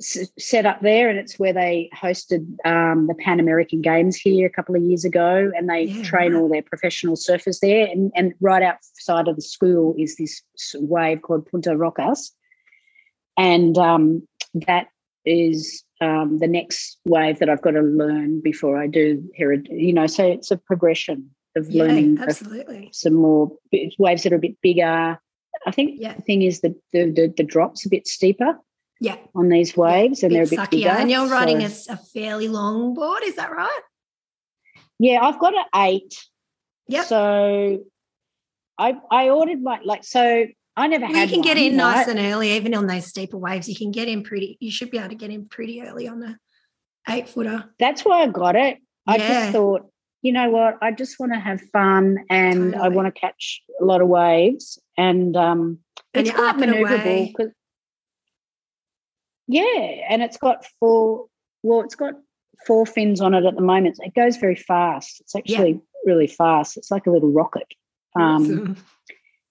Set 0.00 0.66
up 0.66 0.80
there, 0.80 1.08
and 1.08 1.18
it's 1.18 1.38
where 1.38 1.52
they 1.52 1.90
hosted 1.94 2.46
um, 2.64 3.06
the 3.06 3.14
Pan 3.14 3.40
American 3.40 3.80
Games 3.80 4.16
here 4.16 4.46
a 4.46 4.50
couple 4.50 4.74
of 4.74 4.82
years 4.82 5.04
ago, 5.04 5.50
and 5.56 5.68
they 5.68 5.86
Yeah, 5.86 6.02
train 6.02 6.34
all 6.34 6.48
their 6.48 6.62
professional 6.62 7.16
surfers 7.16 7.60
there. 7.60 7.86
And, 7.86 8.10
and 8.14 8.32
right 8.40 8.62
outside 8.62 9.28
of 9.28 9.36
the 9.36 9.42
school 9.42 9.94
is 9.98 10.16
this 10.16 10.42
wave 10.74 11.22
called 11.22 11.46
Punta 11.46 11.76
Rocas, 11.76 12.34
and 13.36 13.76
um, 13.78 14.26
that 14.66 14.88
is 15.26 15.84
um, 16.00 16.38
the 16.38 16.48
next 16.48 16.98
wave 17.04 17.38
that 17.38 17.50
I've 17.50 17.62
got 17.62 17.72
to 17.72 17.82
learn 17.82 18.40
before 18.40 18.80
I 18.80 18.86
do 18.86 19.22
here 19.34 19.52
You 19.52 19.92
know, 19.92 20.06
so 20.06 20.26
it's 20.26 20.50
a 20.50 20.56
progression 20.56 21.30
of 21.56 21.70
Yeah, 21.70 21.84
learning 21.84 22.22
of 22.22 22.28
absolutely. 22.28 22.88
some 22.92 23.14
more 23.14 23.52
waves 23.98 24.22
that 24.22 24.32
are 24.32 24.36
a 24.36 24.40
bit 24.40 24.60
bigger. 24.62 25.18
I 25.66 25.70
think 25.72 26.00
Yeah. 26.00 26.14
the 26.14 26.22
thing 26.22 26.42
is 26.42 26.60
that 26.60 26.74
the, 26.92 27.10
the 27.10 27.34
the 27.36 27.42
drops 27.42 27.84
a 27.84 27.90
bit 27.90 28.06
steeper 28.06 28.58
Yeah. 29.00 29.16
on 29.34 29.48
these 29.48 29.76
waves, 29.76 30.22
and 30.22 30.34
they're 30.34 30.42
a 30.42 30.46
bit 30.46 30.58
suckier. 30.58 30.70
bigger. 30.70 30.88
And 30.90 31.10
you're 31.10 31.26
riding 31.28 31.66
so- 31.68 31.92
a, 31.92 31.94
a 31.94 31.98
fairly 32.12 32.48
long 32.48 32.94
board, 32.94 33.22
is 33.24 33.36
that 33.36 33.50
right? 33.50 33.80
yeah, 34.98 35.20
I've 35.24 35.38
got 35.38 35.54
an 35.54 35.64
eight. 35.76 36.14
Yeah. 36.86 37.04
So 37.04 37.84
I 38.78 38.96
I 39.10 39.28
ordered 39.30 39.62
my 39.62 39.80
like 39.84 40.04
so 40.04 40.46
I 40.76 40.86
never 40.86 41.06
Well, 41.06 41.16
you 41.16 41.28
can 41.28 41.40
get 41.42 41.56
one, 41.56 41.64
in 41.66 41.76
nice 41.76 42.06
and 42.08 42.18
early, 42.18 42.52
even 42.52 42.74
on 42.74 42.86
those 42.86 43.06
steeper 43.06 43.38
waves. 43.38 43.68
You 43.68 43.76
can 43.76 43.90
get 43.90 44.08
in 44.08 44.22
pretty. 44.22 44.56
You 44.60 44.70
should 44.70 44.90
be 44.90 44.98
able 44.98 45.08
to 45.10 45.14
get 45.14 45.30
in 45.30 45.46
pretty 45.48 45.82
early 45.82 46.06
on 46.08 46.20
the 46.20 46.36
eight 47.08 47.28
footer. 47.28 47.64
That's 47.78 48.04
why 48.04 48.22
I 48.22 48.26
got 48.26 48.56
it. 48.56 48.78
I 49.06 49.16
Yeah. 49.16 49.28
just 49.28 49.52
thought, 49.52 49.90
you 50.22 50.32
know 50.32 50.50
what? 50.50 50.78
I 50.82 50.92
just 50.92 51.18
want 51.18 51.32
to 51.32 51.38
have 51.40 51.60
fun 51.72 52.18
and 52.30 52.74
I 52.76 52.88
want 52.88 53.12
to 53.12 53.18
catch 53.20 53.62
a 53.80 53.84
lot 53.84 54.00
of 54.02 54.08
waves. 54.08 54.78
And 54.96 55.34
um, 55.36 55.78
And 56.14 56.26
it's 56.26 56.34
quite 56.36 56.48
up 56.50 56.60
and 56.60 56.72
maneuverable. 56.72 57.02
away. 57.02 57.34
'cause- 57.36 57.48
yeah, 59.50 60.06
and 60.08 60.22
it's 60.22 60.36
got 60.36 60.64
four. 60.78 61.26
Well, 61.62 61.80
it's 61.80 61.94
got 61.96 62.14
four 62.66 62.86
fins 62.86 63.20
on 63.20 63.34
it 63.34 63.44
at 63.44 63.54
the 63.56 63.62
moment. 63.62 63.98
It 64.00 64.14
goes 64.14 64.36
very 64.36 64.54
fast. 64.56 65.20
It's 65.20 65.34
actually 65.34 65.80
really 66.04 66.26
fast. 66.26 66.76
It's 66.76 66.90
like 66.90 67.06
a 67.06 67.10
little 67.10 67.32
rocket. 67.32 67.66
Um, 68.16 68.42
Awesome. 68.42 68.76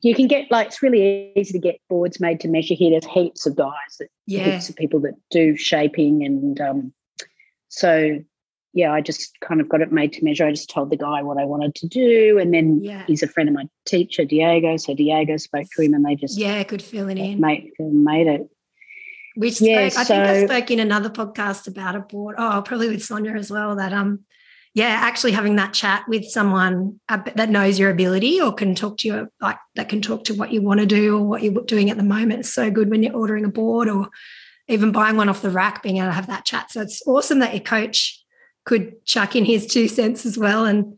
you 0.01 0.15
can 0.15 0.27
get 0.27 0.49
like 0.51 0.67
it's 0.67 0.81
really 0.81 1.31
easy 1.35 1.51
to 1.53 1.59
get 1.59 1.79
boards 1.89 2.19
made 2.19 2.39
to 2.41 2.47
measure 2.47 2.73
here. 2.75 2.91
There's 2.91 3.05
heaps 3.13 3.45
of 3.45 3.55
guys 3.55 3.97
that 3.99 4.09
Yeah. 4.25 4.51
heaps 4.51 4.69
of 4.69 4.75
people 4.75 4.99
that 5.01 5.15
do 5.31 5.55
shaping 5.57 6.23
and 6.23 6.59
um, 6.61 6.93
so 7.67 8.19
yeah, 8.73 8.93
I 8.93 9.01
just 9.01 9.39
kind 9.41 9.61
of 9.61 9.67
got 9.67 9.81
it 9.81 9.91
made 9.91 10.13
to 10.13 10.23
measure. 10.23 10.45
I 10.45 10.51
just 10.51 10.69
told 10.69 10.91
the 10.91 10.97
guy 10.97 11.23
what 11.23 11.39
I 11.39 11.45
wanted 11.45 11.73
to 11.75 11.87
do, 11.87 12.37
and 12.37 12.53
then 12.53 12.83
Yeah. 12.83 13.03
he's 13.07 13.23
a 13.23 13.27
friend 13.27 13.49
of 13.49 13.55
my 13.55 13.67
teacher, 13.87 14.23
Diego. 14.25 14.77
So 14.77 14.93
Diego 14.93 15.37
spoke 15.37 15.65
to 15.75 15.81
him, 15.81 15.95
and 15.95 16.05
they 16.05 16.15
just 16.15 16.37
Yeah, 16.37 16.63
good 16.63 16.81
filling 16.83 17.17
in. 17.17 17.39
made 17.41 17.71
made 17.79 18.27
it. 18.27 18.47
We 19.35 19.51
spoke, 19.51 19.67
Yeah, 19.67 19.89
I 19.97 20.03
think 20.03 20.23
I 20.23 20.45
spoke 20.45 20.71
in 20.71 20.79
another 20.79 21.09
podcast 21.09 21.67
about 21.67 21.95
a 21.95 21.99
board. 21.99 22.35
Oh, 22.37 22.61
probably 22.65 22.89
with 22.89 23.03
Sonia 23.03 23.33
as 23.33 23.51
well. 23.51 23.75
That 23.75 23.93
um, 23.93 24.25
yeah, 24.73 24.87
actually 24.87 25.31
having 25.31 25.55
that 25.55 25.73
chat 25.73 26.03
with 26.07 26.25
someone 26.25 26.99
that 27.07 27.49
knows 27.49 27.79
your 27.79 27.89
ability 27.89 28.39
or 28.39 28.53
can 28.53 28.75
talk 28.75 28.97
to 28.99 29.07
you 29.07 29.27
like 29.41 29.57
that 29.75 29.89
can 29.89 30.01
talk 30.01 30.23
to 30.25 30.33
what 30.33 30.51
you 30.51 30.61
want 30.61 30.79
to 30.79 30.85
do 30.85 31.17
or 31.17 31.23
what 31.23 31.43
you're 31.43 31.63
doing 31.63 31.89
at 31.89 31.97
the 31.97 32.03
moment. 32.03 32.41
is 32.41 32.53
so 32.53 32.69
good 32.69 32.89
when 32.89 33.03
you're 33.03 33.15
ordering 33.15 33.45
a 33.45 33.49
board 33.49 33.89
or 33.89 34.09
even 34.67 34.91
buying 34.91 35.17
one 35.17 35.29
off 35.29 35.41
the 35.41 35.49
rack, 35.49 35.81
being 35.81 35.97
able 35.97 36.07
to 36.07 36.13
have 36.13 36.27
that 36.27 36.45
chat. 36.45 36.71
So 36.71 36.81
it's 36.81 37.01
awesome 37.07 37.39
that 37.39 37.53
your 37.53 37.63
coach 37.63 38.23
could 38.65 39.03
chuck 39.05 39.35
in 39.35 39.45
his 39.45 39.65
two 39.65 39.87
cents 39.87 40.25
as 40.25 40.37
well 40.37 40.65
and 40.65 40.97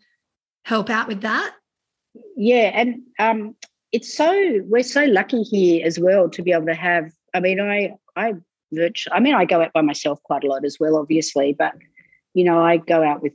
help 0.65 0.89
out 0.89 1.07
with 1.07 1.21
that. 1.21 1.55
Yeah, 2.35 2.71
and 2.73 3.03
um, 3.17 3.55
it's 3.93 4.13
so 4.13 4.59
we're 4.65 4.83
so 4.83 5.05
lucky 5.05 5.43
here 5.43 5.85
as 5.85 5.97
well 5.97 6.29
to 6.31 6.41
be 6.41 6.51
able 6.51 6.65
to 6.65 6.73
have. 6.73 7.11
I 7.33 7.39
mean, 7.39 7.61
I 7.61 7.93
I 8.15 8.35
virtu- 8.71 9.11
I 9.11 9.19
mean, 9.19 9.35
I 9.35 9.45
go 9.45 9.61
out 9.61 9.73
by 9.73 9.81
myself 9.81 10.21
quite 10.23 10.43
a 10.43 10.47
lot 10.47 10.65
as 10.65 10.77
well, 10.79 10.97
obviously, 10.97 11.53
but 11.57 11.73
you 12.33 12.43
know, 12.43 12.61
I 12.61 12.77
go 12.77 13.03
out 13.03 13.21
with 13.21 13.33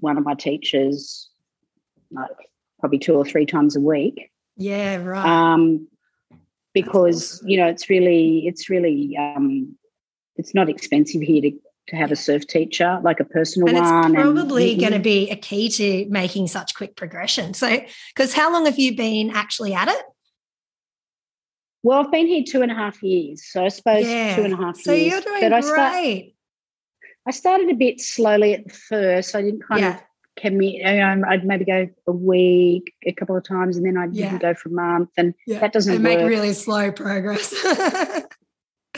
one 0.00 0.18
of 0.18 0.24
my 0.24 0.34
teachers 0.34 1.28
like 2.10 2.30
probably 2.80 2.98
two 2.98 3.14
or 3.14 3.24
three 3.24 3.46
times 3.46 3.76
a 3.76 3.80
week. 3.80 4.30
Yeah, 4.56 4.96
right. 4.96 5.26
um, 5.26 5.88
because 6.72 7.36
awesome. 7.38 7.48
you 7.48 7.56
know 7.58 7.66
it's 7.66 7.90
really 7.90 8.46
it's 8.46 8.70
really 8.70 9.16
um, 9.18 9.76
it's 10.36 10.54
not 10.54 10.68
expensive 10.68 11.22
here 11.22 11.42
to, 11.42 11.50
to 11.88 11.96
have 11.96 12.12
a 12.12 12.16
surf 12.16 12.46
teacher 12.46 13.00
like 13.02 13.20
a 13.20 13.24
personal 13.24 13.68
and 13.68 13.78
one. 13.78 14.12
it's 14.12 14.22
probably 14.22 14.72
and, 14.72 14.80
going 14.80 14.92
to 14.92 14.98
be 14.98 15.30
a 15.30 15.36
key 15.36 15.68
to 15.68 16.06
making 16.10 16.46
such 16.46 16.74
quick 16.74 16.96
progression. 16.96 17.54
So, 17.54 17.80
because 18.14 18.34
how 18.34 18.52
long 18.52 18.66
have 18.66 18.78
you 18.78 18.96
been 18.96 19.30
actually 19.30 19.74
at 19.74 19.88
it? 19.88 20.02
Well, 21.86 22.00
I've 22.00 22.10
been 22.10 22.26
here 22.26 22.42
two 22.44 22.62
and 22.62 22.72
a 22.72 22.74
half 22.74 23.00
years, 23.00 23.44
so 23.48 23.64
I 23.64 23.68
suppose 23.68 24.02
two 24.02 24.42
and 24.42 24.52
a 24.52 24.56
half 24.56 24.76
So 24.76 24.92
years. 24.92 25.12
you're 25.12 25.20
doing 25.20 25.40
but 25.40 25.52
I 25.52 25.60
great. 25.60 25.70
start, 25.70 26.24
I 27.28 27.30
started 27.30 27.70
a 27.70 27.74
bit 27.74 28.00
slowly 28.00 28.54
at 28.54 28.72
first. 28.72 29.36
I 29.36 29.42
didn't 29.42 29.62
kind 29.62 29.80
yeah, 29.82 29.94
of 29.94 30.02
commit. 30.36 30.82
Know, 30.82 31.22
I'd 31.28 31.46
maybe 31.46 31.64
go 31.64 31.88
a 32.08 32.12
week, 32.12 32.92
a 33.06 33.12
couple 33.12 33.36
of 33.36 33.44
times, 33.44 33.76
and 33.76 33.86
then 33.86 33.96
I 33.96 34.06
Yeah. 34.10 34.30
didn't 34.30 34.42
go 34.42 34.54
for 34.54 34.68
a 34.68 34.72
month, 34.72 35.10
and 35.16 35.32
yeah. 35.46 35.60
that 35.60 35.72
doesn't 35.72 35.92
They 35.92 35.98
make 36.00 36.18
work. 36.18 36.28
really 36.28 36.54
slow 36.54 36.90
progress. 36.90 37.54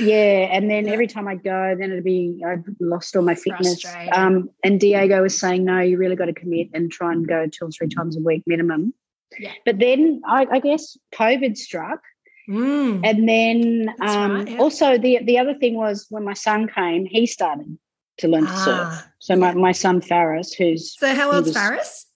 Yeah, 0.01 0.49
and 0.53 0.71
then 0.71 0.87
Yeah. 0.87 0.93
every 0.93 1.09
time 1.09 1.27
I'd 1.27 1.43
go, 1.43 1.75
then 1.77 1.91
it'd 1.91 2.05
be 2.05 2.41
I'd 2.47 2.63
lost 2.79 3.17
all 3.17 3.23
my 3.25 3.35
fitness. 3.35 3.85
Um, 4.13 4.49
and 4.63 4.79
Diego 4.79 5.23
was 5.23 5.37
saying, 5.37 5.65
no, 5.65 5.81
you 5.81 5.97
really 5.99 6.15
got 6.15 6.27
to 6.27 6.33
commit 6.33 6.69
and 6.73 6.89
try 6.89 7.11
and 7.13 7.27
go 7.27 7.49
two 7.49 7.65
or 7.65 7.71
three 7.73 7.89
times 7.89 8.17
a 8.17 8.21
week 8.21 8.45
minimum. 8.47 8.95
Yeah. 9.41 9.51
But 9.67 9.81
then 9.81 10.23
I, 10.25 10.47
I 10.53 10.61
guess 10.61 10.97
COVID 11.15 11.57
struck, 11.57 12.01
Mm. 12.49 13.01
and 13.05 13.29
then 13.29 13.95
um, 14.01 14.33
right, 14.37 14.49
yeah. 14.49 14.59
also 14.59 14.97
the 14.97 15.19
the 15.25 15.39
other 15.39 15.55
thing 15.55 15.75
was 15.75 16.07
when 16.09 16.25
my 16.25 16.33
son 16.33 16.67
came, 16.69 17.05
he 17.05 17.27
started 17.27 17.77
to 18.19 18.29
learn 18.29 18.47
to 18.47 18.57
surf. 18.57 18.89
Ah, 18.91 19.07
So 19.19 19.37
my, 19.37 19.53
my 19.55 19.73
son 19.73 20.01
Faris, 20.01 20.53
who's 20.55 20.99
So, 20.99 21.15
how 21.15 21.31
old's 21.33 21.49
was- 21.49 21.57
Faris? 21.57 22.07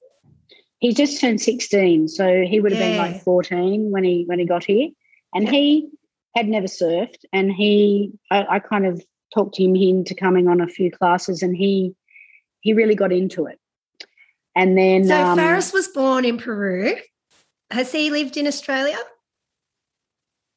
he 0.78 0.92
just 0.92 1.20
turned 1.20 1.40
16 1.40 2.08
so 2.08 2.42
he 2.42 2.58
would 2.60 2.72
have 2.72 2.80
been 2.80 2.96
like 2.98 3.22
14 3.22 3.90
when 3.92 4.02
he 4.04 4.24
when 4.26 4.38
he 4.40 4.44
got 4.46 4.64
here 4.64 4.88
and 5.34 5.44
Yeah. 5.44 5.50
he 5.52 5.88
had 6.34 6.48
never 6.48 6.66
surfed 6.66 7.22
and 7.32 7.52
he 7.52 8.10
I, 8.30 8.46
I 8.56 8.58
kind 8.58 8.86
of 8.86 9.04
talked 9.34 9.58
him 9.60 9.76
into 9.76 10.14
coming 10.14 10.48
on 10.48 10.60
a 10.60 10.66
few 10.66 10.90
classes 10.90 11.42
and 11.42 11.54
he 11.56 11.94
he 12.62 12.72
really 12.72 12.94
got 12.96 13.12
into 13.12 13.46
it 13.46 13.58
and 14.56 14.76
then 14.76 15.04
So, 15.06 15.14
um, 15.22 15.38
Faris 15.38 15.72
was 15.72 15.88
born 15.88 16.24
in 16.24 16.36
Peru. 16.38 16.96
Has 17.70 17.92
he 17.92 18.10
lived 18.10 18.36
in 18.36 18.46
Australia? 18.46 18.98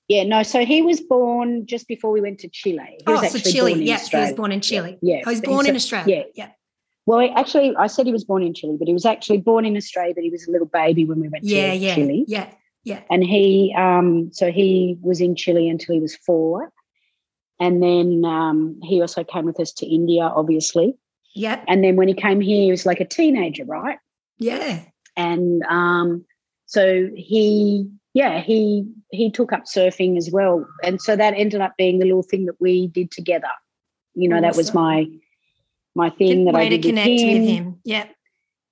Yeah 0.08 0.24
no 0.24 0.44
so 0.44 0.66
he 0.66 0.82
was 0.82 1.00
born 1.02 1.66
just 1.66 1.88
before 1.88 2.12
we 2.12 2.22
went 2.22 2.40
to 2.40 2.48
chile 2.50 2.96
he 3.00 3.04
oh, 3.08 3.22
was 3.22 3.32
so 3.32 3.40
Chile. 3.40 3.84
Yeah, 3.84 3.98
he 3.98 4.18
was 4.18 4.34
born 4.34 4.52
in 4.52 4.62
Chile. 4.62 4.98
yeah 5.02 5.22
Oh, 5.26 5.30
he's 5.32 5.42
But 5.42 5.50
born 5.50 5.66
in 5.68 5.76
Australia. 5.76 6.26
yeah. 6.36 6.46
Yeah. 6.46 6.52
well 7.06 7.20
he- 7.20 7.30
actually 7.32 7.76
i 7.78 7.88
said 7.88 8.06
he 8.06 8.12
was 8.12 8.24
born 8.24 8.44
in 8.44 8.54
chile 8.54 8.76
but 8.80 8.88
he 8.88 8.94
was 8.94 9.06
actually 9.06 9.40
born 9.40 9.66
in 9.66 9.76
australia 9.78 10.14
but 10.16 10.24
he 10.24 10.30
was 10.30 10.48
a 10.48 10.52
little 10.52 10.68
baby 10.68 11.06
when 11.06 11.20
we 11.20 11.28
went 11.30 11.44
Yeah. 11.44 11.72
to 11.72 11.78
Yeah. 11.78 11.96
chile 11.96 12.26
Yeah. 12.28 12.50
Yeah. 12.84 13.02
and 13.10 13.24
he 13.24 13.74
um 13.78 14.30
so 14.32 14.52
he 14.52 14.98
was 15.02 15.22
in 15.22 15.36
chile 15.36 15.68
until 15.70 15.96
he 15.96 16.02
was 16.02 16.16
four 16.16 16.72
and 17.60 17.82
then 17.82 18.24
um 18.26 18.80
he 18.84 19.02
also 19.02 19.24
came 19.24 19.46
with 19.46 19.60
us 19.60 19.72
to 19.74 19.86
india 19.86 20.24
obviously 20.24 20.96
Yep. 21.38 21.66
and 21.68 21.84
then 21.84 21.96
when 21.98 22.08
he 22.08 22.14
came 22.14 22.40
here 22.40 22.62
he 22.64 22.72
was 22.72 22.86
like 22.86 23.02
a 23.02 23.06
teenager 23.06 23.66
right 23.66 23.98
Yeah. 24.38 24.80
and 25.18 25.64
um 25.64 26.26
so 26.66 27.10
he 27.16 27.90
yeah 28.14 28.40
he 28.42 28.86
he 29.12 29.30
took 29.32 29.54
up 29.54 29.64
surfing 29.66 30.18
as 30.18 30.30
well 30.32 30.66
and 30.84 31.02
so 31.02 31.16
that 31.16 31.34
ended 31.36 31.62
up 31.62 31.74
being 31.78 32.00
the 32.00 32.06
little 32.06 32.24
thing 32.24 32.46
that 32.46 32.60
we 32.60 32.88
did 32.88 33.12
together 33.12 33.48
you 34.16 34.28
know 34.28 34.42
that 34.42 34.56
was 34.56 34.74
my 34.74 35.06
my 35.96 36.10
thing 36.10 36.46
Good 36.46 36.48
that 36.48 36.54
way 36.58 36.66
i 36.66 36.70
to 36.70 36.78
did 36.78 36.90
connect 36.90 37.10
with 37.10 37.22
him. 37.22 37.40
with 37.42 37.50
him. 37.50 37.80
Yep. 37.86 38.16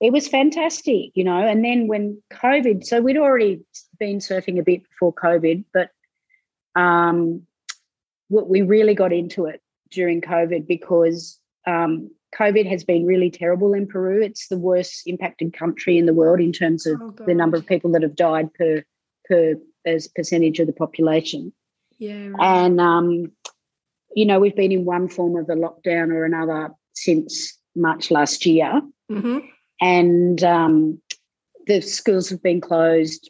it 0.02 0.12
was 0.12 0.28
fantastic, 0.28 1.12
you 1.16 1.24
know. 1.24 1.38
And 1.48 1.64
then 1.64 1.88
when 1.88 2.22
COVID, 2.34 2.84
so 2.84 3.00
we'd 3.00 3.18
already 3.18 3.62
been 4.00 4.18
surfing 4.20 4.60
a 4.60 4.64
bit 4.64 4.84
before 4.90 5.14
COVID, 5.14 5.64
but 5.74 5.92
um, 6.76 7.44
we 8.30 8.42
we 8.44 8.62
really 8.62 8.96
got 8.96 9.14
into 9.14 9.46
it 9.46 9.62
during 9.92 10.20
COVID 10.20 10.68
because 10.68 11.40
um, 11.68 12.10
COVID 12.38 12.68
has 12.70 12.84
been 12.84 13.06
really 13.06 13.32
terrible 13.32 13.74
in 13.74 13.88
Peru. 13.88 14.22
It's 14.22 14.48
the 14.50 14.58
worst 14.58 15.04
impacted 15.06 15.54
country 15.54 15.98
in 15.98 16.06
the 16.06 16.14
world 16.14 16.42
in 16.42 16.52
terms 16.52 16.86
of 16.86 17.02
Oh, 17.02 17.16
the 17.26 17.34
number 17.34 17.56
of 17.56 17.66
people 17.66 17.92
that 17.94 18.02
have 18.02 18.16
died 18.18 18.54
per 18.56 18.84
per 19.28 19.56
as 19.86 20.08
percentage 20.08 20.60
of 20.60 20.68
the 20.68 20.74
population. 20.74 21.52
Yeah. 22.00 22.28
Right. 22.30 22.66
And 22.66 22.80
um, 22.82 23.32
you 24.16 24.26
know, 24.26 24.40
we've 24.40 24.56
been 24.56 24.72
in 24.72 24.86
one 24.86 25.08
form 25.10 25.36
of 25.36 25.50
a 25.50 25.56
lockdown 25.56 26.10
or 26.12 26.26
another 26.26 26.72
since 26.94 27.58
March 27.76 28.12
last 28.12 28.46
year 28.46 28.82
hmm 29.10 29.40
and 29.82 30.44
um, 30.44 31.02
the 31.68 31.82
schools 31.82 32.30
have 32.30 32.42
been 32.42 32.62
closed 32.62 33.30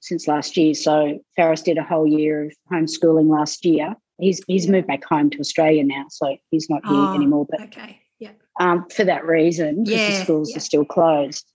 since 0.00 0.26
last 0.26 0.56
year. 0.56 0.72
So 0.74 1.18
Faris 1.36 1.60
did 1.62 1.76
a 1.76 1.82
whole 1.82 2.06
year 2.06 2.44
of 2.46 2.52
homeschooling 2.72 3.28
last 3.28 3.64
year. 3.64 3.94
He's 4.18 4.40
he's 4.46 4.64
Yeah. 4.66 4.72
moved 4.72 4.86
back 4.86 5.04
home 5.04 5.28
to 5.30 5.38
Australia 5.40 5.84
now, 5.84 6.06
so 6.08 6.36
he's 6.50 6.70
not 6.70 6.82
here 6.86 7.08
Oh, 7.10 7.14
anymore. 7.14 7.46
But 7.50 7.62
Okay. 7.62 7.98
Yeah. 8.20 8.30
um, 8.60 8.86
for 8.94 9.04
that 9.04 9.26
reason, 9.26 9.84
Yeah, 9.84 10.06
the 10.06 10.12
schools 10.12 10.50
yeah. 10.50 10.56
are 10.58 10.60
still 10.60 10.84
closed. 10.84 11.51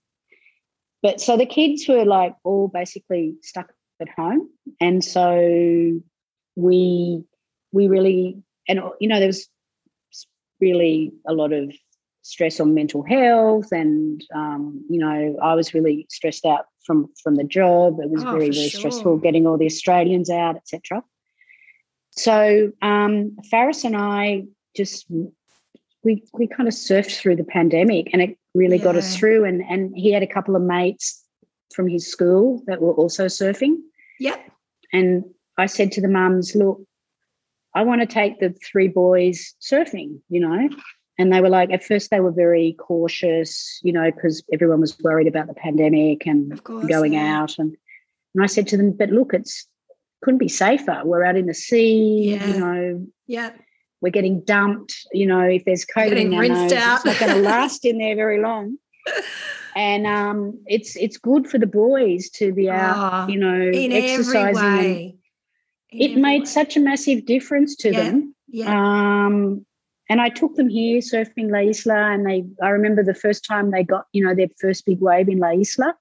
But 1.02 1.20
so 1.20 1.36
the 1.36 1.46
kids 1.46 1.86
were 1.88 2.04
like 2.04 2.34
all 2.44 2.68
basically 2.68 3.36
stuck 3.42 3.72
at 4.00 4.08
home, 4.08 4.48
and 4.80 5.04
so 5.04 6.00
we 6.56 7.24
we 7.72 7.88
really 7.88 8.42
and 8.68 8.80
you 9.00 9.08
know 9.08 9.18
there 9.18 9.28
was 9.28 9.48
really 10.60 11.12
a 11.26 11.32
lot 11.32 11.52
of 11.52 11.72
stress 12.22 12.60
on 12.60 12.74
mental 12.74 13.02
health, 13.02 13.70
and 13.72 14.24
um, 14.34 14.84
you 14.90 14.98
know 14.98 15.36
I 15.42 15.54
was 15.54 15.74
really 15.74 16.06
stressed 16.10 16.44
out 16.44 16.66
from 16.84 17.08
from 17.22 17.36
the 17.36 17.44
job. 17.44 17.98
It 18.00 18.10
was 18.10 18.24
Oh, 18.24 18.32
very 18.32 18.50
very 18.50 18.68
sure. 18.68 18.80
stressful 18.80 19.18
getting 19.18 19.46
all 19.46 19.58
the 19.58 19.66
Australians 19.66 20.30
out, 20.30 20.56
etc. 20.56 21.02
So 22.10 22.72
um, 22.82 23.36
Faris 23.50 23.84
and 23.84 23.96
I 23.96 24.44
just 24.76 25.06
we 26.02 26.24
we 26.32 26.46
kind 26.46 26.68
of 26.68 26.74
surfed 26.74 27.16
through 27.16 27.36
the 27.36 27.44
pandemic 27.44 28.08
and 28.12 28.22
it 28.22 28.38
really 28.58 28.76
yeah. 28.76 28.84
got 28.84 28.96
us 28.96 29.16
through 29.16 29.44
and 29.44 29.62
and 29.70 29.96
he 29.96 30.12
had 30.12 30.22
a 30.22 30.26
couple 30.26 30.56
of 30.56 30.62
mates 30.62 31.24
from 31.74 31.88
his 31.88 32.10
school 32.10 32.62
that 32.66 32.82
were 32.82 32.94
also 32.94 33.26
surfing 33.26 33.76
yep 34.18 34.40
and 34.92 35.24
i 35.56 35.66
said 35.66 35.92
to 35.92 36.00
the 36.00 36.08
mums 36.08 36.54
look 36.54 36.80
i 37.74 37.82
want 37.82 38.00
to 38.00 38.06
take 38.06 38.40
the 38.40 38.50
three 38.70 38.88
boys 38.88 39.54
surfing 39.60 40.20
you 40.28 40.40
know 40.40 40.68
and 41.18 41.32
they 41.32 41.40
were 41.40 41.48
like 41.48 41.70
at 41.70 41.84
first 41.84 42.10
they 42.10 42.20
were 42.20 42.32
very 42.32 42.74
cautious 42.78 43.80
you 43.82 43.92
know 43.92 44.10
because 44.10 44.42
everyone 44.52 44.80
was 44.80 44.98
worried 45.00 45.28
about 45.28 45.46
the 45.46 45.54
pandemic 45.54 46.26
and 46.26 46.62
course, 46.64 46.86
going 46.86 47.12
yeah. 47.12 47.40
out 47.40 47.58
and 47.58 47.76
and 48.34 48.42
i 48.42 48.46
said 48.46 48.66
to 48.66 48.76
them 48.76 48.92
but 48.92 49.10
look 49.10 49.32
it's 49.32 49.66
couldn't 50.22 50.38
be 50.38 50.48
safer 50.48 51.00
we're 51.04 51.24
out 51.24 51.36
in 51.36 51.46
the 51.46 51.54
sea 51.54 52.32
yeah. 52.32 52.46
you 52.46 52.60
know 52.60 53.06
yeah 53.26 53.52
we're 54.00 54.10
getting 54.10 54.40
dumped 54.42 54.94
you 55.12 55.26
know 55.26 55.40
if 55.40 55.64
there's 55.64 55.84
covid 55.84 56.16
in 56.16 56.34
our 56.34 56.46
nose, 56.46 56.72
out. 56.72 56.96
it's 56.96 57.04
not 57.04 57.18
going 57.18 57.34
to 57.42 57.48
last 57.48 57.84
in 57.84 57.98
there 57.98 58.16
very 58.16 58.40
long 58.40 58.76
and 59.76 60.06
um 60.06 60.58
it's 60.66 60.96
it's 60.96 61.16
good 61.16 61.46
for 61.46 61.58
the 61.58 61.66
boys 61.66 62.28
to 62.30 62.52
be 62.52 62.68
out 62.68 63.28
oh, 63.28 63.32
you 63.32 63.38
know 63.38 63.70
exercising 63.74 65.18
it 65.90 66.16
made 66.16 66.40
way. 66.40 66.46
such 66.46 66.76
a 66.76 66.80
massive 66.80 67.24
difference 67.24 67.76
to 67.76 67.90
yeah. 67.90 68.02
them 68.02 68.34
yeah. 68.48 69.24
um 69.26 69.64
and 70.08 70.20
I 70.20 70.30
took 70.30 70.54
them 70.54 70.68
here 70.68 71.00
surfing 71.00 71.50
La 71.50 71.58
Isla, 71.58 72.12
and 72.12 72.26
they 72.26 72.44
I 72.62 72.70
remember 72.70 73.04
the 73.04 73.14
first 73.14 73.44
time 73.44 73.70
they 73.70 73.84
got 73.84 74.06
you 74.12 74.24
know 74.24 74.34
their 74.34 74.48
first 74.60 74.86
big 74.86 75.00
wave 75.00 75.28
in 75.28 75.38
La 75.38 75.50
Isla. 75.50 75.94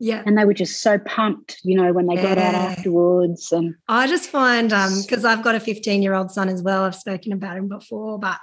Yeah. 0.00 0.22
And 0.24 0.38
they 0.38 0.44
were 0.44 0.54
just 0.54 0.80
so 0.80 0.98
pumped, 0.98 1.58
you 1.64 1.76
know, 1.76 1.92
when 1.92 2.06
they 2.06 2.14
yeah. 2.14 2.34
got 2.34 2.38
out 2.38 2.54
afterwards. 2.54 3.50
And 3.50 3.74
I 3.88 4.06
just 4.06 4.30
find 4.30 4.72
um 4.72 5.02
because 5.02 5.24
I've 5.24 5.42
got 5.42 5.54
a 5.54 5.60
15 5.60 6.02
year 6.02 6.14
old 6.14 6.30
son 6.30 6.48
as 6.48 6.62
well. 6.62 6.84
I've 6.84 6.94
spoken 6.94 7.32
about 7.32 7.56
him 7.56 7.68
before, 7.68 8.18
but 8.18 8.38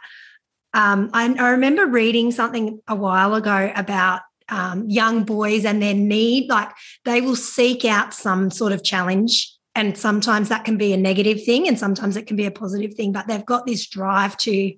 um 0.73 1.09
I, 1.13 1.33
I 1.39 1.51
remember 1.51 1.85
reading 1.85 2.31
something 2.31 2.79
a 2.87 2.95
while 2.95 3.35
ago 3.35 3.71
about 3.75 4.21
um, 4.47 4.87
young 4.87 5.23
boys 5.23 5.65
and 5.65 5.81
their 5.81 5.95
need, 5.95 6.49
like 6.49 6.69
they 7.03 7.19
will 7.19 7.35
seek 7.35 7.83
out 7.83 8.13
some 8.13 8.51
sort 8.51 8.73
of 8.73 8.83
challenge 8.83 9.51
and 9.73 9.97
sometimes 9.97 10.49
that 10.49 10.65
can 10.65 10.77
be 10.77 10.93
a 10.93 10.97
negative 10.97 11.43
thing 11.43 11.67
and 11.67 11.79
sometimes 11.79 12.15
it 12.15 12.27
can 12.27 12.37
be 12.37 12.45
a 12.45 12.51
positive 12.51 12.93
thing 12.93 13.11
but 13.11 13.27
they've 13.27 13.45
got 13.45 13.65
this 13.65 13.87
drive 13.87 14.37
to 14.37 14.71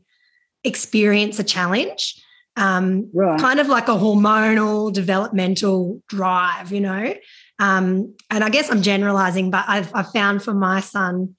experience 0.64 1.40
a 1.40 1.44
challenge. 1.44 2.24
Um, 2.58 3.12
right. 3.14 3.40
kind 3.40 3.60
of 3.60 3.68
like 3.68 3.88
a 3.88 3.92
hormonal 3.92 4.92
developmental 4.92 6.02
drive, 6.10 6.72
you 6.72 6.82
know. 6.82 7.14
Um, 7.60 8.16
and 8.32 8.44
I 8.44 8.50
guess 8.50 8.72
I'm 8.72 8.82
generalizing, 8.82 9.52
but 9.52 9.64
I've, 9.68 9.94
I've 9.94 10.12
found 10.12 10.44
for 10.44 10.54
my 10.54 10.80
son, 10.80 11.36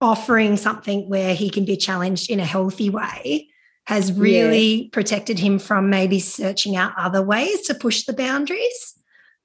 offering 0.00 0.56
something 0.56 1.08
where 1.08 1.34
he 1.34 1.50
can 1.50 1.64
be 1.64 1.76
challenged 1.76 2.30
in 2.30 2.40
a 2.40 2.44
healthy 2.44 2.90
way 2.90 3.48
has 3.86 4.12
really 4.12 4.74
yeah. 4.74 4.88
protected 4.92 5.38
him 5.38 5.58
from 5.58 5.90
maybe 5.90 6.18
searching 6.18 6.76
out 6.76 6.92
other 6.96 7.22
ways 7.22 7.62
to 7.62 7.74
push 7.74 8.04
the 8.04 8.12
boundaries. 8.12 8.94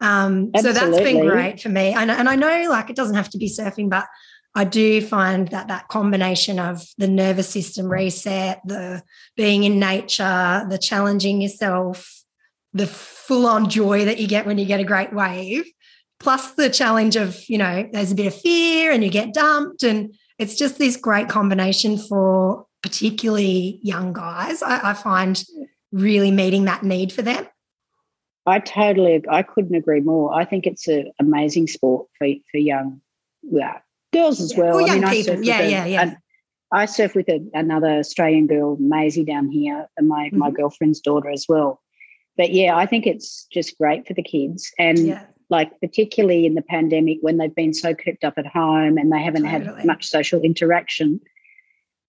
Um, 0.02 0.52
so 0.62 0.72
that's 0.72 0.98
been 0.98 1.28
great 1.28 1.60
for 1.60 1.70
me. 1.70 1.94
And, 1.94 2.10
and 2.10 2.30
I 2.30 2.36
know 2.36 2.70
like 2.70 2.90
it 2.90 2.96
doesn't 2.96 3.16
have 3.16 3.30
to 3.32 3.38
be 3.38 3.50
surfing, 3.50 3.90
but 3.90 4.06
I 4.56 4.64
do 4.64 5.02
find 5.02 5.48
that 5.50 5.68
that 5.68 5.88
combination 5.90 6.60
of 6.60 6.84
the 6.98 7.08
nervous 7.08 7.50
system 7.50 7.88
reset, 7.88 8.62
the 8.66 9.04
being 9.38 9.64
in 9.64 9.80
nature, 9.80 10.66
the 10.70 10.80
challenging 10.82 11.42
yourself, 11.42 12.24
the 12.74 12.88
full 12.88 13.46
on 13.46 13.70
joy 13.70 14.06
that 14.06 14.20
you 14.20 14.28
get 14.28 14.46
when 14.46 14.58
you 14.58 14.66
get 14.66 14.80
a 14.80 14.86
great 14.86 15.14
wave, 15.14 15.66
plus 16.20 16.52
the 16.54 16.70
challenge 16.70 17.16
of, 17.16 17.38
you 17.48 17.58
know, 17.58 17.88
there's 17.92 18.12
a 18.12 18.16
bit 18.16 18.28
of 18.28 18.36
fear 18.36 18.92
and 18.92 19.04
you 19.04 19.10
get 19.10 19.34
dumped. 19.34 19.84
And 19.84 20.16
it's 20.40 20.56
just 20.56 20.78
this 20.78 20.98
great 20.98 21.30
combination 21.30 21.98
for 21.98 22.66
particularly 22.82 23.80
young 23.84 24.14
guys. 24.14 24.64
I, 24.64 24.92
I 24.92 24.94
find 24.94 25.42
really 25.92 26.32
meeting 26.32 26.66
that 26.66 26.84
need 26.84 27.14
for 27.14 27.22
them. 27.22 27.48
I 28.46 28.60
totally, 28.60 29.24
I 29.30 29.44
couldn't 29.44 29.76
agree 29.76 30.00
more. 30.02 30.34
I 30.34 30.44
think 30.44 30.66
it's 30.66 30.88
an 30.88 31.12
amazing 31.20 31.68
sport 31.68 32.08
for, 32.18 32.28
for 32.52 32.58
young, 32.58 33.02
yeah, 33.44 33.80
girls 34.14 34.42
as 34.42 34.56
well. 34.56 34.76
well 34.76 34.90
I 34.90 35.00
mean, 35.00 35.10
people. 35.10 35.38
I 35.38 35.42
yeah, 35.42 35.62
yeah, 35.62 35.86
yeah. 35.86 36.14
I 36.72 36.86
surf 36.86 37.16
with 37.16 37.28
a, 37.30 37.44
another 37.54 37.98
Australian 37.98 38.48
girl, 38.48 38.78
Maisie, 38.80 39.24
down 39.24 39.50
here, 39.50 39.88
and 39.98 40.08
my 40.08 40.28
mm-hmm. 40.28 40.38
my 40.38 40.52
girlfriend's 40.52 41.00
daughter 41.00 41.30
as 41.30 41.46
well. 41.50 41.82
But 42.38 42.52
yeah, 42.52 42.78
I 42.78 42.86
think 42.86 43.06
it's 43.06 43.48
just 43.52 43.78
great 43.78 44.08
for 44.08 44.14
the 44.14 44.24
kids, 44.24 44.72
and 44.78 45.00
yeah. 45.00 45.26
like 45.50 45.80
particularly 45.82 46.46
in 46.46 46.54
the 46.54 46.62
pandemic 46.62 47.18
when 47.22 47.38
they've 47.38 47.54
been 47.54 47.74
so 47.74 47.94
cooped 47.94 48.24
up 48.24 48.36
at 48.38 48.48
home 48.48 48.98
and 48.98 49.12
they 49.12 49.22
haven't 49.22 49.44
totally. 49.44 49.78
had 49.78 49.86
much 49.86 50.06
social 50.06 50.42
interaction. 50.42 51.20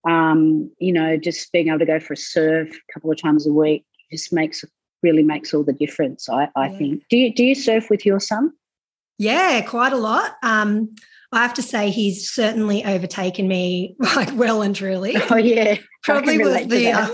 Um, 0.08 0.70
you 0.78 0.92
know, 0.92 1.16
just 1.16 1.52
being 1.52 1.68
able 1.68 1.80
to 1.80 1.86
go 1.86 2.00
for 2.00 2.14
a 2.14 2.16
surf 2.16 2.70
a 2.70 2.92
couple 2.92 3.10
of 3.10 3.20
times 3.20 3.46
a 3.46 3.52
week 3.52 3.84
just 4.10 4.32
makes 4.32 4.64
really 5.02 5.22
makes 5.22 5.54
all 5.54 5.64
the 5.64 5.72
difference. 5.72 6.28
I, 6.28 6.48
I 6.56 6.68
yeah. 6.68 6.78
think. 6.78 7.02
Do 7.08 7.16
you 7.16 7.34
do 7.34 7.44
you 7.44 7.54
surf 7.54 7.88
with 7.88 8.04
your 8.04 8.20
son? 8.20 8.52
Yeah, 9.18 9.60
quite 9.62 9.92
a 9.92 9.98
lot. 9.98 10.36
Um, 10.42 10.94
I 11.32 11.42
have 11.42 11.54
to 11.54 11.62
say 11.62 11.90
he's 11.90 12.30
certainly 12.30 12.84
overtaken 12.84 13.46
me 13.46 13.94
like 14.16 14.30
well 14.34 14.62
and 14.62 14.74
truly. 14.74 15.14
Oh 15.30 15.36
yeah, 15.36 15.76
probably 16.02 16.38
was 16.38 16.66
the. 16.66 16.92
Uh, 16.92 17.08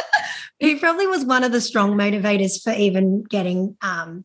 he 0.58 0.76
probably 0.76 1.06
was 1.06 1.24
one 1.24 1.44
of 1.44 1.52
the 1.52 1.60
strong 1.60 1.94
motivators 1.94 2.62
for 2.62 2.72
even 2.72 3.22
getting 3.22 3.76
um, 3.82 4.24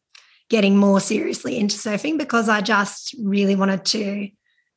getting 0.49 0.77
more 0.77 0.99
seriously 0.99 1.57
into 1.57 1.77
surfing 1.77 2.17
because 2.17 2.49
I 2.49 2.61
just 2.61 3.15
really 3.21 3.55
wanted 3.55 3.85
to 3.85 4.29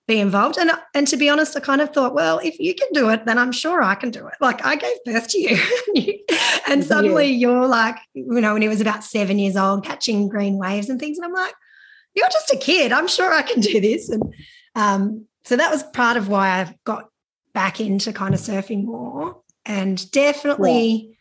be 0.07 0.19
involved. 0.19 0.59
And 0.59 0.73
and 0.95 1.07
to 1.09 1.17
be 1.17 1.31
honest, 1.31 1.57
I 1.57 1.61
kind 1.61 1.81
of 1.81 1.91
thought, 1.91 2.15
well, 2.15 2.39
if 2.41 2.59
you 2.59 2.75
can 2.75 2.89
do 2.93 3.09
it, 3.11 3.25
then 3.25 3.39
I'm 3.39 3.53
sure 3.53 3.83
I 3.83 3.95
can 3.95 4.11
do 4.11 4.27
it. 4.27 4.35
Like 4.41 4.65
I 4.65 4.77
gave 4.77 5.05
birth 5.07 5.29
to 5.29 5.39
you, 5.39 6.19
and 6.69 6.85
suddenly 6.85 7.27
yeah. 7.27 7.49
you're 7.49 7.67
like, 7.67 7.97
you 8.13 8.41
know, 8.41 8.53
when 8.53 8.63
he 8.63 8.69
was 8.69 8.81
about 8.81 9.05
seven 9.05 9.39
years 9.39 9.57
old, 9.57 9.85
catching 9.85 10.29
green 10.29 10.59
waves 10.59 10.91
and 10.91 11.01
things, 11.01 11.17
and 11.17 11.25
I'm 11.25 11.33
like, 11.33 11.55
you're 12.15 12.29
just 12.29 12.53
a 12.53 12.57
kid. 12.57 12.93
I'm 12.93 13.09
sure 13.09 13.33
I 13.33 13.43
can 13.43 13.61
do 13.61 13.81
this. 13.81 14.09
And 14.09 14.23
um, 14.75 15.27
so 15.45 15.57
that 15.57 15.71
was 15.71 15.83
part 15.83 16.17
of 16.17 16.29
why 16.29 16.61
I 16.61 16.75
got 16.85 17.09
back 17.53 17.81
into 17.81 18.13
kind 18.13 18.35
of 18.35 18.41
surfing 18.41 18.85
more. 18.85 19.41
And 19.67 20.11
definitely, 20.11 21.17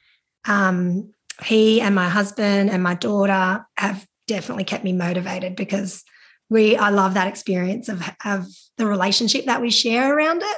yeah. 0.48 0.68
um, 0.68 1.14
he 1.44 1.82
and 1.82 1.96
my 1.96 2.10
husband 2.10 2.70
and 2.70 2.84
my 2.84 2.96
daughter 2.96 3.66
have 3.78 4.06
definitely 4.28 4.64
kept 4.64 4.84
me 4.84 4.94
motivated 4.94 5.56
because 5.56 6.04
we 6.50 6.76
I 6.76 6.90
love 6.90 7.14
that 7.14 7.28
experience 7.28 7.90
of 7.90 8.02
of 8.26 8.48
the 8.78 8.86
relationship 8.86 9.46
that 9.46 9.62
we 9.62 9.72
share 9.72 10.16
around 10.16 10.42
it. 10.42 10.58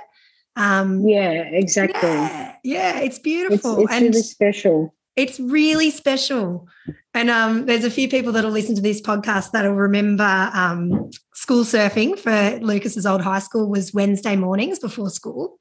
Um, 0.55 1.07
yeah, 1.07 1.43
exactly. 1.43 2.09
Yeah, 2.09 2.55
yeah 2.63 2.99
it's 2.99 3.19
beautiful. 3.19 3.83
It's, 3.83 3.83
it's 3.83 3.93
and 3.93 4.05
really 4.05 4.21
special. 4.21 4.95
It's 5.15 5.39
really 5.39 5.91
special. 5.91 6.67
And 7.13 7.29
um, 7.29 7.65
there's 7.65 7.83
a 7.83 7.91
few 7.91 8.07
people 8.07 8.31
that'll 8.31 8.51
listen 8.51 8.75
to 8.75 8.81
this 8.81 9.01
podcast 9.01 9.51
that'll 9.51 9.73
remember 9.73 10.49
um, 10.53 11.09
school 11.33 11.63
surfing 11.63 12.17
for 12.17 12.63
Lucas's 12.63 13.05
old 13.05 13.21
high 13.21 13.39
school 13.39 13.69
was 13.69 13.93
Wednesday 13.93 14.35
mornings 14.35 14.79
before 14.79 15.09
school. 15.09 15.59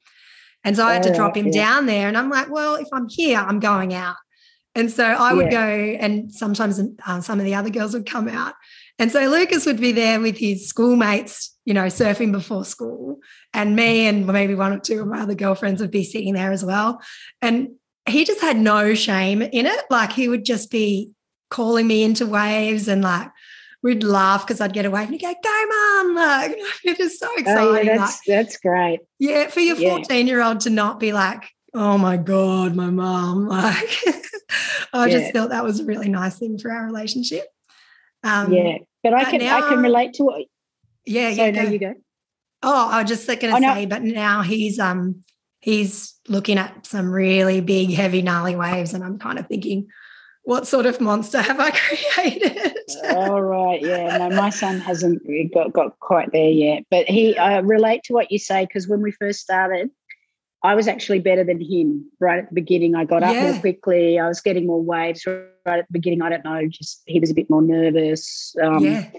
And 0.63 0.75
so 0.75 0.85
I 0.85 0.93
had 0.93 1.03
to 1.03 1.11
oh, 1.11 1.15
drop 1.15 1.35
him 1.35 1.47
yeah. 1.47 1.53
down 1.53 1.85
there. 1.87 2.07
And 2.07 2.17
I'm 2.17 2.29
like, 2.29 2.49
well, 2.49 2.75
if 2.75 2.87
I'm 2.93 3.09
here, 3.09 3.39
I'm 3.39 3.59
going 3.59 3.93
out. 3.93 4.15
And 4.73 4.89
so 4.89 5.03
I 5.03 5.33
would 5.33 5.51
yeah. 5.51 5.67
go, 5.67 5.97
and 5.99 6.33
sometimes 6.33 6.79
uh, 7.05 7.19
some 7.19 7.39
of 7.39 7.45
the 7.45 7.55
other 7.55 7.69
girls 7.69 7.93
would 7.93 8.05
come 8.05 8.29
out. 8.29 8.53
And 8.99 9.11
so 9.11 9.19
Lucas 9.27 9.65
would 9.65 9.81
be 9.81 9.91
there 9.91 10.21
with 10.21 10.37
his 10.37 10.69
schoolmates, 10.69 11.57
you 11.65 11.73
know, 11.73 11.85
surfing 11.87 12.31
before 12.31 12.63
school. 12.63 13.17
And 13.53 13.75
me 13.75 14.07
and 14.07 14.25
maybe 14.25 14.55
one 14.55 14.71
or 14.71 14.79
two 14.79 15.01
of 15.01 15.07
my 15.07 15.21
other 15.21 15.35
girlfriends 15.35 15.81
would 15.81 15.91
be 15.91 16.05
sitting 16.05 16.33
there 16.33 16.51
as 16.53 16.63
well. 16.63 17.01
And 17.41 17.71
he 18.07 18.23
just 18.23 18.39
had 18.39 18.57
no 18.57 18.93
shame 18.93 19.41
in 19.41 19.65
it. 19.65 19.85
Like 19.89 20.13
he 20.13 20.29
would 20.29 20.45
just 20.45 20.71
be 20.71 21.11
calling 21.51 21.85
me 21.85 22.01
into 22.01 22.25
waves 22.25 22.87
and 22.87 23.03
like 23.03 23.29
we'd 23.83 24.03
laugh 24.03 24.45
because 24.45 24.61
I'd 24.61 24.73
get 24.73 24.85
away 24.85 25.03
and 25.03 25.11
he'd 25.11 25.21
go, 25.21 25.33
go 25.43 25.65
mom. 25.67 26.15
Like 26.15 26.57
it 26.83 26.99
is 26.99 27.19
so 27.19 27.29
exciting. 27.37 27.57
Oh, 27.57 27.75
yeah, 27.75 27.97
that's, 27.97 28.27
like, 28.27 28.35
that's 28.35 28.57
great. 28.57 29.01
Yeah. 29.19 29.47
For 29.49 29.59
your 29.59 29.75
14 29.75 30.25
year 30.25 30.41
old 30.41 30.61
to 30.61 30.71
not 30.71 30.99
be 30.99 31.13
like, 31.13 31.43
oh 31.75 31.99
my 31.99 32.17
God, 32.17 32.75
my 32.75 32.89
mom. 32.89 33.47
Like 34.91 35.05
I 35.05 35.07
yeah. 35.07 35.19
just 35.19 35.31
felt 35.31 35.51
that 35.51 35.63
was 35.63 35.79
a 35.79 35.85
really 35.85 36.09
nice 36.09 36.37
thing 36.37 36.57
for 36.57 36.71
our 36.71 36.85
relationship. 36.85 37.45
Um, 38.23 38.51
yeah. 38.51 38.79
But 39.03 39.13
I 39.13 39.23
but 39.23 39.31
can 39.31 39.39
now, 39.39 39.57
I 39.57 39.69
can 39.69 39.81
relate 39.81 40.13
to 40.15 40.29
it. 40.35 40.47
Yeah, 41.05 41.29
yeah. 41.29 41.51
No, 41.51 41.61
you 41.63 41.79
go. 41.79 41.93
Oh, 42.61 42.89
I 42.89 43.01
was 43.01 43.09
just 43.09 43.27
like, 43.27 43.39
gonna 43.39 43.55
oh, 43.55 43.59
say, 43.59 43.85
no. 43.85 43.89
but 43.89 44.03
now 44.03 44.41
he's 44.41 44.79
um 44.79 45.23
he's 45.61 46.15
looking 46.27 46.57
at 46.57 46.85
some 46.85 47.09
really 47.09 47.61
big, 47.61 47.91
heavy, 47.91 48.21
gnarly 48.21 48.55
waves, 48.55 48.93
and 48.93 49.03
I'm 49.03 49.17
kind 49.17 49.39
of 49.39 49.47
thinking, 49.47 49.87
what 50.43 50.67
sort 50.67 50.85
of 50.85 50.99
monster 50.99 51.41
have 51.41 51.59
I 51.59 51.71
created? 51.75 52.77
All 53.09 53.41
right, 53.41 53.81
yeah. 53.81 54.17
No, 54.17 54.29
my 54.35 54.49
son 54.49 54.79
hasn't 54.79 55.21
got, 55.53 55.73
got 55.73 55.99
quite 55.99 56.31
there 56.31 56.49
yet, 56.49 56.83
but 56.89 57.07
he 57.07 57.37
I 57.37 57.57
relate 57.59 58.03
to 58.05 58.13
what 58.13 58.31
you 58.31 58.39
say 58.39 58.65
because 58.65 58.87
when 58.87 59.01
we 59.01 59.11
first 59.11 59.39
started, 59.39 59.91
I 60.63 60.75
was 60.75 60.87
actually 60.87 61.19
better 61.19 61.43
than 61.43 61.59
him 61.59 62.09
right 62.19 62.39
at 62.39 62.49
the 62.49 62.55
beginning. 62.55 62.95
I 62.95 63.05
got 63.05 63.23
up 63.23 63.33
yeah. 63.33 63.51
more 63.51 63.61
quickly. 63.61 64.19
I 64.19 64.27
was 64.27 64.41
getting 64.41 64.67
more 64.67 64.81
waves 64.81 65.25
right 65.25 65.79
at 65.79 65.87
the 65.87 65.93
beginning. 65.93 66.21
I 66.21 66.29
don't 66.29 66.45
know, 66.45 66.67
just 66.67 67.01
he 67.05 67.19
was 67.19 67.31
a 67.31 67.35
bit 67.35 67.49
more 67.49 67.61
nervous. 67.61 68.55
Um, 68.61 68.83
yeah. 68.83 69.09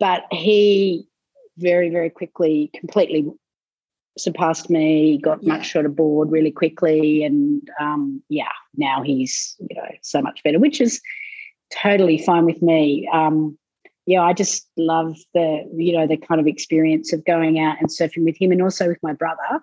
But 0.00 0.24
he 0.30 1.08
very, 1.56 1.90
very 1.90 2.10
quickly 2.10 2.70
completely 2.74 3.26
surpassed 4.20 4.70
me, 4.70 5.18
got 5.18 5.42
Yeah. 5.42 5.54
much 5.54 5.66
shorter 5.66 5.88
board 5.88 6.30
really 6.30 6.50
quickly, 6.50 7.22
and 7.24 7.68
um, 7.80 8.22
yeah, 8.28 8.48
now 8.76 9.02
he's 9.02 9.56
you 9.58 9.76
know 9.76 9.88
so 10.02 10.20
much 10.22 10.42
better, 10.42 10.58
which 10.58 10.80
is 10.80 11.00
totally 11.72 12.18
fine 12.18 12.44
with 12.44 12.62
me. 12.62 13.08
Um, 13.12 13.58
yeah, 14.06 14.22
I 14.22 14.32
just 14.32 14.68
love 14.76 15.16
the 15.34 15.68
you 15.74 15.92
know 15.92 16.06
the 16.06 16.16
kind 16.16 16.40
of 16.40 16.46
experience 16.46 17.12
of 17.12 17.24
going 17.24 17.58
out 17.60 17.76
and 17.80 17.88
surfing 17.88 18.24
with 18.24 18.40
him, 18.40 18.52
and 18.52 18.62
also 18.62 18.88
with 18.88 19.02
my 19.02 19.12
brother 19.12 19.62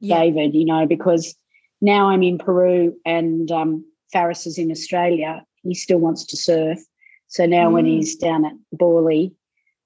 Yeah. 0.00 0.18
David. 0.20 0.54
You 0.54 0.64
know, 0.66 0.86
because 0.86 1.34
now 1.80 2.08
I'm 2.10 2.22
in 2.22 2.38
Peru 2.38 2.94
and 3.04 3.50
um, 3.50 3.84
Faris 4.12 4.46
is 4.46 4.58
in 4.58 4.70
Australia. 4.70 5.44
He 5.62 5.74
still 5.74 5.98
wants 5.98 6.24
to 6.26 6.36
surf, 6.36 6.78
so 7.28 7.44
now 7.46 7.70
when 7.70 7.84
Mm. 7.84 7.88
he's 7.96 8.16
down 8.16 8.44
at 8.44 8.52
Bawley 8.72 9.32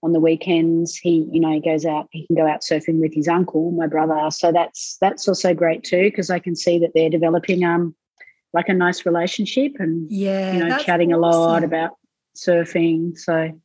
on 0.03 0.13
the 0.13 0.21
weekends, 0.21 0.97
he 0.97 1.27
you 1.31 1.41
know 1.41 1.53
he 1.53 1.61
goes 1.61 1.85
out. 1.85 2.09
He 2.11 2.27
can 2.27 2.37
go 2.37 2.47
out 2.47 2.63
surfing 2.63 3.01
with 3.01 3.15
his 3.15 3.29
uncle, 3.29 3.71
my 3.73 3.87
brother. 3.87 4.31
So 4.31 4.53
that's 4.53 4.97
that's 5.01 5.29
also 5.29 5.55
great 5.55 5.85
too 5.85 6.05
because 6.05 6.31
I 6.31 6.39
can 6.39 6.57
see 6.57 6.79
that 6.79 6.93
they're 6.95 7.11
developing 7.11 7.65
um 7.65 7.95
like 8.53 8.69
a 8.69 8.75
nice 8.75 9.07
relationship 9.07 9.73
and 9.79 10.11
Yeah. 10.11 10.53
you 10.53 10.65
know 10.65 10.79
chatting 10.79 11.13
a 11.13 11.19
lot 11.19 11.63
about 11.65 11.91
surfing. 12.37 13.17
So 13.19 13.61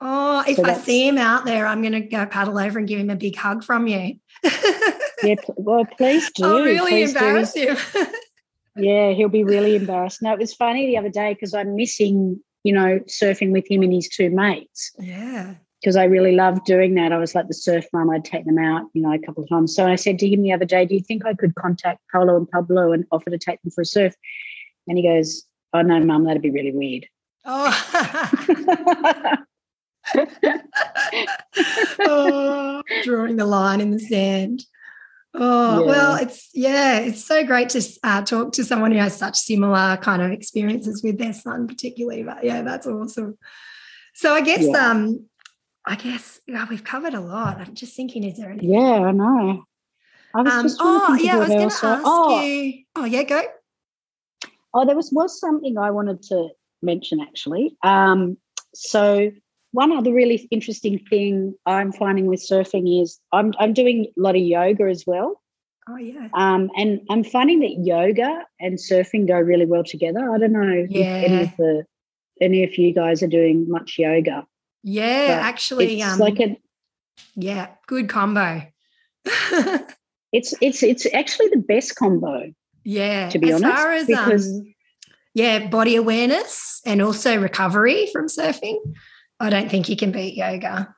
Oh, 0.00 0.44
if 0.46 0.56
So 0.56 0.64
I 0.64 0.74
see 0.74 1.08
him 1.08 1.18
out 1.18 1.44
there, 1.44 1.66
I'm 1.66 1.80
going 1.80 1.92
to 1.92 2.00
go 2.00 2.24
paddle 2.24 2.56
over 2.56 2.78
and 2.78 2.86
give 2.86 3.00
him 3.00 3.10
a 3.10 3.16
big 3.16 3.34
hug 3.34 3.64
from 3.64 3.88
you. 3.88 4.14
yeah, 5.24 5.34
well, 5.56 5.84
please 5.84 6.30
do. 6.30 6.44
I'll 6.44 6.62
really 6.62 6.90
please 6.92 7.12
do. 7.14 7.18
embarrass 7.18 7.54
him. 7.54 7.76
Yeah, 8.76 9.10
he'll 9.10 9.28
be 9.28 9.42
really 9.42 9.74
embarrassed. 9.74 10.22
No, 10.22 10.32
it 10.32 10.38
was 10.38 10.54
funny 10.54 10.86
the 10.86 10.98
other 10.98 11.08
day 11.08 11.34
because 11.34 11.52
I'm 11.52 11.74
missing, 11.74 12.40
you 12.62 12.72
know, 12.72 13.00
surfing 13.08 13.50
with 13.50 13.68
him 13.68 13.82
and 13.82 13.92
his 13.92 14.08
two 14.08 14.30
mates 14.30 14.92
yeah. 15.00 15.54
Because 15.80 15.96
I 15.96 16.04
really 16.04 16.32
loved 16.34 16.64
doing 16.64 16.94
that. 16.94 17.12
I 17.12 17.18
was 17.18 17.34
like 17.34 17.46
the 17.48 17.54
surf 17.54 17.86
mum. 17.92 18.10
I'd 18.10 18.24
take 18.24 18.44
them 18.44 18.58
out, 18.58 18.86
you 18.94 19.02
know, 19.02 19.12
a 19.12 19.18
couple 19.18 19.42
of 19.42 19.48
times. 19.48 19.74
So 19.74 19.86
I 19.86 19.94
said 19.96 20.18
to 20.20 20.28
him 20.28 20.42
the 20.42 20.52
other 20.52 20.64
day, 20.64 20.84
"Do 20.86 20.94
you 20.94 21.00
think 21.00 21.24
I 21.24 21.34
could 21.34 21.54
contact 21.54 22.00
Paolo 22.12 22.36
and 22.36 22.50
Pablo 22.50 22.92
and 22.92 23.04
offer 23.12 23.30
to 23.30 23.38
take 23.38 23.62
them 23.62 23.70
for 23.70 23.82
a 23.82 23.86
surf?" 23.86 24.14
And 24.86 24.96
he 24.98 25.04
goes, 25.04 25.44
"Oh 25.72 25.82
no, 25.82 26.00
mum, 26.00 26.24
that'd 26.24 26.42
be 26.42 26.50
really 26.50 26.72
weird." 26.72 27.06
Oh. 27.50 29.34
oh, 32.00 32.82
drawing 33.02 33.36
the 33.36 33.44
line 33.44 33.80
in 33.80 33.90
the 33.90 33.98
sand. 33.98 34.64
Oh, 35.34 35.80
Yeah. 35.80 35.86
well, 35.86 36.14
it's, 36.16 36.48
yeah, 36.54 36.98
it's 37.00 37.24
so 37.24 37.44
great 37.44 37.68
to 37.70 37.82
uh, 38.02 38.22
talk 38.22 38.52
to 38.54 38.64
someone 38.64 38.92
who 38.92 38.98
has 38.98 39.16
such 39.16 39.36
similar 39.36 39.98
kind 40.00 40.22
of 40.22 40.30
experiences 40.32 41.02
with 41.02 41.18
their 41.18 41.32
son, 41.34 41.66
particularly. 41.66 42.22
But 42.22 42.44
yeah, 42.44 42.62
that's 42.62 42.86
awesome. 42.86 43.36
So 44.14 44.34
I 44.34 44.40
guess, 44.40 44.64
Yeah. 44.66 44.90
um, 44.90 45.26
I 45.88 45.96
guess 45.96 46.40
yeah, 46.46 46.66
we've 46.68 46.84
covered 46.84 47.14
a 47.14 47.20
lot. 47.20 47.58
I'm 47.58 47.74
just 47.74 47.96
thinking, 47.96 48.22
is 48.22 48.36
there 48.36 48.50
any? 48.50 48.66
yeah, 48.66 49.00
I 49.00 49.12
know. 49.12 49.64
I 50.34 50.42
was 50.42 50.52
Um, 50.52 50.62
just 50.62 50.76
oh, 50.80 51.18
yeah, 51.20 51.36
I 51.36 51.38
was 51.38 51.48
going 51.48 51.70
to 51.70 51.86
ask 51.86 52.02
oh, 52.04 52.40
you. 52.42 52.84
Oh, 52.94 53.04
yeah, 53.06 53.22
go. 53.22 53.42
Oh, 54.74 54.84
there 54.84 54.94
was 54.94 55.10
was 55.10 55.40
something 55.40 55.78
I 55.78 55.90
wanted 55.90 56.22
to 56.24 56.50
mention 56.82 57.20
actually. 57.20 57.76
Um, 57.82 58.36
so 58.74 59.32
one 59.72 59.92
other 59.92 60.12
really 60.12 60.46
interesting 60.50 60.98
thing 61.10 61.54
I'm 61.64 61.92
finding 61.92 62.26
with 62.26 62.46
surfing 62.46 63.02
is 63.02 63.18
I'm 63.32 63.54
I'm 63.58 63.72
doing 63.72 64.12
a 64.16 64.20
lot 64.20 64.36
of 64.36 64.42
yoga 64.42 64.84
as 64.84 65.04
well. 65.06 65.40
Oh, 65.88 65.96
yeah. 65.96 66.28
Um, 66.34 66.70
and 66.76 67.00
I'm 67.08 67.24
finding 67.24 67.60
that 67.60 67.82
yoga 67.82 68.44
and 68.60 68.76
surfing 68.76 69.26
go 69.26 69.40
really 69.40 69.64
well 69.64 69.84
together. 69.84 70.30
I 70.30 70.36
don't 70.36 70.52
know 70.52 70.86
if 70.86 70.90
any 70.94 71.42
of 71.44 71.56
the 71.56 71.84
any 72.42 72.62
of 72.64 72.76
you 72.76 72.92
guys 72.92 73.22
are 73.22 73.28
doing 73.28 73.70
much 73.70 73.98
yoga. 73.98 74.46
Yeah, 74.82 75.38
but 75.38 75.44
actually, 75.46 76.00
it's 76.00 76.12
um, 76.14 76.18
like 76.20 76.40
a 76.40 76.56
yeah, 77.34 77.68
good 77.86 78.08
combo. 78.08 78.62
it's 80.32 80.54
it's 80.60 80.82
it's 80.82 81.06
actually 81.14 81.48
the 81.48 81.64
best 81.66 81.96
combo. 81.96 82.52
Yeah, 82.84 83.28
to 83.30 83.38
be 83.38 83.50
as 83.50 83.56
honest, 83.62 83.76
far 83.76 83.92
as 83.92 84.06
because- 84.06 84.48
um, 84.60 84.74
yeah, 85.34 85.68
body 85.68 85.94
awareness 85.94 86.80
and 86.84 87.00
also 87.00 87.38
recovery 87.38 88.06
from 88.12 88.26
surfing, 88.26 88.78
I 89.38 89.50
don't 89.50 89.70
think 89.70 89.88
you 89.88 89.96
can 89.96 90.10
beat 90.10 90.34
yoga. 90.34 90.94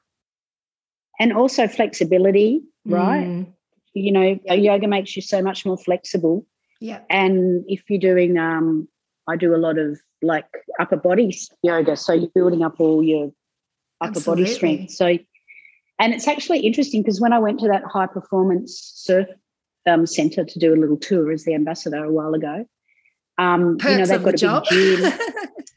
And 1.19 1.35
also 1.35 1.69
flexibility, 1.69 2.63
right? 2.87 3.27
Mm, 3.27 3.53
You 3.93 4.13
know, 4.13 4.39
yoga 4.55 4.89
makes 4.89 5.15
you 5.15 5.21
so 5.21 5.43
much 5.43 5.67
more 5.67 5.77
flexible. 5.77 6.47
yeah, 6.81 7.01
And 7.11 7.65
if 7.69 7.83
you're 7.91 8.01
doing, 8.01 8.39
um, 8.39 8.89
I 9.29 9.37
do 9.37 9.55
a 9.55 9.59
lot 9.59 9.77
of 9.77 10.01
like 10.23 10.47
upper 10.79 10.97
body 10.97 11.37
yoga. 11.63 11.97
So 11.97 12.15
you're 12.15 12.31
building 12.35 12.63
up 12.63 12.81
all 12.81 13.03
your 13.03 13.33
upper 14.01 14.21
body 14.21 14.47
strength. 14.47 14.93
So, 14.93 15.19
and 15.99 16.15
it's 16.15 16.27
actually 16.29 16.61
interesting 16.61 17.03
because 17.03 17.21
when 17.21 17.33
I 17.33 17.39
went 17.39 17.61
to 17.61 17.69
that 17.69 17.83
high 17.85 18.07
performance 18.07 18.93
surf 18.95 19.29
um, 19.87 20.07
center 20.07 20.45
to 20.45 20.59
do 20.59 20.75
a 20.75 20.77
little 20.77 20.97
tour 20.97 21.31
as 21.33 21.45
the 21.45 21.55
ambassador 21.55 22.05
a 22.05 22.13
while 22.13 22.35
ago, 22.35 22.65
um, 23.39 23.77
you 23.85 23.97
know, 23.97 24.07
they've 24.07 24.23
got 24.23 24.31
the 24.33 24.35
a 24.35 24.37
job. 24.37 24.65
big 24.71 24.99
gym. 24.99 25.13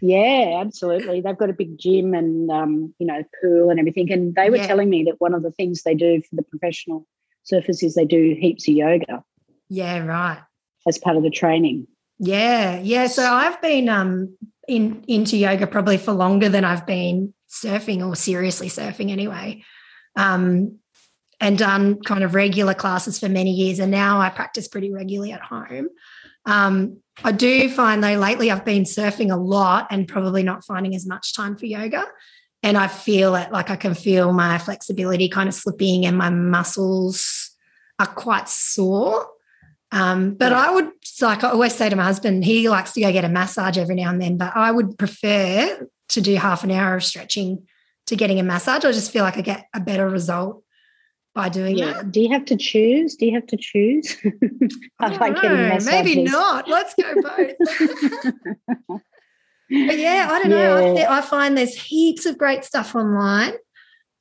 Yeah, 0.05 0.59
absolutely. 0.59 1.21
They've 1.21 1.37
got 1.37 1.49
a 1.49 1.53
big 1.53 1.77
gym 1.77 2.13
and 2.13 2.51
um, 2.51 2.93
you 2.99 3.07
know 3.07 3.23
pool 3.41 3.69
and 3.69 3.79
everything. 3.79 4.11
And 4.11 4.35
they 4.35 4.49
were 4.49 4.57
Yeah. 4.57 4.67
telling 4.67 4.89
me 4.89 5.05
that 5.05 5.21
one 5.21 5.33
of 5.33 5.43
the 5.43 5.51
things 5.51 5.83
they 5.83 5.95
do 5.95 6.21
for 6.29 6.35
the 6.35 6.43
professional 6.43 7.07
surfers 7.49 7.81
is 7.81 7.95
they 7.95 8.03
do 8.03 8.35
heaps 8.37 8.67
of 8.67 8.75
yoga 8.75 9.23
yeah, 9.69 9.99
right. 10.05 10.41
as 10.85 10.97
part 10.97 11.15
of 11.15 11.23
the 11.23 11.29
training. 11.29 11.87
Yeah, 12.19 12.81
yeah. 12.81 13.07
So 13.07 13.23
I've 13.23 13.61
been 13.61 13.87
um 13.87 14.35
in 14.67 15.05
into 15.07 15.37
yoga 15.37 15.67
probably 15.67 15.97
for 15.97 16.11
longer 16.11 16.49
than 16.49 16.65
I've 16.65 16.85
been 16.85 17.33
surfing 17.53 18.05
or 18.05 18.15
seriously 18.15 18.67
surfing 18.67 19.11
anyway. 19.11 19.63
Um 20.15 20.79
and 21.39 21.57
done 21.57 22.01
kind 22.01 22.23
of 22.23 22.35
regular 22.35 22.73
classes 22.73 23.19
for 23.19 23.27
many 23.29 23.51
years 23.51 23.79
and 23.79 23.91
now 23.91 24.21
I 24.21 24.29
practice 24.29 24.67
pretty 24.67 24.91
regularly 24.91 25.31
at 25.31 25.41
home. 25.41 25.89
Um 26.45 26.97
I 27.23 27.31
do 27.31 27.69
find 27.69 28.03
though 28.03 28.17
lately 28.17 28.49
I've 28.49 28.65
been 28.65 28.83
surfing 28.83 29.31
a 29.31 29.37
lot 29.37 29.87
and 29.91 30.07
probably 30.07 30.43
not 30.43 30.65
finding 30.65 30.95
as 30.95 31.05
much 31.05 31.35
time 31.35 31.55
for 31.57 31.65
yoga. 31.65 32.05
And 32.63 32.77
I 32.77 32.87
feel 32.87 33.35
it 33.35 33.51
like 33.51 33.69
I 33.69 33.75
can 33.75 33.93
feel 33.93 34.31
my 34.31 34.57
flexibility 34.57 35.27
kind 35.27 35.49
of 35.49 35.53
slipping 35.53 36.05
and 36.05 36.17
my 36.17 36.29
muscles 36.29 37.51
are 37.99 38.07
quite 38.07 38.47
sore. 38.47 39.27
Um, 39.91 40.33
but 40.35 40.51
Yeah. 40.51 40.59
I 40.59 40.71
would, 40.71 40.89
like 41.21 41.43
I 41.43 41.49
always 41.51 41.75
say 41.75 41.89
to 41.89 41.95
my 41.95 42.05
husband, 42.05 42.43
he 42.45 42.67
likes 42.69 42.93
to 42.93 43.01
go 43.01 43.11
get 43.11 43.25
a 43.25 43.29
massage 43.29 43.77
every 43.77 43.95
now 43.95 44.09
and 44.09 44.21
then, 44.21 44.37
but 44.37 44.53
I 44.55 44.71
would 44.71 44.97
prefer 44.97 45.87
to 46.09 46.21
do 46.21 46.35
half 46.35 46.63
an 46.63 46.71
hour 46.71 46.95
of 46.95 47.03
stretching 47.03 47.65
to 48.07 48.15
getting 48.15 48.39
a 48.39 48.43
massage. 48.43 48.83
I 48.85 48.91
just 48.91 49.11
feel 49.11 49.23
like 49.23 49.37
I 49.37 49.41
get 49.41 49.65
a 49.73 49.79
better 49.79 50.09
result 50.09 50.63
by 51.33 51.49
doing 51.49 51.77
Yeah. 51.77 51.93
that. 51.93 52.11
Do 52.11 52.21
you 52.21 52.29
have 52.31 52.45
to 52.45 52.57
choose? 52.57 53.15
Do 53.15 53.25
you 53.25 53.33
have 53.33 53.47
to 53.47 53.57
choose? 53.57 54.15
I 54.99 55.07
like 55.17 55.35
getting 55.41 55.57
know, 55.69 55.77
maybe 55.85 56.23
not. 56.23 56.67
Let's 56.67 56.93
go 56.93 57.13
both. 57.21 58.99
But 59.69 59.97
yeah, 59.97 60.27
I 60.29 60.39
don't 60.39 60.49
know. 60.51 60.77
I, 60.77 60.93
Yeah. 60.99 61.11
I 61.11 61.21
find 61.21 61.57
there's 61.57 61.73
heaps 61.75 62.25
of 62.27 62.37
great 62.37 62.63
stuff 62.63 62.93
online. 62.95 63.53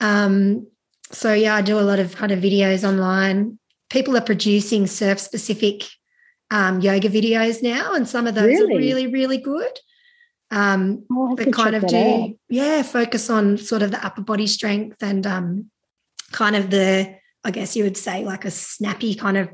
Um, 0.00 0.66
so 1.10 1.34
yeah, 1.34 1.54
I 1.56 1.60
do 1.62 1.78
a 1.78 1.82
lot 1.82 1.98
of 1.98 2.16
kind 2.16 2.32
of 2.32 2.38
videos 2.38 2.88
online. 2.88 3.58
People 3.90 4.16
are 4.16 4.22
producing 4.22 4.86
surf 4.86 5.20
specific 5.20 5.82
um, 6.50 6.80
yoga 6.80 7.08
videos 7.10 7.62
now, 7.62 7.92
and 7.92 8.08
some 8.08 8.26
of 8.26 8.34
those 8.34 8.46
Really? 8.46 8.74
are 8.74 8.78
really, 8.78 9.06
really 9.08 9.36
good. 9.38 9.78
Um, 10.52 11.06
to 11.08 11.44
that 11.44 11.52
kind 11.52 11.74
of 11.74 11.82
that 11.82 11.94
out. 11.94 12.28
do, 12.28 12.38
yeah, 12.50 12.82
focus 12.82 13.30
on 13.30 13.56
sort 13.56 13.82
of 13.82 13.90
the 13.90 14.04
upper 14.04 14.20
body 14.20 14.46
strength 14.46 15.02
and 15.02 15.26
um, 15.26 15.70
kind 16.30 16.54
of 16.54 16.70
the, 16.70 17.16
I 17.42 17.50
guess 17.50 17.74
you 17.74 17.84
would 17.84 17.96
say, 17.96 18.24
like 18.24 18.44
a 18.44 18.50
snappy 18.50 19.14
kind 19.14 19.38
of 19.38 19.48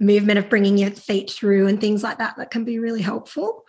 movement 0.00 0.38
of 0.38 0.48
bringing 0.48 0.78
your 0.78 0.90
feet 0.90 1.30
through 1.30 1.66
and 1.66 1.78
things 1.80 2.02
like 2.02 2.18
that. 2.18 2.36
That 2.38 2.50
can 2.50 2.64
be 2.64 2.78
really 2.78 3.02
helpful. 3.02 3.64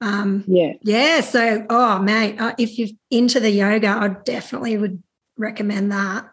Um, 0.00 0.44
Yeah. 0.48 0.72
yeah. 0.82 1.20
So, 1.20 1.64
oh, 1.70 1.98
mate, 2.00 2.40
uh, 2.40 2.54
if 2.58 2.76
you're 2.78 2.88
into 3.10 3.38
the 3.38 3.50
yoga, 3.50 3.88
I 3.88 4.08
definitely 4.24 4.76
would 4.76 5.02
recommend 5.38 5.92
that. 5.92 6.28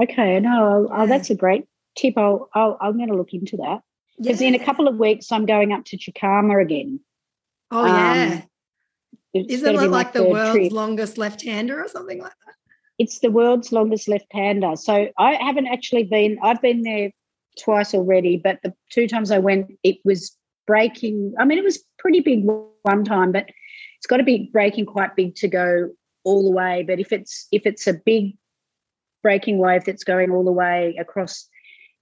Okay. 0.00 0.40
No, 0.40 0.88
oh, 0.90 1.00
Yeah. 1.00 1.06
that's 1.06 1.30
a 1.30 1.34
great 1.34 1.64
tip. 1.96 2.14
I'll, 2.16 2.48
I'll 2.54 2.78
I'm 2.80 2.96
going 2.96 3.08
to 3.10 3.16
look 3.16 3.34
into 3.34 3.58
that 3.58 3.80
because 4.18 4.40
in 4.40 4.54
a 4.54 4.64
couple 4.64 4.88
of 4.88 4.96
weeks 4.96 5.30
I'm 5.32 5.46
going 5.46 5.72
up 5.72 5.84
to 5.86 5.98
Chicama 5.98 6.62
again. 6.62 7.00
Oh, 7.70 7.84
yeah. 7.84 8.42
Um, 9.34 9.44
Isn't 9.48 9.74
it 9.74 9.76
my 9.76 9.84
like 9.84 10.12
the 10.12 10.24
world's 10.24 10.56
trip. 10.56 10.72
longest 10.72 11.18
left 11.18 11.42
hander 11.44 11.82
or 11.82 11.88
something 11.88 12.18
like 12.20 12.32
that? 12.46 12.54
It's 12.98 13.20
the 13.20 13.30
world's 13.30 13.70
longest 13.70 14.08
left-hander. 14.08 14.74
So 14.74 15.08
I 15.18 15.34
haven't 15.34 15.68
actually 15.68 16.04
been. 16.04 16.36
I've 16.42 16.60
been 16.60 16.82
there 16.82 17.10
twice 17.58 17.94
already, 17.94 18.36
but 18.36 18.58
the 18.62 18.74
two 18.90 19.06
times 19.06 19.30
I 19.30 19.38
went, 19.38 19.70
it 19.84 19.98
was 20.04 20.36
breaking. 20.66 21.34
I 21.38 21.44
mean, 21.44 21.58
it 21.58 21.64
was 21.64 21.84
pretty 21.98 22.20
big 22.20 22.44
one 22.82 23.04
time, 23.04 23.30
but 23.30 23.48
it's 23.98 24.06
got 24.06 24.16
to 24.16 24.24
be 24.24 24.50
breaking 24.52 24.86
quite 24.86 25.14
big 25.14 25.36
to 25.36 25.48
go 25.48 25.90
all 26.24 26.44
the 26.44 26.50
way. 26.50 26.84
But 26.86 26.98
if 26.98 27.12
it's 27.12 27.46
if 27.52 27.66
it's 27.66 27.86
a 27.86 27.94
big 27.94 28.36
breaking 29.22 29.58
wave 29.58 29.84
that's 29.84 30.04
going 30.04 30.30
all 30.30 30.44
the 30.44 30.52
way 30.52 30.96
across 30.98 31.48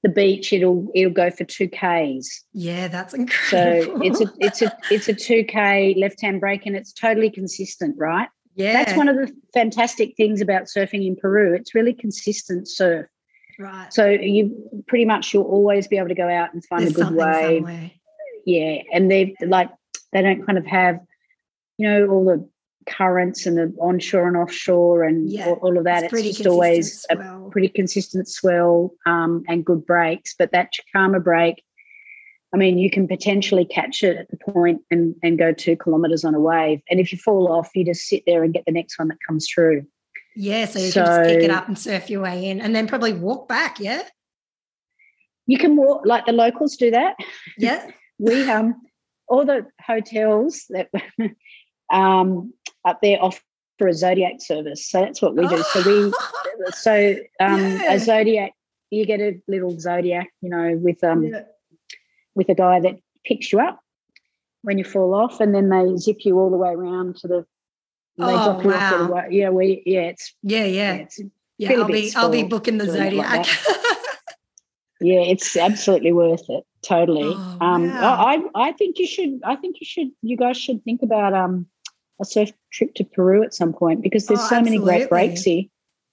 the 0.06 0.12
beach, 0.12 0.52
it'll 0.52 0.86
it'll 0.94 1.12
go 1.12 1.30
for 1.30 1.42
two 1.44 1.68
k's. 1.68 2.44
Yeah, 2.52 2.86
that's 2.86 3.12
incredible. 3.12 3.98
So 3.98 4.02
it's 4.02 4.20
a 4.20 4.32
it's 4.38 4.62
a 4.62 4.78
it's 4.90 5.08
a 5.08 5.14
two 5.14 5.44
k 5.44 5.94
left 5.98 6.20
hand 6.20 6.40
break, 6.40 6.64
and 6.64 6.76
it's 6.76 6.92
totally 6.92 7.30
consistent, 7.30 7.96
right? 7.98 8.28
yeah. 8.54 8.72
That's 8.72 8.96
one 8.96 9.08
of 9.08 9.16
the 9.16 9.32
fantastic 9.52 10.16
things 10.16 10.40
about 10.40 10.64
surfing 10.64 11.06
in 11.06 11.16
Peru. 11.16 11.54
It's 11.54 11.74
really 11.74 11.92
consistent 11.92 12.68
surf. 12.68 13.06
Right. 13.58 13.92
So 13.92 14.06
you 14.06 14.54
pretty 14.86 15.04
much 15.04 15.34
you'll 15.34 15.44
always 15.44 15.88
be 15.88 15.98
able 15.98 16.08
to 16.08 16.14
go 16.14 16.28
out 16.28 16.54
and 16.54 16.64
find 16.64 16.82
There's 16.82 16.96
a 16.96 17.04
good 17.04 17.14
wave. 17.14 17.62
somewhere. 17.62 17.90
Yeah, 18.46 18.82
and 18.92 19.10
they 19.10 19.34
like 19.44 19.70
they 20.12 20.22
don't 20.22 20.46
kind 20.46 20.56
of 20.56 20.66
have, 20.66 21.00
you 21.78 21.88
know, 21.88 22.06
all 22.06 22.24
the 22.24 22.48
currents 22.88 23.46
and 23.46 23.56
the 23.56 23.74
onshore 23.80 24.28
and 24.28 24.36
offshore 24.36 25.02
and 25.04 25.30
Yeah, 25.30 25.48
all, 25.48 25.54
all 25.62 25.78
of 25.78 25.84
that. 25.84 26.04
It's, 26.04 26.10
pretty 26.12 26.32
just 26.32 26.46
always 26.46 27.04
consistent 27.08 27.46
a 27.46 27.50
pretty 27.50 27.68
consistent 27.68 28.28
swell 28.28 28.94
um, 29.06 29.44
and 29.48 29.64
good 29.64 29.84
breaks. 29.86 30.34
But 30.38 30.52
that 30.52 30.70
Chicama 30.72 31.22
break, 31.22 31.62
I 32.54 32.56
mean, 32.56 32.78
you 32.78 32.90
can 32.90 33.08
potentially 33.08 33.64
catch 33.64 34.02
it 34.02 34.16
at 34.16 34.30
the 34.30 34.36
point 34.36 34.82
and 34.90 35.14
and 35.22 35.38
go 35.38 35.52
two 35.52 35.76
kilometres 35.76 36.24
on 36.24 36.34
a 36.34 36.40
wave. 36.40 36.80
And 36.88 37.00
if 37.00 37.12
you 37.12 37.18
fall 37.18 37.52
off, 37.52 37.70
you 37.74 37.84
just 37.84 38.06
sit 38.06 38.22
there 38.26 38.44
and 38.44 38.54
get 38.54 38.64
the 38.66 38.72
next 38.72 38.98
one 38.98 39.08
that 39.08 39.18
comes 39.26 39.48
through. 39.52 39.86
Yeah, 40.34 40.66
so 40.66 40.78
you 40.78 40.92
can 40.92 41.04
just 41.06 41.22
pick 41.22 41.42
it 41.42 41.50
up 41.50 41.66
and 41.66 41.78
surf 41.78 42.10
your 42.10 42.20
way 42.22 42.48
in, 42.50 42.60
and 42.60 42.74
then 42.76 42.86
probably 42.86 43.14
walk 43.14 43.48
back. 43.48 43.80
Yeah, 43.80 44.02
You 45.46 45.58
can 45.58 45.76
walk 45.76 46.02
like 46.04 46.26
the 46.26 46.32
locals 46.32 46.76
do 46.76 46.90
that. 46.90 47.16
yeah. 47.58 47.90
we 48.18 48.48
um 48.50 48.74
all 49.28 49.44
the 49.44 49.66
hotels 49.84 50.64
that 50.70 50.88
um 51.92 52.52
up 52.86 53.00
there 53.02 53.18
offer 53.22 53.40
a 53.86 53.92
zodiac 53.92 54.34
service 54.40 54.88
so 54.88 55.00
that's 55.02 55.20
what 55.20 55.34
we 55.36 55.46
do 55.48 55.62
so 55.72 55.82
we 55.86 56.12
so 56.72 57.14
um 57.40 57.58
Yeah. 57.60 57.92
a 57.92 57.98
zodiac 57.98 58.52
you 58.90 59.04
get 59.04 59.20
a 59.20 59.38
little 59.48 59.78
zodiac 59.78 60.28
you 60.40 60.48
know 60.48 60.76
with 60.76 61.02
um 61.04 61.24
Yeah. 61.24 61.42
with 62.34 62.48
a 62.48 62.54
guy 62.54 62.80
that 62.80 62.96
picks 63.24 63.52
you 63.52 63.60
up 63.60 63.80
when 64.62 64.78
you 64.78 64.84
fall 64.84 65.14
off 65.14 65.40
and 65.40 65.54
then 65.54 65.68
they 65.68 65.96
zip 65.96 66.24
you 66.24 66.38
all 66.38 66.50
the 66.50 66.56
way 66.56 66.70
around 66.70 67.16
to 67.16 67.28
the 67.28 67.46
they 68.18 68.24
Oh, 68.24 68.36
off 68.36 68.62
the 68.62 68.68
wow. 68.68 69.24
yeah 69.30 69.50
we 69.50 69.82
yeah 69.84 70.02
it's 70.12 70.34
yeah, 70.42 70.64
yeah, 70.64 70.94
yeah, 70.94 70.94
it's 71.02 71.20
yeah. 71.58 71.72
I'll 71.72 71.84
be, 71.86 72.12
I'll 72.16 72.30
be 72.30 72.42
booking 72.44 72.78
the 72.78 72.84
it 72.84 73.12
like 73.14 73.44
zodiac. 73.44 73.46
yeah 75.00 75.20
it's 75.20 75.54
absolutely 75.56 76.12
worth 76.12 76.48
it 76.48 76.64
totally 76.82 77.34
Oh, 77.36 77.56
um 77.60 77.88
wow. 77.88 78.16
I, 78.54 78.68
I 78.68 78.72
think 78.72 78.98
you 78.98 79.06
should 79.06 79.40
i 79.44 79.56
think 79.56 79.76
you 79.80 79.86
should 79.86 80.08
you 80.22 80.36
guys 80.38 80.56
should 80.56 80.82
think 80.84 81.02
about 81.02 81.34
um 81.34 81.66
a 82.20 82.24
surf 82.24 82.50
trip 82.72 82.94
to 82.94 83.04
peru 83.04 83.42
at 83.42 83.54
some 83.54 83.72
point 83.72 84.02
because 84.02 84.26
there's 84.26 84.40
Oh, 84.40 84.48
so 84.48 84.60
many 84.62 84.78
great 84.78 85.02
absolutely. 85.04 85.08
breaks 85.28 85.42
here 85.42 85.62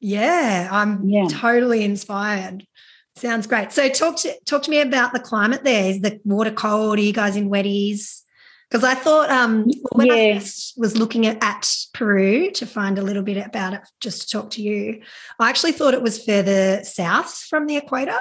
yeah, 0.05 0.67
I'm 0.69 1.07
Yeah. 1.07 1.27
totally 1.29 1.81
inspired. 1.85 2.67
Sounds 3.15 3.47
great. 3.47 3.71
So 3.71 3.87
talk 3.87 4.17
to 4.17 4.33
talk 4.45 4.63
to 4.63 4.69
me 4.69 4.81
about 4.81 5.13
the 5.13 5.19
climate 5.21 5.63
there. 5.63 5.91
Is 5.91 6.01
the 6.01 6.19
water 6.25 6.51
cold? 6.51 6.97
Are 6.99 7.01
you 7.01 7.13
guys 7.13 7.37
in 7.37 7.49
wetties? 7.49 8.21
Because 8.69 8.83
I 8.83 8.95
thought 8.95 9.29
um 9.29 9.65
when 9.93 10.11
I 10.11 10.33
first 10.39 10.73
was 10.77 10.97
looking 10.97 11.25
at, 11.25 11.41
at 11.41 11.73
Peru 11.93 12.51
to 12.51 12.65
find 12.65 12.97
a 12.99 13.01
little 13.01 13.23
bit 13.23 13.37
about 13.37 13.73
it, 13.75 13.81
just 14.01 14.23
to 14.23 14.27
talk 14.37 14.49
to 14.51 14.61
you, 14.61 15.01
I 15.39 15.47
actually 15.49 15.71
thought 15.71 15.93
it 15.93 16.01
was 16.01 16.21
further 16.21 16.83
south 16.83 17.37
from 17.49 17.65
the 17.67 17.77
equator, 17.77 18.19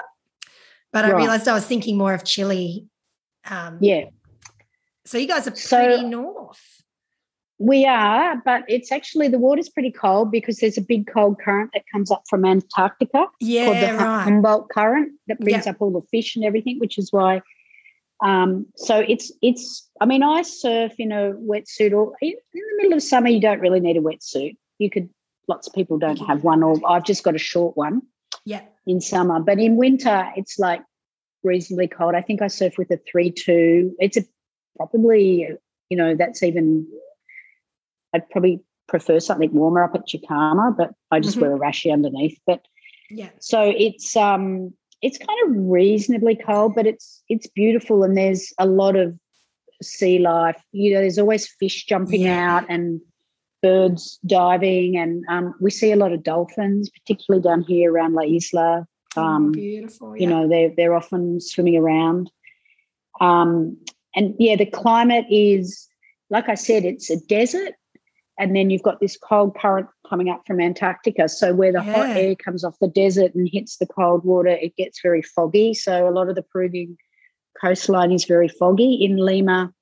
but 0.93 1.05
I 1.05 1.11
realized 1.17 1.49
I 1.49 1.55
was 1.55 1.65
thinking 1.67 1.99
more 1.99 2.15
of 2.15 2.23
Chile. 2.25 2.87
Um, 3.51 3.79
yeah 3.81 4.05
So 5.05 5.19
you 5.19 5.27
guys 5.27 5.49
are 5.49 5.57
So- 5.57 5.83
pretty 5.85 6.05
north. 6.05 6.61
We 7.63 7.87
are 7.87 8.43
but 8.45 8.65
it's 8.67 8.91
actually 8.91 9.29
the 9.29 9.39
water's 9.39 9.69
pretty 9.69 9.91
cold 9.91 10.31
because 10.33 10.57
there's 10.59 10.77
a 10.79 10.83
big 10.83 11.07
cold 11.07 11.39
current 11.39 11.71
that 11.73 11.85
comes 11.93 12.11
up 12.11 12.23
from 12.29 12.45
antarctica 12.45 13.09
called 13.13 13.37
the 13.41 13.95
right. 13.99 14.23
humboldt 14.25 14.69
current 14.71 15.13
that 15.29 15.39
brings 15.39 15.65
Yeah. 15.67 15.71
up 15.73 15.77
all 15.81 15.93
the 15.93 16.03
fish 16.11 16.35
and 16.37 16.45
everything 16.45 16.79
which 16.81 16.99
is 16.99 17.13
why 17.13 17.41
um 18.25 18.67
so 18.77 18.99
it's 18.99 19.31
it's 19.43 19.89
i 20.01 20.07
mean 20.07 20.23
i 20.23 20.43
surf 20.43 20.93
in 20.99 21.13
a 21.13 21.33
wetsuit 21.51 21.93
or 21.93 22.13
in 22.21 22.31
in 22.31 22.63
the 22.71 22.77
middle 22.83 22.95
of 22.95 23.03
summer 23.03 23.29
you 23.29 23.41
don't 23.41 23.61
really 23.61 23.81
need 23.81 23.97
a 23.97 24.01
wetsuit 24.01 24.57
you 24.79 24.91
could 24.91 25.09
lots 25.49 25.67
of 25.69 25.73
people 25.75 25.99
don't 25.99 26.19
have 26.31 26.43
one 26.43 26.63
or 26.63 26.81
i've 26.89 27.05
just 27.05 27.23
got 27.23 27.35
a 27.35 27.39
short 27.53 27.77
one 27.77 28.03
Yeah. 28.45 28.63
in 28.87 29.01
summer. 29.01 29.39
But 29.49 29.59
in 29.61 29.77
winter, 29.77 30.19
it's 30.37 30.59
like 30.59 30.83
reasonably 31.45 31.89
cold. 31.89 32.15
I 32.17 32.23
think 32.23 32.43
I 32.43 32.49
surf 32.49 32.75
with 32.79 32.91
a 32.91 32.99
three 33.09 33.31
two. 33.31 33.95
It's 34.05 34.17
a 34.17 34.25
probably 34.77 35.49
you 35.91 35.97
know 36.01 36.11
that's 36.17 36.43
even. 36.43 36.87
I'd 38.13 38.29
probably 38.31 38.61
prefer 38.89 39.21
something 39.21 39.53
warmer 39.53 39.83
up 39.85 39.95
at 39.95 40.07
Chicama, 40.07 40.77
but 40.77 40.95
I 41.11 41.21
just 41.21 41.37
Mhm. 41.39 41.43
wear 41.43 41.57
a 41.57 41.59
rashy 41.59 41.93
underneath. 41.93 42.39
But 42.47 42.67
Yeah. 43.11 43.31
so 43.39 43.73
it's 43.77 44.17
um 44.17 44.75
it's 45.01 45.19
kind 45.19 45.39
of 45.47 45.57
reasonably 45.71 46.37
cold, 46.37 46.75
but 46.75 46.87
it's 46.87 47.23
it's 47.29 47.47
beautiful 47.49 48.03
and 48.05 48.17
there's 48.17 48.53
a 48.59 48.67
lot 48.67 48.97
of 48.97 49.19
sea 49.83 50.19
life. 50.19 50.63
You 50.73 50.95
know, 50.95 51.01
there's 51.01 51.19
always 51.19 51.47
fish 51.49 51.87
jumping 51.87 52.23
Yeah. 52.23 52.57
out 52.57 52.67
and 52.69 53.01
birds 53.63 54.19
diving, 54.27 54.97
and 54.97 55.25
um, 55.29 55.55
we 55.61 55.71
see 55.71 55.93
a 55.93 55.97
lot 55.97 56.13
of 56.13 56.23
dolphins, 56.25 56.91
particularly 56.91 57.43
down 57.43 57.63
here 57.63 57.93
around 57.93 58.15
La 58.15 58.23
Isla. 58.23 58.87
Oh, 59.17 59.23
Um, 59.23 59.53
beautiful. 59.53 60.17
you 60.17 60.27
know, 60.27 60.49
they're 60.49 60.73
they're 60.77 60.95
often 60.95 61.41
swimming 61.41 61.77
around. 61.77 62.31
Um, 63.21 63.77
and 64.15 64.35
yeah, 64.39 64.57
the 64.57 64.67
climate 64.67 65.27
is 65.31 65.89
like 66.31 66.49
I 66.49 66.55
said, 66.55 66.85
it's 66.85 67.11
a 67.11 67.19
desert, 67.27 67.75
and 68.43 68.57
then 68.57 68.71
you've 68.71 68.83
got 68.83 68.99
this 68.99 69.17
cold 69.17 69.57
current 69.57 69.87
coming 70.11 70.29
up 70.29 70.43
from 70.47 70.61
Antarctica. 70.61 71.29
So 71.29 71.55
where 71.55 71.71
the 71.71 71.81
hot 71.83 72.09
air 72.17 72.35
comes 72.35 72.65
off 72.65 72.77
the 72.81 72.89
desert 72.89 73.35
and 73.37 73.49
hits 73.51 73.77
the 73.77 73.87
cold 73.87 74.25
water, 74.25 74.49
it 74.49 74.75
gets 74.77 75.01
very 75.01 75.23
foggy. 75.23 75.75
So 75.75 76.09
a 76.09 76.11
lot 76.11 76.29
of 76.29 76.35
the 76.35 76.43
Peruvian 76.43 76.97
coastline 77.61 78.11
is 78.11 78.25
very 78.25 78.49
foggy. 78.49 78.95
In 79.05 79.17
Lima, 79.17 79.73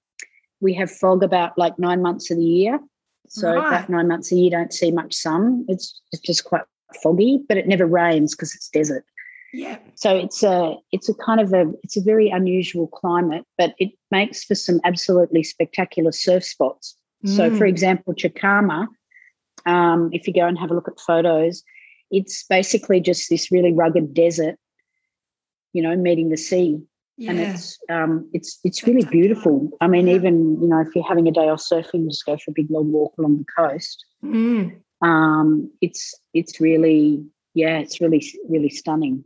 we 0.60 0.74
have 0.74 0.90
fog 0.90 1.22
about 1.22 1.56
like 1.56 1.78
nine 1.78 2.02
months 2.02 2.30
of 2.30 2.36
the 2.36 2.44
year. 2.44 2.78
So 3.28 3.48
Right. 3.48 3.66
about 3.66 3.88
nine 3.88 4.08
months 4.08 4.30
a 4.30 4.34
year, 4.34 4.44
you 4.44 4.50
don't 4.50 4.74
see 4.74 4.90
much 4.90 5.14
sun. 5.14 5.64
It's, 5.66 5.98
it's 6.12 6.20
just 6.20 6.44
quite 6.44 6.64
foggy, 7.02 7.40
but 7.48 7.56
it 7.56 7.66
never 7.66 7.86
rains 7.86 8.34
because 8.34 8.54
it's 8.54 8.68
desert. 8.68 9.04
yeah. 9.54 9.78
So 9.94 10.14
it's 10.16 10.42
a 10.42 10.74
it's 10.92 11.08
a 11.08 11.14
kind 11.14 11.40
of 11.40 11.52
a 11.54 11.72
it's 11.82 11.96
a 11.96 12.02
very 12.02 12.28
unusual 12.30 12.88
climate, 12.88 13.44
but 13.56 13.74
it 13.78 13.90
makes 14.10 14.44
for 14.44 14.54
some 14.54 14.80
absolutely 14.84 15.42
spectacular 15.44 16.12
surf 16.12 16.44
spots. 16.44 16.96
So, 17.24 17.50
for 17.50 17.66
Mm. 17.66 17.68
example, 17.68 18.14
Chicama, 18.14 18.88
um, 19.66 20.08
if 20.12 20.26
you 20.26 20.32
go 20.32 20.46
and 20.46 20.58
have 20.58 20.70
a 20.70 20.74
look 20.74 20.88
at 20.88 20.98
photos, 20.98 21.62
it's 22.10 22.44
basically 22.48 23.00
just 23.00 23.28
this 23.28 23.52
really 23.52 23.72
rugged 23.72 24.14
desert, 24.14 24.56
you 25.72 25.82
know, 25.82 25.94
meeting 25.96 26.30
the 26.30 26.36
sea, 26.36 26.80
Yeah. 27.18 27.30
and 27.30 27.40
it's 27.40 27.78
um, 27.90 28.28
it's 28.32 28.58
it's 28.64 28.86
really 28.86 29.04
beautiful. 29.04 29.70
I 29.80 29.86
mean, 29.88 30.06
Yeah. 30.06 30.14
even 30.14 30.60
you 30.62 30.68
know, 30.68 30.80
if 30.80 30.94
you're 30.94 31.04
having 31.06 31.28
a 31.28 31.32
day 31.32 31.48
off 31.48 31.60
surfing, 31.60 32.08
just 32.08 32.24
go 32.24 32.36
for 32.38 32.50
a 32.52 32.54
big 32.54 32.70
long 32.70 32.90
walk 32.92 33.14
along 33.18 33.38
the 33.38 33.44
coast. 33.44 34.04
Mm. 34.24 34.80
Um, 35.02 35.70
it's 35.80 36.14
it's 36.34 36.60
really 36.60 37.24
yeah, 37.54 37.78
it's 37.78 38.00
really 38.00 38.22
really 38.48 38.70
stunning. 38.70 39.24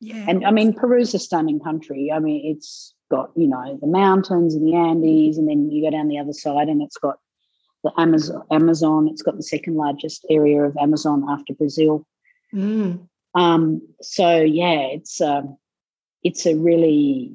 Yeah. 0.00 0.24
And 0.28 0.44
I 0.44 0.50
mean, 0.50 0.72
Peru's 0.72 1.14
a 1.14 1.18
stunning 1.18 1.60
country. 1.60 2.10
I 2.12 2.18
mean, 2.18 2.44
it's 2.56 2.93
got, 3.10 3.30
you 3.36 3.46
know, 3.46 3.78
the 3.80 3.86
mountains 3.86 4.54
and 4.54 4.66
the 4.66 4.74
Andes, 4.74 5.38
and 5.38 5.48
then 5.48 5.70
you 5.70 5.82
go 5.82 5.90
down 5.90 6.08
the 6.08 6.18
other 6.18 6.32
side 6.32 6.68
and 6.68 6.82
it's 6.82 6.98
got 6.98 7.18
the 7.82 7.92
Amazon. 7.98 8.42
Amazon. 8.50 9.08
It's 9.08 9.22
got 9.22 9.36
the 9.36 9.42
second 9.42 9.76
largest 9.76 10.26
area 10.30 10.62
of 10.62 10.76
Amazon 10.76 11.24
after 11.28 11.54
Brazil. 11.54 12.06
Mm. 12.52 13.06
Um, 13.34 13.82
so 14.00 14.40
yeah, 14.40 14.80
it's 14.92 15.20
um, 15.20 15.56
it's 16.22 16.46
a 16.46 16.56
really, 16.56 17.34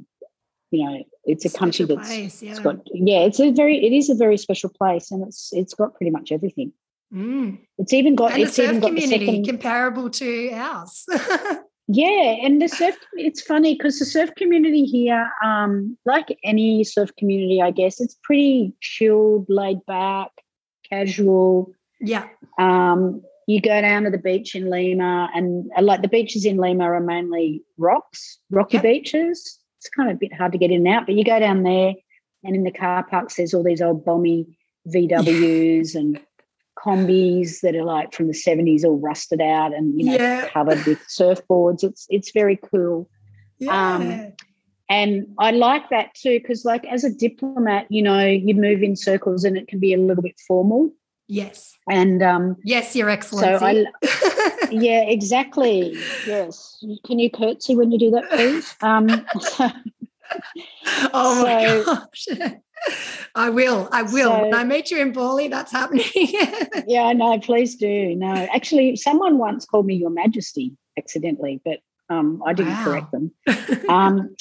you 0.71 0.85
know, 0.85 1.03
it's 1.25 1.45
a 1.45 1.49
country 1.49 1.85
Special 1.85 1.97
that's 1.97 2.09
place, 2.09 2.41
yeah. 2.41 2.51
it's 2.51 2.59
got 2.59 2.77
yeah, 2.85 3.19
it's 3.19 3.39
a 3.39 3.51
very 3.51 3.85
it 3.85 3.93
is 3.93 4.09
a 4.09 4.15
very 4.15 4.37
special 4.37 4.69
place, 4.69 5.11
and 5.11 5.25
it's 5.27 5.51
it's 5.53 5.73
got 5.73 5.93
pretty 5.95 6.11
much 6.11 6.31
everything. 6.31 6.73
Mm. 7.13 7.59
It's 7.77 7.93
even 7.93 8.15
got 8.15 8.33
And 8.33 8.43
it's 8.43 8.59
even 8.59 8.79
got 8.79 8.93
the 8.93 9.01
community 9.01 9.25
second 9.25 9.45
comparable 9.45 10.09
to 10.09 10.51
ours. 10.51 11.05
Yeah, 11.91 12.35
and 12.43 12.61
the 12.61 12.67
surf, 12.67 12.95
it's 13.13 13.41
funny 13.41 13.73
because 13.73 13.97
the 13.97 14.05
surf 14.05 14.29
community 14.35 14.83
here, 14.83 15.27
um, 15.43 15.97
like 16.05 16.37
any 16.43 16.83
surf 16.83 17.09
community, 17.17 17.63
I 17.63 17.71
guess, 17.71 17.99
it's 17.99 18.15
pretty 18.21 18.73
chilled, 18.79 19.47
laid 19.49 19.83
back, 19.87 20.29
casual. 20.87 21.73
yeah. 21.99 22.27
Um, 22.59 23.23
you 23.47 23.59
go 23.59 23.81
down 23.81 24.03
to 24.03 24.11
the 24.11 24.19
beach 24.19 24.53
in 24.53 24.69
Lima, 24.69 25.31
and 25.33 25.67
uh, 25.75 25.81
like 25.81 26.03
the 26.03 26.07
beaches 26.07 26.45
in 26.45 26.57
Lima 26.57 26.83
are 26.83 26.99
mainly 26.99 27.63
rocks, 27.79 28.37
rocky 28.51 28.77
Yep. 28.77 28.83
beaches. 28.83 29.57
It's 29.79 29.89
kind 29.89 30.11
of 30.11 30.17
a 30.17 30.19
bit 30.19 30.31
hard 30.31 30.51
to 30.51 30.59
get 30.59 30.69
in 30.69 30.85
and 30.85 30.87
out, 30.95 31.07
but 31.07 31.15
you 31.15 31.23
go 31.23 31.39
down 31.39 31.63
there, 31.63 31.95
and 32.43 32.55
in 32.55 32.63
the 32.65 32.71
car 32.71 33.01
parks, 33.03 33.37
there's 33.37 33.55
all 33.55 33.63
these 33.63 33.81
old 33.81 34.05
bomby 34.05 34.45
VWs 34.87 35.95
and 35.95 36.19
combis 36.83 37.61
that 37.61 37.75
are 37.75 37.83
like 37.83 38.13
from 38.13 38.27
the 38.27 38.33
70s 38.33 38.83
all 38.85 38.97
rusted 38.99 39.41
out 39.41 39.73
and 39.73 39.99
you 39.99 40.05
know 40.05 40.13
Yeah. 40.13 40.47
covered 40.49 40.85
with 40.85 40.99
surfboards 41.07 41.83
it's 41.83 42.05
it's 42.09 42.31
very 42.31 42.57
cool 42.71 43.09
Yeah. 43.59 43.95
Um, 43.95 44.33
and 44.89 45.27
i 45.37 45.51
like 45.51 45.89
that 45.89 46.13
too 46.15 46.39
because 46.39 46.65
like 46.65 46.85
as 46.85 47.03
a 47.03 47.11
diplomat 47.13 47.85
you 47.89 48.01
know 48.01 48.25
you 48.25 48.55
move 48.55 48.81
in 48.81 48.95
circles 48.95 49.43
and 49.43 49.57
it 49.57 49.67
can 49.67 49.79
be 49.79 49.93
a 49.93 49.97
little 49.97 50.23
bit 50.23 50.39
formal 50.47 50.89
yes. 51.27 51.75
and 51.89 52.23
um 52.23 52.55
Yes, 52.63 52.95
Your 52.95 53.07
so 53.09 53.13
Excellency. 53.13 53.85
i 54.01 54.67
yeah 54.71 55.01
exactly 55.01 55.93
yes 56.27 56.83
can 57.05 57.19
you 57.19 57.29
curtsy 57.29 57.75
when 57.75 57.91
you 57.91 57.99
do 57.99 58.11
that 58.11 58.29
please 58.31 58.75
um 58.81 59.07
so, 59.39 59.69
oh 61.13 61.43
my 61.43 61.63
so- 61.67 61.83
gosh. 61.85 62.27
I 63.35 63.49
will. 63.49 63.89
I 63.91 64.03
will. 64.03 64.41
when 64.41 64.53
I 64.53 64.63
meet 64.63 64.89
you 64.89 64.99
in 65.01 65.11
Bali, 65.11 65.49
that's 65.49 65.71
happening. 65.71 66.05
yeah 66.87 67.11
no 67.11 67.37
please 67.39 67.75
do 67.75 68.15
no 68.15 68.31
actually 68.53 68.95
someone 68.95 69.37
once 69.37 69.65
called 69.65 69.85
me 69.85 69.95
your 69.95 70.09
majesty 70.09 70.75
accidentally 70.97 71.61
but 71.65 71.79
Um, 72.09 72.41
I 72.45 72.53
didn't 72.53 72.73
Wow. 72.73 72.85
correct 72.85 73.11
them. 73.11 73.31
Um, 73.87 74.35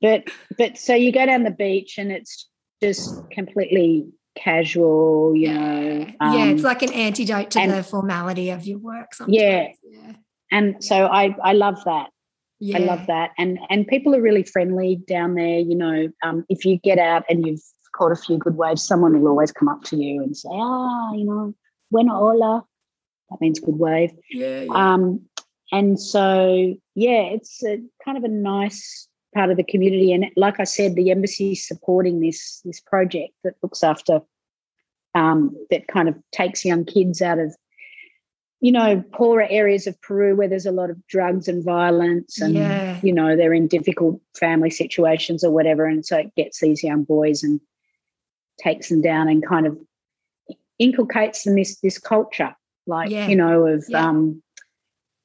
but 0.00 0.24
but 0.56 0.78
so 0.78 0.94
you 0.94 1.10
go 1.12 1.26
down 1.26 1.42
the 1.42 1.50
beach 1.50 1.98
and 1.98 2.10
it's 2.10 2.48
just 2.82 3.28
completely 3.30 4.06
casual, 4.36 5.34
you 5.36 5.52
know. 5.52 6.06
yeah, 6.32 6.44
it's 6.46 6.64
um, 6.64 6.70
like 6.72 6.82
an 6.82 6.92
antidote 6.94 7.50
to 7.50 7.60
and- 7.60 7.70
the 7.72 7.82
formality 7.82 8.48
of 8.50 8.64
your 8.66 8.78
work. 8.78 9.14
Sometimes. 9.14 9.36
Yeah. 9.36 9.68
yeah, 9.84 10.12
and 10.50 10.82
so 10.82 10.96
I 11.06 11.36
I 11.44 11.52
love 11.52 11.78
that. 11.84 12.08
Yeah. 12.60 12.76
I 12.76 12.80
love 12.80 13.06
that. 13.06 13.30
And 13.38 13.58
and 13.70 13.86
people 13.86 14.14
are 14.14 14.20
really 14.20 14.42
friendly 14.42 14.96
down 15.08 15.34
there. 15.34 15.58
You 15.58 15.74
know, 15.74 16.08
um, 16.22 16.44
if 16.48 16.64
you 16.64 16.78
get 16.78 16.98
out 16.98 17.24
and 17.28 17.46
you've 17.46 17.62
caught 17.96 18.12
a 18.12 18.16
few 18.16 18.38
good 18.38 18.56
waves, 18.56 18.86
someone 18.86 19.20
will 19.20 19.28
always 19.28 19.50
come 19.50 19.68
up 19.68 19.82
to 19.84 19.96
you 19.96 20.22
and 20.22 20.36
say, 20.36 20.48
ah, 20.52 21.12
you 21.12 21.24
know, 21.24 21.54
buena 21.90 22.18
ola. 22.18 22.64
That 23.30 23.40
means 23.40 23.60
good 23.60 23.78
wave. 23.78 24.12
Yeah, 24.30 24.62
yeah. 24.62 24.72
Um, 24.72 25.22
and 25.72 26.00
so, 26.00 26.74
yeah, 26.94 27.22
it's 27.22 27.62
a 27.64 27.80
kind 28.04 28.18
of 28.18 28.24
a 28.24 28.28
nice 28.28 29.08
part 29.34 29.50
of 29.50 29.56
the 29.56 29.64
community. 29.64 30.12
And 30.12 30.26
like 30.36 30.58
I 30.58 30.64
said, 30.64 30.96
the 30.96 31.10
embassy 31.10 31.52
is 31.52 31.66
supporting 31.66 32.20
this 32.20 32.60
this 32.64 32.80
project 32.80 33.32
that 33.44 33.54
looks 33.62 33.82
after, 33.84 34.20
um, 35.14 35.56
that 35.70 35.86
kind 35.86 36.08
of 36.08 36.16
takes 36.32 36.64
young 36.64 36.84
kids 36.84 37.22
out 37.22 37.38
of, 37.38 37.54
you 38.62 38.72
know, 38.72 39.02
poorer 39.12 39.46
areas 39.48 39.86
of 39.86 40.00
Peru 40.02 40.36
where 40.36 40.48
there's 40.48 40.66
a 40.66 40.72
lot 40.72 40.90
of 40.90 41.06
drugs 41.06 41.48
and 41.48 41.64
violence, 41.64 42.40
and 42.40 42.54
Yeah. 42.54 43.00
you 43.02 43.12
know 43.12 43.36
they're 43.36 43.54
in 43.54 43.68
difficult 43.68 44.20
family 44.38 44.70
situations 44.70 45.42
or 45.42 45.50
whatever. 45.50 45.86
And 45.86 46.04
so 46.04 46.18
it 46.18 46.34
gets 46.36 46.60
these 46.60 46.82
young 46.84 47.04
boys 47.04 47.42
and 47.42 47.60
takes 48.58 48.88
them 48.90 49.00
down 49.00 49.28
and 49.28 49.44
kind 49.46 49.66
of 49.66 49.78
inculcates 50.78 51.44
them 51.44 51.54
this 51.56 51.78
this 51.80 51.98
culture, 51.98 52.54
like 52.86 53.10
Yeah. 53.10 53.28
you 53.28 53.36
know, 53.36 53.66
of 53.66 53.84
Yeah. 53.88 54.06
um, 54.08 54.42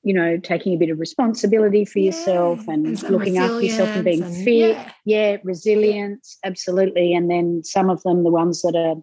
you 0.04 0.14
know, 0.14 0.38
taking 0.38 0.74
a 0.74 0.78
bit 0.78 0.92
of 0.92 1.00
responsibility 1.00 1.84
for 1.84 1.98
yourself 2.00 2.64
Yeah, 2.68 2.76
and, 2.76 3.04
looking 3.10 3.38
after 3.40 3.60
yourself 3.62 3.90
and 3.90 4.06
being 4.06 4.22
resilience 4.22 4.46
fit. 4.46 4.78
and- 4.78 4.94
Yeah. 5.04 5.38
resilience, 5.44 6.38
absolutely. 6.46 7.14
And 7.16 7.30
then 7.30 7.64
some 7.64 7.90
of 7.90 8.04
them, 8.04 8.24
the 8.24 8.30
ones 8.30 8.62
that 8.62 8.76
are 8.76 9.02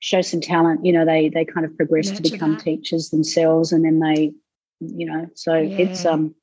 show 0.00 0.20
some 0.20 0.40
talent, 0.40 0.84
you 0.84 0.92
know, 0.92 1.04
they 1.04 1.28
they 1.28 1.44
kind 1.44 1.66
of 1.66 1.76
progress 1.76 2.10
to 2.12 2.22
become 2.22 2.52
that. 2.52 2.60
teachers 2.60 3.10
themselves, 3.10 3.72
and 3.72 3.84
then 3.84 3.98
they, 4.00 4.32
you 4.80 5.06
know, 5.06 5.28
so 5.34 5.52
it's 5.76 6.04
um, 6.04 6.34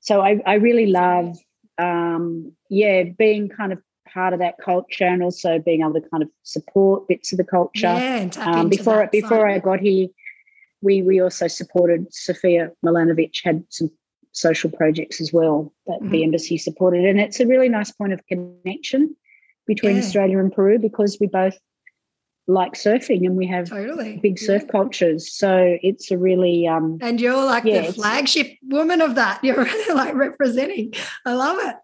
so 0.00 0.20
I 0.20 0.40
I 0.46 0.54
really 0.54 0.86
love 0.86 1.36
um, 1.78 2.52
yeah, 2.68 3.04
being 3.04 3.48
kind 3.48 3.72
of 3.72 3.80
part 4.08 4.32
of 4.34 4.40
that 4.40 4.56
culture 4.62 5.06
and 5.06 5.22
also 5.22 5.58
being 5.58 5.80
able 5.80 5.94
to 5.94 6.02
kind 6.10 6.22
of 6.22 6.28
support 6.42 7.08
bits 7.08 7.32
of 7.32 7.38
the 7.38 7.44
culture 7.44 7.98
Yeah, 8.02 8.28
um, 8.44 8.68
before 8.68 9.08
before 9.10 9.48
side 9.48 9.54
I 9.54 9.58
got 9.58 9.80
here, 9.80 10.08
we 10.82 11.02
we 11.02 11.20
also 11.20 11.46
supported 11.46 12.12
Sophia 12.12 12.72
Mulanovich 12.84 13.42
had 13.44 13.64
some 13.70 13.90
social 14.32 14.70
projects 14.70 15.20
as 15.20 15.32
well 15.32 15.72
that 15.86 15.98
the 16.00 16.20
Mhm. 16.20 16.24
embassy 16.24 16.56
supported, 16.58 17.04
and 17.04 17.20
it's 17.20 17.38
a 17.40 17.46
really 17.46 17.68
nice 17.68 17.92
point 17.92 18.12
of 18.12 18.26
connection 18.26 19.14
between 19.66 19.92
Yeah. 19.92 20.00
Australia 20.02 20.38
and 20.38 20.52
Peru 20.52 20.78
because 20.78 21.18
we 21.20 21.26
both 21.26 21.56
like 22.48 22.72
surfing 22.74 23.24
and 23.24 23.36
we 23.36 23.46
have 23.46 23.68
totally 23.68 24.18
big 24.18 24.38
surf 24.38 24.62
yeah. 24.64 24.70
cultures. 24.70 25.32
So 25.32 25.78
it's 25.82 26.10
a 26.10 26.18
really 26.18 26.66
um, 26.66 26.98
And 27.00 27.20
you're 27.20 27.44
like 27.44 27.64
Yeah, 27.64 27.86
the 27.86 27.92
flagship 27.92 28.56
woman 28.64 29.00
of 29.00 29.14
that. 29.14 29.42
You're 29.44 29.66
like 29.94 30.14
representing. 30.14 30.92
I 31.24 31.34
love 31.34 31.58
it. 31.60 31.76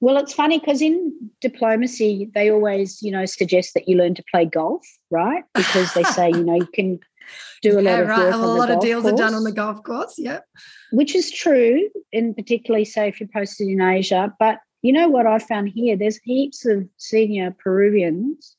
well, 0.00 0.16
it's 0.16 0.32
funny 0.32 0.58
because 0.58 0.82
in 0.82 1.12
diplomacy 1.40 2.30
they 2.34 2.50
always 2.50 3.02
you 3.02 3.12
know 3.12 3.26
suggest 3.26 3.74
that 3.74 3.88
you 3.88 3.96
learn 3.96 4.14
to 4.14 4.24
play 4.30 4.44
golf, 4.44 4.84
right? 5.10 5.44
Because 5.54 5.92
they 5.94 6.02
say 6.04 6.30
you 6.30 6.44
know 6.44 6.56
you 6.56 6.68
can 6.74 6.98
do 7.62 7.78
a 7.78 7.82
lot 7.82 8.00
of 8.00 8.08
right. 8.08 8.32
A 8.32 8.36
lot 8.36 8.70
of 8.70 8.80
deals 8.80 9.06
are 9.06 9.16
done 9.16 9.34
on 9.34 9.44
the 9.44 9.52
golf 9.52 9.82
course. 9.84 10.14
Yep. 10.18 10.44
which 10.92 11.14
is 11.14 11.30
true, 11.30 11.88
and 12.12 12.34
particularly 12.34 12.84
say 12.84 13.08
if 13.08 13.20
you're 13.20 13.28
posted 13.32 13.68
in 13.68 13.80
Asia. 13.80 14.34
But 14.40 14.58
you 14.82 14.92
know 14.92 15.08
what 15.08 15.26
I 15.26 15.38
found 15.38 15.68
here? 15.68 15.96
There's 15.96 16.16
heaps 16.24 16.66
of 16.66 16.88
senior 16.96 17.54
Peruvians 17.62 18.56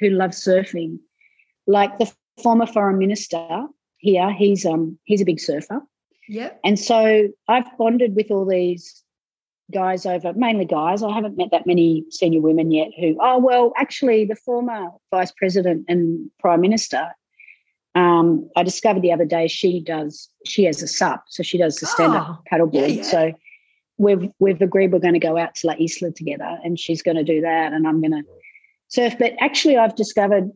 who 0.00 0.10
love 0.10 0.30
surfing, 0.30 0.98
like 1.66 1.98
the 1.98 2.10
former 2.42 2.66
foreign 2.66 2.98
minister 2.98 3.66
here. 3.98 4.30
He's 4.32 4.64
um 4.66 4.98
he's 5.04 5.20
a 5.20 5.24
big 5.26 5.38
surfer, 5.40 5.80
Yep. 6.28 6.60
and 6.64 6.78
so 6.78 7.28
I've 7.48 7.66
bonded 7.78 8.16
with 8.16 8.30
all 8.30 8.46
these 8.46 9.02
guys 9.72 10.04
over 10.06 10.32
mainly 10.32 10.64
guys. 10.64 11.02
I 11.02 11.12
haven't 11.14 11.36
met 11.36 11.50
that 11.52 11.66
many 11.66 12.04
senior 12.10 12.40
women 12.40 12.70
yet. 12.72 12.88
Who 12.98 13.16
oh 13.20 13.38
well, 13.38 13.72
actually 13.76 14.24
the 14.24 14.34
former 14.36 14.88
vice 15.10 15.30
president 15.32 15.84
and 15.88 16.30
prime 16.40 16.60
minister. 16.60 17.08
Um, 17.96 18.48
I 18.56 18.62
discovered 18.62 19.02
the 19.02 19.12
other 19.12 19.24
day 19.24 19.48
she 19.48 19.80
does 19.80 20.28
she 20.46 20.64
has 20.64 20.80
a 20.82 20.86
sup, 20.86 21.24
so 21.28 21.42
she 21.42 21.58
does 21.58 21.76
the 21.76 21.86
stand 21.86 22.14
up 22.14 22.26
Oh, 22.28 22.38
paddleboard. 22.50 22.74
yeah, 22.74 22.86
yeah. 22.86 23.02
So 23.02 23.32
we've 23.98 24.30
we've 24.38 24.62
agreed 24.62 24.92
we're 24.92 25.00
going 25.00 25.14
to 25.14 25.18
go 25.20 25.36
out 25.36 25.56
to 25.56 25.66
La 25.66 25.74
Isla 25.74 26.12
together, 26.12 26.58
and 26.64 26.78
she's 26.78 27.02
going 27.02 27.16
to 27.16 27.24
do 27.24 27.40
that, 27.40 27.72
and 27.72 27.86
I'm 27.88 28.00
going 28.00 28.12
to 28.12 28.22
surf. 28.90 29.14
But 29.18 29.32
actually, 29.40 29.76
I've 29.76 29.96
discovered 29.96 30.50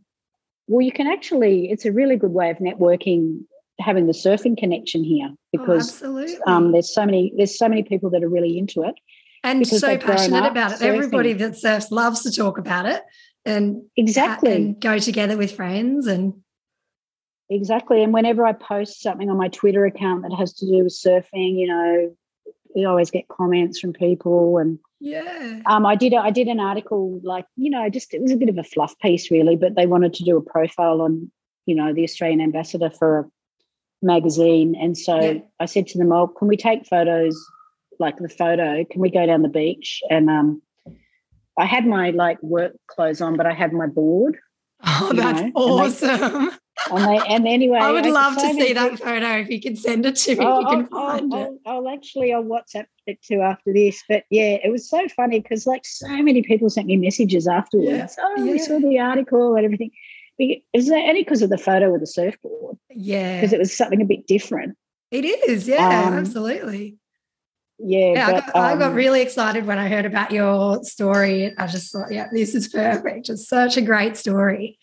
well, 0.66 0.80
you 0.80 0.92
can 0.92 1.06
actually 1.06 1.70
it's 1.70 1.84
a 1.84 1.92
really 1.92 2.16
good 2.16 2.32
way 2.32 2.50
of 2.50 2.58
networking, 2.58 3.40
having 3.80 4.06
the 4.06 4.12
surfing 4.12 4.56
connection 4.56 5.02
here 5.04 5.28
Oh, 5.30 5.36
because 5.52 5.88
absolutely. 5.88 6.36
um, 6.46 6.72
there's 6.72 6.92
so 6.92 7.04
many 7.04 7.32
there's 7.36 7.56
so 7.58 7.68
many 7.68 7.82
people 7.82 8.10
that 8.10 8.22
are 8.22 8.28
really 8.28 8.58
into 8.58 8.82
it. 8.82 8.94
and 9.42 9.66
so 9.66 9.96
passionate 9.98 10.44
about 10.46 10.72
it. 10.72 10.78
surfing. 10.78 10.94
Everybody 10.94 11.32
that 11.34 11.56
surfs 11.56 11.90
loves 11.90 12.22
to 12.22 12.30
talk 12.32 12.58
about 12.58 12.86
it 12.86 13.02
and 13.44 13.82
Exactly. 13.96 14.52
and 14.52 14.80
go 14.80 14.98
together 14.98 15.36
with 15.36 15.52
friends 15.52 16.06
and 16.06 16.34
Exactly. 17.50 18.02
And 18.02 18.12
whenever 18.14 18.46
I 18.46 18.52
post 18.54 19.02
something 19.02 19.28
on 19.28 19.36
my 19.36 19.48
Twitter 19.48 19.84
account 19.84 20.22
that 20.22 20.32
has 20.34 20.54
to 20.54 20.66
do 20.66 20.82
with 20.84 20.94
surfing, 20.94 21.58
you 21.60 21.66
know, 21.66 22.16
you 22.74 22.88
always 22.88 23.10
get 23.10 23.28
comments 23.28 23.78
from 23.78 23.92
people. 23.92 24.58
And 24.58 24.78
yeah. 25.00 25.60
um, 25.66 25.86
I 25.86 25.94
did 25.94 26.12
a, 26.12 26.16
I 26.16 26.30
did 26.30 26.48
an 26.48 26.60
article 26.60 27.20
like, 27.22 27.46
you 27.56 27.70
know, 27.70 27.88
just 27.88 28.14
it 28.14 28.22
was 28.22 28.32
a 28.32 28.36
bit 28.36 28.48
of 28.48 28.58
a 28.58 28.64
fluff 28.64 28.98
piece 28.98 29.30
really, 29.30 29.56
but 29.56 29.74
they 29.74 29.86
wanted 29.86 30.14
to 30.14 30.24
do 30.24 30.36
a 30.36 30.42
profile 30.42 31.00
on, 31.00 31.30
you 31.66 31.74
know, 31.74 31.92
the 31.92 32.04
Australian 32.04 32.40
ambassador 32.40 32.90
for 32.90 33.18
a 33.20 33.24
magazine. 34.02 34.74
And 34.80 34.96
so 34.98 35.20
Yeah. 35.20 35.38
I 35.60 35.66
said 35.66 35.86
to 35.88 35.98
them, 35.98 36.12
Oh, 36.12 36.28
can 36.28 36.48
we 36.48 36.56
take 36.56 36.86
photos 36.86 37.36
like 37.98 38.18
the 38.18 38.28
photo? 38.28 38.84
Can 38.84 39.00
we 39.00 39.10
go 39.10 39.24
down 39.24 39.42
the 39.42 39.48
beach? 39.48 40.02
And 40.10 40.28
um 40.28 40.62
I 41.58 41.66
had 41.66 41.86
my 41.86 42.10
like 42.10 42.42
work 42.42 42.72
clothes 42.88 43.20
on, 43.20 43.36
but 43.36 43.46
I 43.46 43.52
had 43.52 43.72
my 43.72 43.86
board. 43.86 44.38
Oh, 44.84 45.12
that's 45.14 45.40
know, 45.40 45.52
awesome. 45.54 46.50
And 46.90 47.04
they 47.04 47.18
and 47.28 47.48
anyway 47.48 47.78
I 47.78 47.90
would 47.92 48.04
had 48.04 48.12
love 48.14 48.34
to 48.34 48.52
see 48.54 48.72
that 48.74 48.98
photo 48.98 49.38
if 49.38 49.48
you 49.48 49.60
can 49.60 49.76
send 49.76 50.04
it 50.06 50.16
to 50.16 50.36
me. 50.36 50.44
Oh, 50.44 50.60
you 50.60 50.66
can 50.68 50.88
I'll, 50.92 51.08
find 51.18 51.34
I'll, 51.34 51.40
it. 51.40 51.60
I'll, 51.66 51.76
I'll 51.86 51.88
actually 51.94 52.32
I'll 52.32 52.44
WhatsApp 52.44 52.86
it 53.06 53.22
to 53.24 53.36
after 53.40 53.72
this. 53.72 54.02
But 54.08 54.24
yeah, 54.30 54.58
it 54.62 54.70
was 54.70 54.88
so 54.88 55.06
funny 55.08 55.40
because 55.40 55.66
like 55.66 55.84
so 55.86 56.08
many 56.08 56.42
people 56.42 56.68
sent 56.70 56.86
me 56.86 56.96
messages 56.96 57.48
afterwards. 57.48 58.16
oh, 58.20 58.42
we 58.42 58.58
saw 58.58 58.78
the 58.78 58.98
article 58.98 59.54
and 59.56 59.64
everything. 59.64 59.90
Is 60.38 60.60
was 60.74 60.90
only 60.90 61.22
because 61.22 61.42
of 61.42 61.50
the 61.50 61.58
photo 61.58 61.94
of 61.94 62.00
the 62.00 62.06
surfboard 62.08 62.76
Yeah. 62.90 63.36
because 63.36 63.52
it 63.52 63.58
was 63.58 63.74
something 63.76 64.02
a 64.02 64.04
bit 64.04 64.26
different. 64.26 64.76
It 65.12 65.24
is. 65.24 65.68
Yeah, 65.68 66.06
Um, 66.08 66.14
absolutely. 66.14 66.98
Yeah, 67.78 68.14
Yeah, 68.14 68.26
I, 68.26 68.32
but, 68.32 68.46
got, 68.46 68.56
I 68.56 68.76
got 68.76 68.90
um, 68.90 68.94
really 68.94 69.20
excited 69.22 69.64
when 69.64 69.78
I 69.78 69.88
heard 69.88 70.06
about 70.06 70.32
your 70.32 70.82
story. 70.82 71.56
I 71.56 71.66
just 71.68 71.92
thought, 71.92 72.10
yeah, 72.12 72.26
this 72.32 72.54
is 72.56 72.66
perfect. 72.66 73.28
It's 73.28 73.46
such 73.48 73.76
a 73.76 73.80
great 73.80 74.16
story. 74.16 74.78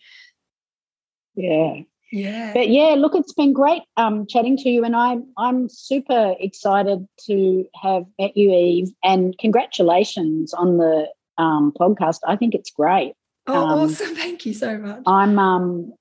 yeah. 1.34 1.80
Yeah. 2.12 2.52
But 2.52 2.68
yeah, 2.68 2.94
look, 2.96 3.14
it's 3.14 3.32
been 3.32 3.54
great 3.54 3.82
um, 3.96 4.26
chatting 4.26 4.58
to 4.58 4.68
you, 4.68 4.84
and 4.84 4.94
I'm 4.94 5.26
I'm 5.38 5.68
super 5.70 6.34
excited 6.38 7.08
to 7.26 7.64
have 7.82 8.04
met 8.20 8.36
you, 8.36 8.52
Eve, 8.52 8.90
and 9.02 9.36
congratulations 9.38 10.52
on 10.52 10.76
the 10.76 11.08
um, 11.38 11.72
podcast. 11.72 12.18
I 12.26 12.36
think 12.36 12.54
it's 12.54 12.70
great. 12.70 13.14
oh, 13.46 13.56
um, 13.66 13.80
awesome. 13.80 14.14
Thank 14.14 14.44
you 14.44 14.52
so 14.52 14.76
much. 14.76 15.02
I'm, 15.06 15.38
um, 15.38 15.94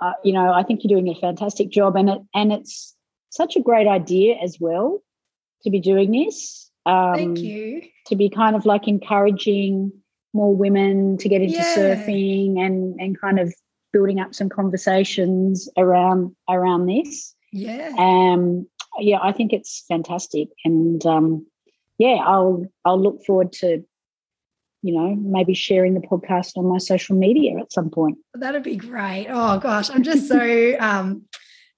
uh, 0.00 0.14
you 0.24 0.32
know, 0.32 0.52
I 0.52 0.62
think 0.62 0.80
you're 0.82 0.98
doing 0.98 1.14
a 1.14 1.20
fantastic 1.20 1.68
job, 1.70 1.96
and 1.96 2.08
it 2.08 2.18
and 2.34 2.50
it's 2.50 2.96
such 3.28 3.54
a 3.54 3.60
great 3.60 3.86
idea 3.86 4.36
as 4.42 4.58
well 4.58 5.02
to 5.64 5.70
be 5.70 5.80
doing 5.80 6.12
this. 6.12 6.70
Um, 6.86 7.14
Thank 7.14 7.38
you. 7.40 7.82
To 8.06 8.16
be 8.16 8.30
kind 8.30 8.56
of 8.56 8.64
like 8.64 8.88
encouraging 8.88 9.92
more 10.32 10.56
women 10.56 11.18
to 11.18 11.28
get 11.28 11.42
into 11.42 11.56
Yeah. 11.56 11.76
surfing 11.76 12.58
and 12.58 12.98
and 12.98 13.20
kind 13.20 13.38
of 13.38 13.54
building 13.92 14.20
up 14.20 14.34
some 14.34 14.48
conversations 14.48 15.68
around 15.76 16.34
around 16.48 16.86
this. 16.86 17.34
Yeah. 17.52 17.90
Um, 17.98 18.66
yeah, 18.98 19.18
I 19.22 19.32
think 19.32 19.52
it's 19.52 19.84
fantastic, 19.88 20.48
and 20.64 21.04
um, 21.06 21.46
yeah, 21.98 22.16
I'll 22.24 22.66
I'll 22.84 23.00
look 23.00 23.24
forward 23.24 23.52
to. 23.54 23.84
You 24.84 24.92
know, 24.92 25.14
maybe 25.14 25.54
sharing 25.54 25.94
the 25.94 26.00
podcast 26.00 26.56
on 26.56 26.64
my 26.64 26.78
social 26.78 27.14
media 27.14 27.56
at 27.56 27.72
some 27.72 27.88
point. 27.88 28.18
That'd 28.34 28.64
be 28.64 28.74
great. 28.74 29.28
Oh 29.30 29.56
gosh, 29.60 29.88
I'm 29.88 30.02
just 30.02 30.26
so 30.26 30.76
um 30.80 31.22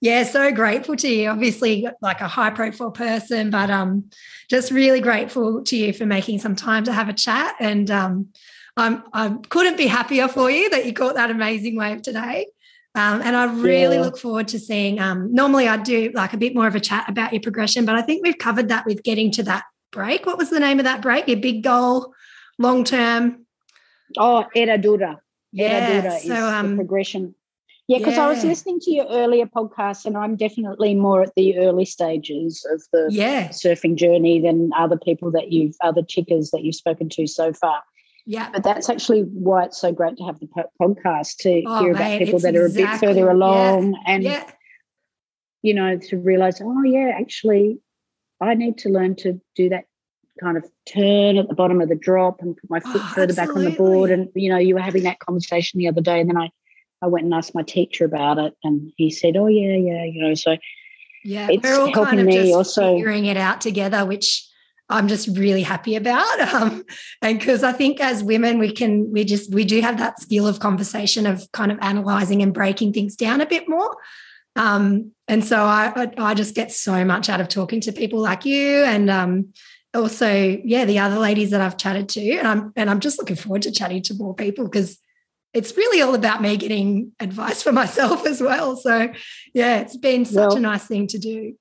yeah, 0.01 0.23
so 0.23 0.51
grateful 0.53 0.97
to 0.97 1.09
you. 1.09 1.29
Obviously 1.29 1.87
like 2.01 2.23
a 2.23 2.29
high 2.29 2.49
profile 2.49 2.91
person, 2.93 3.51
but 3.51 3.71
um 3.71 4.09
just 4.49 4.71
really 4.71 5.01
grateful 5.01 5.63
to 5.65 5.77
you 5.77 5.93
for 5.93 6.07
making 6.07 6.39
some 6.39 6.57
time 6.57 6.85
to 6.85 6.95
have 6.95 7.11
a 7.11 7.13
chat 7.13 7.55
and 7.61 7.91
um 7.91 8.29
I'm 8.77 9.03
I 9.13 9.37
couldn't 9.49 9.77
be 9.77 9.87
happier 9.87 10.29
for 10.29 10.51
you 10.51 10.69
that 10.71 10.87
you 10.87 10.93
caught 10.93 11.15
that 11.15 11.31
amazing 11.31 11.77
wave 11.77 12.03
today. 12.03 12.47
Um, 12.97 13.23
and 13.23 13.35
I 13.35 13.53
really 13.53 13.97
yeah. 13.97 14.03
look 14.03 14.17
forward 14.17 14.49
to 14.49 14.59
seeing. 14.59 15.01
Um, 15.01 15.35
normally, 15.35 15.67
I 15.67 15.77
do 15.77 16.11
like 16.15 16.33
a 16.33 16.37
bit 16.37 16.55
more 16.55 16.69
of 16.69 16.77
a 16.77 16.81
chat 16.81 17.09
about 17.09 17.33
your 17.33 17.43
progression, 17.43 17.85
but 17.85 17.97
I 17.97 18.03
think 18.03 18.25
we've 18.25 18.39
covered 18.39 18.69
that 18.69 18.87
with 18.87 19.03
getting 19.03 19.33
to 19.33 19.43
that 19.45 19.65
break. 19.91 20.27
What 20.27 20.39
was 20.39 20.51
the 20.51 20.61
name 20.61 20.79
of 20.79 20.85
that 20.85 21.03
break? 21.03 21.27
Your 21.27 21.39
big 21.39 21.65
goal, 21.65 22.15
long 22.59 22.85
term. 22.85 23.47
Oh, 24.17 24.45
Herradura. 24.55 25.19
Yeah. 25.51 26.03
Herradura 26.03 26.21
so, 26.21 26.47
um, 26.47 26.77
progression. 26.77 27.35
Yeah, 27.89 27.99
because 27.99 28.15
yeah. 28.15 28.27
I 28.27 28.29
was 28.29 28.45
listening 28.45 28.81
to 28.81 28.91
your 28.93 29.07
earlier 29.09 29.47
podcast, 29.47 30.07
and 30.07 30.17
I'm 30.17 30.37
definitely 30.37 30.95
more 30.95 31.23
at 31.23 31.35
the 31.37 31.59
early 31.59 31.85
stages 31.85 32.65
of 32.71 32.83
the 32.93 33.09
yeah. 33.11 33.49
surfing 33.49 33.97
journey 33.97 34.41
than 34.41 34.71
other 34.75 34.97
people 34.97 35.31
that 35.33 35.53
you've, 35.53 35.77
other 35.83 36.03
chickers 36.03 36.51
that 36.53 36.63
you've 36.63 36.77
spoken 36.77 37.09
to 37.11 37.27
so 37.27 37.53
far. 37.53 37.83
Yeah. 38.27 38.51
But 38.53 38.63
that's 38.63 38.89
actually 38.89 39.23
why 39.23 39.65
it's 39.65 39.81
so 39.81 39.93
great 39.93 40.17
to 40.17 40.25
have 40.25 40.41
the 40.41 40.49
podcast 40.81 41.37
to 41.41 41.63
oh, 41.67 41.81
hear 41.81 41.93
mate, 41.93 42.17
about 42.17 42.19
people 42.21 42.41
that 42.41 42.57
are 42.57 42.67
exactly, 42.67 42.83
a 42.83 42.87
bit 42.87 43.01
further 43.01 43.31
along 43.31 43.93
yeah, 43.93 43.99
and, 44.07 44.23
yeah. 44.25 44.51
you 45.63 45.75
know, 45.75 45.99
to 45.99 46.19
realize, 46.19 46.61
oh, 46.63 46.83
yeah, 46.83 47.13
actually, 47.19 47.79
I 48.41 48.55
need 48.55 48.79
to 48.79 48.89
learn 48.89 49.17
to 49.17 49.41
do 49.55 49.69
that 49.69 49.85
kind 50.41 50.57
of 50.57 50.65
turn 50.87 51.37
at 51.37 51.49
the 51.49 51.55
bottom 51.55 51.81
of 51.81 51.89
the 51.89 51.95
drop 51.95 52.41
and 52.41 52.57
put 52.57 52.71
my 52.71 52.81
oh, 52.85 52.93
foot 52.93 53.03
oh, 53.05 53.13
further 53.15 53.41
absolutely. 53.41 53.47
back 53.47 53.57
on 53.57 53.65
the 53.65 53.77
board. 53.77 54.11
And, 54.11 54.29
you 54.35 54.51
know, 54.51 54.59
you 54.59 54.75
were 54.75 54.81
having 54.81 55.05
that 55.05 55.19
conversation 55.19 55.79
the 55.79 55.89
other 55.89 56.01
day, 56.01 56.21
and 56.21 56.29
then 56.29 56.39
I, 56.39 56.51
I 57.03 57.07
went 57.07 57.25
and 57.25 57.35
asked 57.35 57.55
my 57.55 57.63
teacher 57.63 58.05
about 58.05 58.39
it, 58.39 58.55
and 58.65 58.91
he 58.97 59.11
said, 59.11 59.37
oh, 59.37 59.49
yeah, 59.49 59.77
yeah, 59.77 60.05
you 60.05 60.23
know, 60.23 60.35
so. 60.35 60.57
Yeah, 61.27 61.49
it's 61.51 61.63
we're 61.63 61.81
all 61.81 61.93
helping 61.93 62.05
kind 62.05 62.21
of 62.21 62.27
me 62.27 62.53
also 62.53 62.97
figuring 62.97 63.25
it 63.25 63.39
out 63.39 63.63
together, 63.63 64.05
which 64.05 64.47
I'm 64.95 65.09
just 65.09 65.29
really 65.37 65.63
happy 65.63 65.97
about. 65.97 66.25
Um, 66.55 66.85
and 67.21 67.39
because 67.39 67.65
I 67.65 67.73
think 67.73 68.01
as 68.01 68.23
women, 68.23 68.59
we 68.59 68.71
can, 68.71 69.11
we 69.11 69.25
just, 69.25 69.53
we 69.53 69.65
do 69.65 69.81
have 69.81 69.99
that 69.99 70.21
skill 70.21 70.47
of 70.47 70.61
conversation 70.61 71.27
of 71.27 71.51
kind 71.51 71.73
of 71.73 71.79
analyzing 71.81 72.43
and 72.43 72.55
breaking 72.55 72.93
things 72.93 73.17
down 73.17 73.41
a 73.41 73.47
bit 73.47 73.69
more. 73.69 73.97
Um, 74.55 75.11
and 75.27 75.45
so 75.45 75.65
I, 75.65 76.13
I, 76.17 76.35
just 76.35 76.55
get 76.55 76.71
so 76.71 77.05
much 77.05 77.29
out 77.29 77.41
of 77.41 77.49
talking 77.49 77.81
to 77.81 77.93
people 77.93 78.21
like 78.21 78.45
you 78.45 78.85
and 78.85 79.11
um, 79.11 79.53
also, 79.95 80.31
yeah, 80.31 80.85
the 80.85 81.01
other 81.01 81.19
ladies 81.19 81.51
that 81.51 81.61
I've 81.61 81.77
chatted 81.77 82.09
to. 82.11 82.31
And 82.37 82.47
I'm, 82.47 82.73
and 82.77 82.89
I'm 82.89 83.01
just 83.01 83.19
looking 83.19 83.37
forward 83.37 83.63
to 83.63 83.73
chatting 83.73 84.03
to 84.03 84.15
more 84.15 84.35
people 84.35 84.65
because 84.65 84.99
it's 85.55 85.77
really 85.77 86.03
all 86.03 86.15
about 86.15 86.41
me 86.41 86.57
getting 86.57 87.13
advice 87.19 87.65
for 87.65 87.73
myself 87.83 88.27
as 88.27 88.41
well. 88.41 88.77
So, 88.77 89.13
yeah, 89.55 89.81
it's 89.81 89.97
been 89.97 90.25
such 90.25 90.51
well, 90.51 90.57
a 90.57 90.61
nice 90.61 90.87
thing 90.87 91.09
to 91.09 91.19
do. 91.19 91.57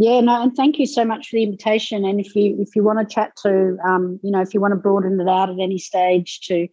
Yeah, 0.00 0.20
no, 0.20 0.40
and 0.42 0.54
thank 0.54 0.78
you 0.78 0.86
so 0.86 1.04
much 1.04 1.28
for 1.28 1.36
the 1.36 1.42
invitation. 1.42 2.04
And 2.04 2.20
if 2.20 2.36
you 2.36 2.56
if 2.60 2.76
you 2.76 2.84
want 2.84 3.00
to 3.00 3.14
chat 3.14 3.34
to, 3.42 3.76
um, 3.84 4.20
you 4.22 4.30
know, 4.30 4.40
if 4.40 4.54
you 4.54 4.60
want 4.60 4.70
to 4.70 4.76
broaden 4.76 5.20
it 5.20 5.28
out 5.28 5.50
at 5.50 5.58
any 5.58 5.78
stage 5.78 6.40
to, 6.42 6.68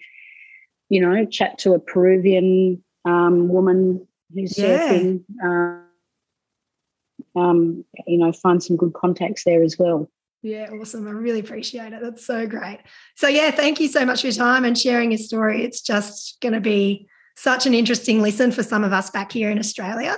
you 0.90 1.02
know, 1.02 1.26
chat 1.26 1.58
to 1.60 1.74
a 1.74 1.80
Peruvian 1.80 2.84
um, 3.04 3.48
woman 3.48 4.08
who's 4.32 4.56
yeah. 4.56 4.78
surfing, 4.78 5.24
uh, 5.44 7.40
um, 7.40 7.84
you 8.06 8.20
know, 8.20 8.32
find 8.32 8.62
some 8.62 8.78
good 8.78 8.94
contacts 8.94 9.44
there 9.44 9.64
as 9.64 9.76
well. 9.80 10.08
Yeah, 10.44 10.70
awesome. 10.80 11.08
I 11.08 11.12
really 11.12 11.40
appreciate 11.40 11.94
it. 11.94 12.02
That's 12.04 12.24
so 12.24 12.46
great. 12.46 12.82
So, 13.16 13.28
yeah, 13.28 13.50
thank 13.50 13.80
you 13.80 13.88
so 13.88 14.06
much 14.06 14.22
for 14.22 14.28
your 14.28 14.36
time 14.36 14.66
and 14.66 14.78
sharing 14.78 15.10
your 15.10 15.18
story. 15.18 15.64
It's 15.64 15.82
just 15.82 16.38
going 16.42 16.54
to 16.54 16.62
be 16.62 17.08
such 17.36 17.66
an 17.66 17.74
interesting 17.74 18.22
listen 18.22 18.52
for 18.52 18.62
some 18.62 18.84
of 18.84 18.94
us 18.94 19.10
back 19.10 19.32
here 19.32 19.50
in 19.50 19.58
Australia. 19.58 20.16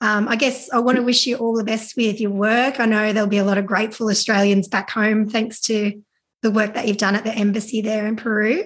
Um, 0.00 0.28
I 0.28 0.36
guess 0.36 0.70
I 0.70 0.78
want 0.78 0.96
to 0.96 1.02
wish 1.02 1.26
you 1.26 1.36
all 1.36 1.56
the 1.56 1.64
best 1.64 1.96
with 1.96 2.20
your 2.20 2.30
work. 2.30 2.80
I 2.80 2.86
know 2.86 3.12
there'll 3.12 3.28
be 3.28 3.38
a 3.38 3.44
lot 3.44 3.58
of 3.58 3.66
grateful 3.66 4.10
Australians 4.10 4.68
back 4.68 4.90
home 4.90 5.28
thanks 5.28 5.60
to 5.62 6.02
the 6.42 6.50
work 6.50 6.74
that 6.74 6.86
you've 6.86 6.98
done 6.98 7.14
at 7.14 7.24
the 7.24 7.32
embassy 7.32 7.80
there 7.80 8.06
in 8.06 8.16
Peru. 8.16 8.64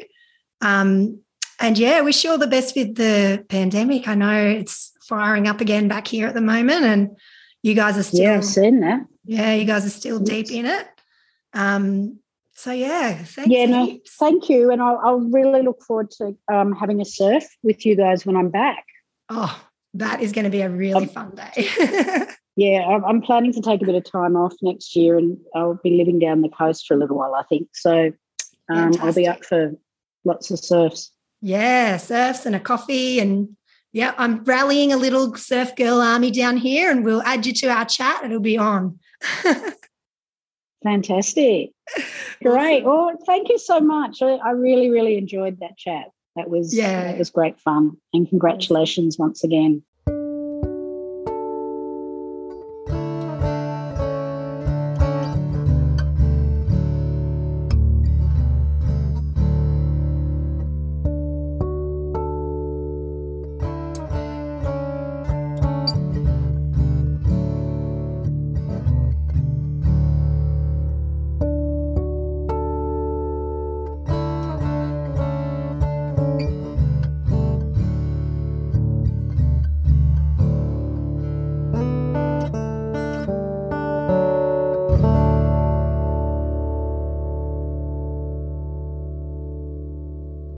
Um, 0.60 1.20
and 1.60 1.78
yeah, 1.78 2.00
wish 2.00 2.24
you 2.24 2.30
all 2.30 2.38
the 2.38 2.46
best 2.46 2.74
with 2.74 2.96
the 2.96 3.44
pandemic. 3.48 4.08
I 4.08 4.14
know 4.14 4.44
it's 4.44 4.92
firing 5.08 5.46
up 5.46 5.60
again 5.60 5.88
back 5.88 6.08
here 6.08 6.26
at 6.26 6.34
the 6.34 6.40
moment, 6.40 6.84
and 6.84 7.16
you 7.62 7.74
guys 7.74 7.96
are 7.96 8.02
still 8.02 8.20
yeah, 8.20 8.36
I've 8.36 8.44
seen 8.44 8.80
that. 8.80 9.06
Yeah, 9.24 9.54
you 9.54 9.66
guys 9.66 9.86
are 9.86 9.90
still 9.90 10.18
deep 10.18 10.50
in 10.50 10.66
it. 10.66 10.86
Um, 11.52 12.18
so 12.54 12.72
yeah, 12.72 13.14
thanks. 13.14 13.50
Yeah, 13.50 13.66
no, 13.66 13.98
thank 14.18 14.48
you, 14.48 14.70
and 14.70 14.82
I'll, 14.82 15.00
I'll 15.04 15.20
really 15.20 15.62
look 15.62 15.82
forward 15.82 16.10
to 16.12 16.36
um, 16.52 16.72
having 16.72 17.00
a 17.00 17.04
surf 17.04 17.44
with 17.62 17.86
you 17.86 17.96
guys 17.96 18.26
when 18.26 18.36
I'm 18.36 18.50
back. 18.50 18.84
Oh, 19.28 19.62
that 19.94 20.20
is 20.20 20.32
going 20.32 20.44
to 20.44 20.50
be 20.50 20.62
a 20.62 20.70
really 20.70 21.06
fun 21.06 21.34
day. 21.34 22.26
yeah, 22.56 22.80
I'm 22.86 23.22
planning 23.22 23.52
to 23.52 23.60
take 23.60 23.82
a 23.82 23.86
bit 23.86 23.94
of 23.94 24.04
time 24.04 24.36
off 24.36 24.54
next 24.62 24.94
year 24.94 25.16
and 25.16 25.36
I'll 25.54 25.80
be 25.82 25.96
living 25.96 26.18
down 26.18 26.42
the 26.42 26.48
coast 26.48 26.86
for 26.86 26.94
a 26.94 26.96
little 26.96 27.16
while, 27.16 27.34
I 27.34 27.42
think. 27.44 27.68
So 27.74 28.12
um, 28.68 28.92
I'll 29.00 29.12
be 29.12 29.26
up 29.26 29.44
for 29.44 29.72
lots 30.24 30.50
of 30.50 30.58
surfs. 30.58 31.10
Yeah, 31.40 31.96
surfs 31.96 32.46
and 32.46 32.54
a 32.54 32.60
coffee. 32.60 33.18
And 33.18 33.56
yeah, 33.92 34.14
I'm 34.16 34.44
rallying 34.44 34.92
a 34.92 34.96
little 34.96 35.34
surf 35.36 35.74
girl 35.74 36.00
army 36.00 36.30
down 36.30 36.56
here 36.56 36.90
and 36.90 37.04
we'll 37.04 37.22
add 37.22 37.46
you 37.46 37.52
to 37.54 37.68
our 37.68 37.84
chat. 37.84 38.24
It'll 38.24 38.40
be 38.40 38.58
on. 38.58 39.00
Fantastic. 40.82 41.70
Great. 42.42 42.84
Awesome. 42.84 42.84
Well, 42.84 43.18
thank 43.26 43.48
you 43.48 43.58
so 43.58 43.80
much. 43.80 44.22
I, 44.22 44.34
I 44.36 44.50
really, 44.52 44.90
really 44.90 45.18
enjoyed 45.18 45.58
that 45.60 45.76
chat. 45.76 46.06
That 46.40 46.48
was 46.48 46.74
yeah, 46.74 47.04
that 47.04 47.18
was 47.18 47.28
great 47.28 47.60
fun. 47.60 47.98
And 48.14 48.26
congratulations 48.26 49.18
once 49.18 49.44
again. 49.44 49.82